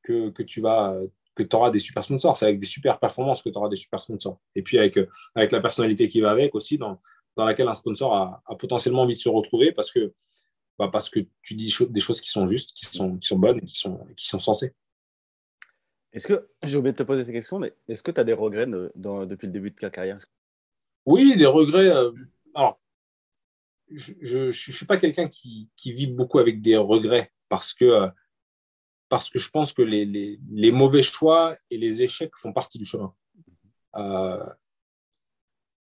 que, 0.04 0.30
que 0.30 0.42
tu 0.44 0.60
vas 0.60 0.96
que 1.34 1.42
tu 1.42 1.56
auras 1.56 1.70
des 1.70 1.80
super 1.80 2.04
sponsors. 2.04 2.36
C'est 2.36 2.46
avec 2.46 2.60
des 2.60 2.66
super 2.66 2.98
performances 2.98 3.42
que 3.42 3.48
tu 3.48 3.58
auras 3.58 3.68
des 3.68 3.76
super 3.76 4.00
sponsors. 4.00 4.40
Et 4.54 4.62
puis 4.62 4.78
avec, 4.78 4.96
euh, 4.96 5.08
avec 5.34 5.52
la 5.52 5.60
personnalité 5.60 6.08
qui 6.08 6.20
va 6.20 6.30
avec 6.30 6.54
aussi, 6.54 6.78
dans, 6.78 6.98
dans 7.36 7.44
laquelle 7.44 7.68
un 7.68 7.74
sponsor 7.74 8.14
a, 8.14 8.42
a, 8.46 8.54
potentiellement 8.54 9.02
envie 9.02 9.14
de 9.14 9.20
se 9.20 9.28
retrouver 9.28 9.72
parce 9.72 9.90
que, 9.90 10.12
bah, 10.78 10.88
parce 10.92 11.10
que 11.10 11.20
tu 11.42 11.54
dis 11.54 11.74
des 11.90 12.00
choses 12.00 12.20
qui 12.20 12.30
sont 12.30 12.46
justes, 12.46 12.72
qui 12.72 12.86
sont, 12.86 13.18
qui 13.18 13.26
sont 13.26 13.38
bonnes, 13.38 13.60
qui 13.62 13.76
sont, 13.76 14.06
qui 14.16 14.28
sont 14.28 14.40
sensées. 14.40 14.74
Est-ce 16.12 16.28
que, 16.28 16.48
j'ai 16.62 16.78
oublié 16.78 16.92
de 16.92 16.98
te 16.98 17.02
poser 17.02 17.24
cette 17.24 17.34
question, 17.34 17.58
mais 17.58 17.74
est-ce 17.88 18.02
que 18.02 18.12
tu 18.12 18.20
as 18.20 18.24
des 18.24 18.34
regrets 18.34 18.66
depuis 18.66 19.46
le 19.46 19.52
début 19.52 19.70
de 19.70 19.76
ta 19.76 19.90
carrière? 19.90 20.18
Oui, 21.06 21.36
des 21.36 21.46
regrets. 21.46 21.88
Euh, 21.88 22.12
alors, 22.54 22.80
je 23.90 24.46
ne 24.46 24.52
suis 24.52 24.86
pas 24.86 24.96
quelqu'un 24.96 25.28
qui, 25.28 25.68
qui, 25.76 25.92
vit 25.92 26.06
beaucoup 26.06 26.38
avec 26.38 26.60
des 26.60 26.76
regrets 26.76 27.32
parce 27.48 27.74
que, 27.74 27.84
euh, 27.84 28.08
parce 29.14 29.30
que 29.30 29.38
je 29.38 29.48
pense 29.48 29.72
que 29.72 29.80
les, 29.80 30.04
les, 30.04 30.40
les, 30.50 30.72
mauvais 30.72 31.04
choix 31.04 31.54
et 31.70 31.78
les 31.78 32.02
échecs 32.02 32.32
font 32.36 32.52
partie 32.52 32.78
du 32.78 32.84
chemin. 32.84 33.14
Euh, 33.94 34.44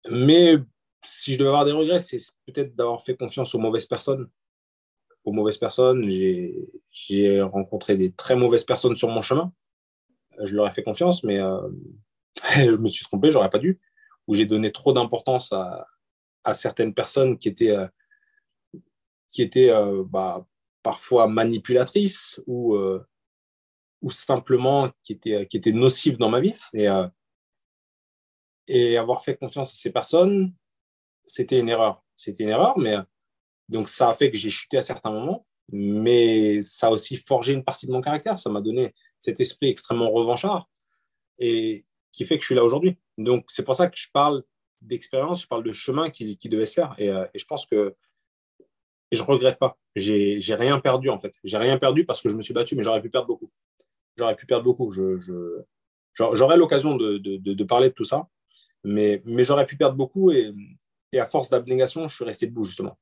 mais 0.10 0.56
si 1.04 1.34
je 1.34 1.40
devais 1.40 1.50
avoir 1.50 1.66
des 1.66 1.74
regrets, 1.74 2.00
c'est 2.00 2.20
peut-être 2.46 2.74
d'avoir 2.78 3.04
fait 3.04 3.18
confiance 3.18 3.54
aux 3.54 3.60
mauvaises 3.60 3.88
personnes. 3.88 4.30
Aux 5.26 5.34
mauvaises 5.34 5.58
personnes, 5.58 6.10
j'ai 6.10 7.42
rencontré 7.42 7.98
des 7.98 8.14
très 8.14 8.38
mauvaises 8.38 8.64
personnes 8.64 8.96
sur 8.96 9.10
mon 9.10 9.22
chemin. 9.22 9.52
Je 10.42 10.56
leur 10.56 10.66
ai 10.66 10.72
fait 10.72 10.84
confiance, 10.84 11.26
mais 11.26 11.42
euh, 11.42 11.68
je 12.56 12.78
me 12.78 12.88
suis 12.88 13.04
trompé, 13.04 13.32
j'aurais 13.32 13.50
pas 13.50 13.60
dû. 13.60 13.82
Ou 14.28 14.36
j'ai 14.36 14.46
donné 14.46 14.72
trop 14.72 14.94
d'importance 14.94 15.52
à, 15.52 15.84
à, 16.46 16.54
certaines 16.54 16.94
personnes 16.94 17.38
qui 17.38 17.50
étaient, 17.50 17.76
euh, 17.76 17.88
qui 19.30 19.42
étaient 19.42 19.72
euh, 19.72 20.06
bah, 20.08 20.48
parfois 20.84 21.28
manipulatrices 21.28 22.42
ou, 22.48 22.78
ou 24.02 24.10
simplement 24.10 24.90
qui 25.04 25.14
étaient, 25.14 25.46
qui 25.48 25.58
étaient 25.58 25.72
nocives 25.72 26.18
dans 26.18 26.30
ma 26.30 26.40
vie. 26.40 26.56
Et, 26.74 26.88
et 28.68 28.98
avoir 28.98 29.24
fait 29.24 29.36
confiance 29.36 29.72
à 29.72 29.76
ces 29.76 29.92
personnes, 29.92 30.54
c'était 31.24 31.60
une 31.60 31.70
erreur. 31.70 32.04
C'était 32.16 32.44
une 32.44 32.50
erreur, 32.50 32.78
mais 32.78 32.98
donc 33.68 33.90
ça 33.90 34.10
a 34.10 34.16
fait 34.16 34.32
que 34.32 34.38
j'ai 34.38 34.50
chuté 34.50 34.78
à 34.78 34.82
certains 34.82 35.12
moments, 35.12 35.46
mais 35.72 36.62
ça 36.62 36.88
a 36.88 36.92
aussi 36.92 37.18
forgé 37.18 37.54
une 37.54 37.64
partie 37.64 37.88
de 37.88 37.92
mon 37.92 38.02
caractère. 38.02 38.38
Ça 38.40 38.50
m'a 38.50 38.62
donné 38.62 38.94
cet 39.20 39.40
esprit 39.40 39.70
extrêmement 39.70 40.12
revanchard 40.12 40.70
et 41.38 41.84
qui 42.12 42.26
fait 42.26 42.36
que 42.36 42.42
je 42.42 42.48
suis 42.48 42.56
là 42.56 42.64
aujourd'hui. 42.64 42.98
Donc 43.18 43.46
c'est 43.48 43.64
pour 43.64 43.76
ça 43.76 43.88
que 43.88 43.98
je 43.98 44.08
parle 44.12 44.44
d'expérience, 44.82 45.44
je 45.44 45.48
parle 45.48 45.64
de 45.64 45.72
chemin 45.72 46.10
qui, 46.10 46.38
qui 46.38 46.50
devait 46.50 46.66
se 46.66 46.74
faire. 46.74 46.96
Et, 46.98 47.10
euh, 47.10 47.26
et, 47.34 47.40
je 47.40 47.46
pense 47.46 47.66
que 47.66 47.96
et 49.12 49.16
je 49.16 49.24
regrette 49.24 49.58
pas. 49.58 49.78
J'ai 49.96 50.40
rien 50.56 50.80
perdu 50.80 51.10
en 51.10 51.20
fait. 51.20 51.34
J'ai 51.44 51.58
rien 51.58 51.78
perdu 51.78 52.06
parce 52.06 52.22
que 52.22 52.30
je 52.30 52.36
me 52.36 52.42
suis 52.42 52.54
battu, 52.54 52.76
mais 52.76 52.84
j'aurais 52.84 53.02
pu 53.02 53.10
perdre 53.10 53.28
beaucoup. 53.28 53.52
J'aurais 54.17 54.36
pu 54.36 54.45
perdre 54.45 54.65
beaucoup. 54.65 54.91
Je, 54.91 55.17
je 55.19 55.63
j'aurais 56.34 56.58
l'occasion 56.58 56.95
de, 56.95 57.17
de, 57.17 57.38
de, 57.38 57.63
parler 57.63 57.89
de 57.89 57.93
tout 57.93 58.04
ça, 58.04 58.28
mais, 58.84 59.22
mais 59.26 59.43
j'aurais 59.43 59.65
pu 59.65 59.78
perdre 59.78 59.95
beaucoup 59.95 60.32
et, 60.32 60.54
et 61.12 61.19
à 61.19 61.26
force 61.26 61.50
d'abnégation, 61.50 62.08
je 62.08 62.15
suis 62.15 62.26
resté 62.26 62.48
debout, 62.48 62.63
justement. 62.63 62.98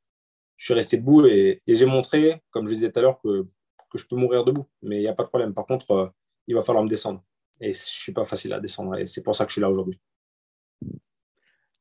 Je 0.56 0.66
suis 0.66 0.74
resté 0.74 0.98
debout 0.98 1.26
et, 1.26 1.62
j'ai 1.68 1.86
montré, 1.86 2.42
comme 2.52 2.68
je 2.68 2.74
disais 2.74 2.92
tout 2.92 3.00
à 3.00 3.02
l'heure, 3.02 3.20
que, 3.22 3.46
que, 3.92 3.98
je 3.98 4.08
peux 4.08 4.16
mourir 4.16 4.44
debout. 4.44 4.68
Mais 4.82 4.98
il 4.98 5.02
n'y 5.02 5.08
a 5.08 5.14
pas 5.14 5.24
de 5.24 5.30
problème. 5.30 5.54
Par 5.54 5.66
contre, 5.66 5.92
euh, 5.92 6.08
il 6.48 6.56
va 6.56 6.62
falloir 6.62 6.84
me 6.84 6.90
descendre. 6.90 7.24
Et 7.62 7.68
je 7.68 7.70
ne 7.70 7.76
suis 7.76 8.14
pas 8.14 8.26
facile 8.26 8.54
à 8.54 8.60
descendre. 8.60 8.96
Et 8.98 9.06
c'est 9.06 9.24
pour 9.24 9.36
ça 9.36 9.46
que 9.46 9.50
je 9.50 9.54
suis 9.54 9.62
là 9.62 9.70
aujourd'hui. 9.70 10.00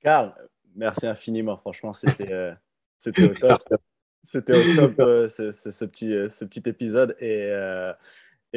Karl, 0.01 0.35
merci 0.75 1.07
infiniment. 1.07 1.57
Franchement, 1.57 1.93
c'était 1.93 2.33
euh, 2.33 2.55
au 3.07 3.29
top. 3.35 3.59
C'était 4.29 4.55
au 4.55 4.75
top 4.75 4.99
euh, 4.99 5.29
ce, 5.29 5.53
ce, 5.53 5.85
petit, 5.85 6.11
ce 6.29 6.45
petit 6.45 6.69
épisode. 6.69 7.17
Et 7.21 7.49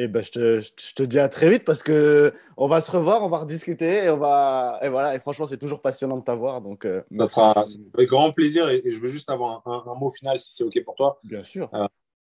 et 0.00 0.08
ben, 0.08 0.22
je, 0.22 0.30
te, 0.30 0.60
je, 0.60 0.94
te, 0.94 1.02
dis 1.02 1.18
à 1.18 1.28
très 1.28 1.50
vite 1.50 1.64
parce 1.64 1.82
que 1.82 2.32
on 2.56 2.68
va 2.68 2.80
se 2.80 2.90
revoir, 2.90 3.22
on 3.22 3.28
va 3.28 3.38
rediscuter 3.38 4.04
et 4.04 4.10
on 4.10 4.16
va 4.16 4.80
et 4.82 4.88
voilà. 4.88 5.14
Et 5.14 5.20
franchement, 5.20 5.44
c'est 5.44 5.58
toujours 5.58 5.82
passionnant 5.82 6.16
de 6.16 6.24
t'avoir. 6.24 6.62
Donc, 6.62 6.86
euh, 6.86 7.02
ça 7.18 7.26
sera 7.26 7.64
avec 7.94 8.08
grand 8.08 8.32
plaisir. 8.32 8.70
Et, 8.70 8.82
je 8.86 8.98
veux 8.98 9.10
juste 9.10 9.28
avoir 9.28 9.62
un, 9.66 9.94
mot 9.94 10.10
final 10.10 10.40
si 10.40 10.54
c'est 10.54 10.64
ok 10.64 10.82
pour 10.84 10.94
toi. 10.94 11.20
Bien 11.22 11.42
sûr. 11.42 11.68
Euh, 11.74 11.86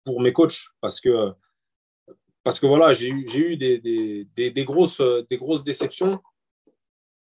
pour 0.05 0.21
mes 0.21 0.33
coachs, 0.33 0.59
parce 0.81 1.01
que 1.01 1.33
parce 2.43 2.59
que 2.59 2.67
voilà, 2.67 2.93
j'ai 2.93 3.09
eu, 3.09 3.29
j'ai 3.29 3.53
eu 3.53 3.57
des, 3.57 3.79
des, 3.79 4.51
des, 4.51 4.65
grosses, 4.65 5.01
des 5.31 5.39
grosses 5.39 5.63
déceptions 5.63 6.21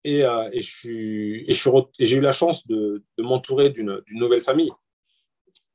et, 0.03 0.25
euh, 0.25 0.49
et, 0.51 0.61
je 0.61 0.75
suis, 0.75 1.43
et, 1.47 1.53
je 1.53 1.69
j'ai 1.99 2.15
eu 2.17 2.21
la 2.21 2.31
chance 2.31 2.65
de, 2.65 3.03
de 3.15 3.23
m'entourer 3.23 3.69
d'une, 3.69 4.01
d'une 4.07 4.19
nouvelle 4.19 4.41
famille. 4.41 4.71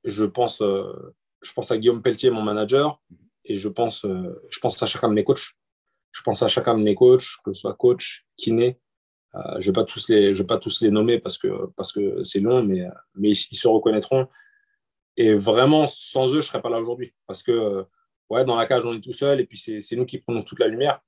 Je 0.02 0.24
pense, 0.24 0.60
je 0.60 1.52
pense 1.52 1.70
à 1.70 1.78
Guillaume 1.78 2.02
Pelletier, 2.02 2.30
mon 2.30 2.42
manager 2.42 3.00
et 3.50 3.56
je 3.56 3.68
pense, 3.68 4.04
euh, 4.04 4.40
je 4.48 4.60
pense 4.60 4.80
à 4.80 4.86
chacun 4.86 5.08
de 5.08 5.14
mes 5.14 5.24
coachs. 5.24 5.56
Je 6.12 6.22
pense 6.22 6.42
à 6.42 6.48
chacun 6.48 6.78
de 6.78 6.82
mes 6.82 6.94
coachs, 6.94 7.26
que 7.44 7.52
ce 7.52 7.62
soit 7.62 7.74
coach, 7.74 8.24
kiné. 8.36 8.80
Euh, 9.34 9.40
je 9.58 9.58
ne 9.58 9.64
vais, 9.66 9.72
pas 9.72 9.84
tous 9.84 10.08
les, 10.08 10.34
je 10.34 10.42
vais 10.42 10.46
pas 10.46 10.58
tous 10.58 10.80
les 10.82 10.90
nommer 10.90 11.18
parce 11.18 11.36
que, 11.36 11.66
parce 11.76 11.92
que 11.92 12.22
c'est 12.22 12.38
long, 12.40 12.62
mais, 12.62 12.86
mais 13.14 13.30
ils, 13.30 13.56
se 13.56 13.66
reconnaîtront. 13.66 14.28
Et 15.16 15.34
vraiment, 15.34 15.86
sans 15.88 16.28
eux, 16.28 16.32
je 16.32 16.36
ne 16.36 16.42
serais 16.42 16.62
pas 16.62 16.70
là 16.70 16.80
aujourd'hui. 16.80 17.12
Parce 17.26 17.42
que, 17.42 17.84
ouais, 18.28 18.44
dans 18.44 18.56
la 18.56 18.66
cage, 18.66 18.84
on 18.84 18.94
est 18.94 19.00
tout 19.00 19.12
seul 19.12 19.40
et 19.40 19.46
puis 19.46 19.58
c'est 19.58 19.96
nous 19.96 20.06
qui 20.06 20.18
prenons 20.18 20.42
toute 20.42 20.60
la 20.60 20.68
lumière. 20.68 21.00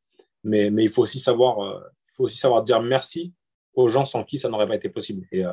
Mais, 0.43 0.71
mais 0.71 0.85
il, 0.85 0.91
faut 0.91 1.03
aussi 1.03 1.21
savoir, 1.21 1.61
euh, 1.61 1.81
il 2.03 2.15
faut 2.15 2.25
aussi 2.25 2.39
savoir 2.39 2.65
dire 2.65 2.81
merci 2.81 3.33
aux 3.75 3.89
gens 3.89 4.05
sans 4.05 4.25
qui 4.25 4.37
ça 4.37 4.49
n'aurait 4.49 4.67
pas 4.67 4.75
été 4.75 4.89
possible. 4.89 5.27
Et, 5.31 5.45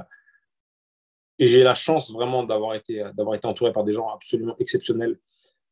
et 1.38 1.48
j'ai 1.48 1.64
la 1.64 1.76
chance 1.76 2.12
vraiment 2.12 2.44
d'avoir 2.44 2.74
été, 2.74 3.08
d'avoir 3.14 3.36
été 3.36 3.48
entouré 3.48 3.72
par 3.72 3.84
des 3.84 3.94
gens 3.94 4.10
absolument 4.10 4.56
exceptionnels 4.58 5.20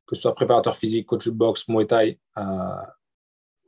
que 0.07 0.15
ce 0.15 0.21
soit 0.21 0.33
préparateur 0.33 0.75
physique, 0.75 1.05
coach 1.05 1.25
de 1.25 1.31
boxe, 1.31 1.67
Muay 1.67 1.85
Thai. 1.85 2.19
Euh, 2.37 2.41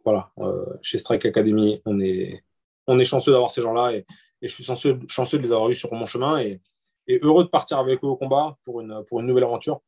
voilà, 0.05 0.31
euh, 0.39 0.65
chez 0.81 0.97
Strike 0.97 1.25
Academy, 1.25 1.81
on 1.85 1.99
est, 1.99 2.43
on 2.87 2.97
est 2.97 3.05
chanceux 3.05 3.33
d'avoir 3.33 3.51
ces 3.51 3.61
gens-là 3.61 3.93
et, 3.93 4.05
je 4.41 4.47
suis 4.47 4.63
chanceux, 4.63 4.97
chanceux 5.09 5.37
de 5.37 5.43
les 5.43 5.51
avoir 5.51 5.69
eus 5.69 5.75
sur 5.75 5.93
mon 5.93 6.05
chemin 6.05 6.39
et, 6.39 6.61
heureux 7.21 7.43
de 7.43 7.49
partir 7.49 7.77
avec 7.79 8.01
eux 8.03 8.07
au 8.07 8.15
combat 8.15 8.55
pour 8.63 8.79
une, 8.79 9.03
pour 9.05 9.19
une 9.19 9.25
nouvelle 9.25 9.43
aventure. 9.43 9.81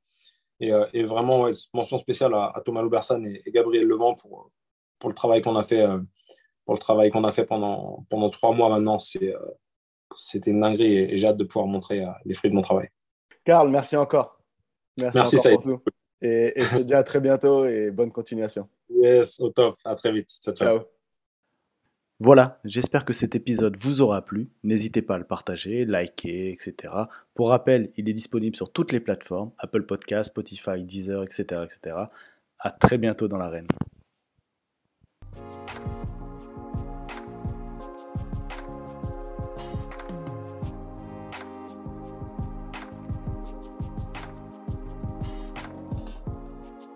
Et, 0.59 0.73
euh, 0.73 0.85
vraiment, 1.05 1.47
mention 1.73 1.97
spéciale 1.97 2.33
à, 2.33 2.61
Thomas 2.65 2.81
Loubersan 2.81 3.23
et, 3.23 3.43
Gabriel 3.47 3.87
Levent 3.87 4.15
pour, 4.15 4.51
pour 4.99 5.09
le 5.09 5.15
travail 5.15 5.41
qu'on 5.41 5.55
a 5.55 5.63
fait, 5.63 5.87
pour 6.65 6.73
le 6.73 6.79
travail 6.79 7.11
qu'on 7.11 7.23
a 7.23 7.31
fait 7.31 7.45
pendant, 7.45 8.05
pendant 8.09 8.29
trois 8.29 8.53
mois 8.53 8.67
maintenant. 8.67 8.97
C'était 8.99 10.51
une 10.51 10.59
dinguerie 10.59 10.97
et, 10.97 11.17
j'ai 11.17 11.27
hâte 11.27 11.37
de 11.37 11.45
pouvoir 11.45 11.67
montrer 11.67 12.05
les 12.25 12.33
fruits 12.33 12.49
de 12.49 12.55
mon 12.55 12.61
travail. 12.61 12.89
Karl, 13.45 13.69
merci 13.69 13.95
encore. 13.95 14.37
Merci, 14.97 15.37
merci 15.37 15.91
et, 16.21 16.53
je 16.55 16.77
te 16.77 16.81
dis 16.83 16.93
à 16.93 17.03
très 17.03 17.19
bientôt 17.19 17.65
et 17.65 17.91
bonne 17.91 18.11
continuation. 18.11 18.67
Yes, 18.89 19.39
au 19.39 19.49
top. 19.49 19.77
À 19.83 19.95
très 19.95 20.11
vite. 20.11 20.29
Ciao, 20.43 20.53
ciao. 20.53 20.79
Voilà, 22.19 22.59
j'espère 22.65 23.03
que 23.03 23.13
cet 23.13 23.33
épisode 23.33 23.75
vous 23.77 24.01
aura 24.01 24.23
plu. 24.23 24.51
N'hésitez 24.63 25.01
pas 25.01 25.15
à 25.15 25.17
le 25.17 25.23
partager, 25.23 25.85
liker, 25.85 26.51
etc. 26.51 26.93
Pour 27.33 27.49
rappel, 27.49 27.91
il 27.97 28.07
est 28.09 28.13
disponible 28.13 28.55
sur 28.55 28.71
toutes 28.71 28.91
les 28.91 28.99
plateformes 28.99 29.51
Apple 29.57 29.87
Podcasts, 29.87 30.29
Spotify, 30.29 30.83
Deezer, 30.83 31.23
etc. 31.23 31.63
etc. 31.63 31.95
À 32.59 32.69
très 32.69 32.99
bientôt 32.99 33.27
dans 33.27 33.37
l'arène. 33.37 33.65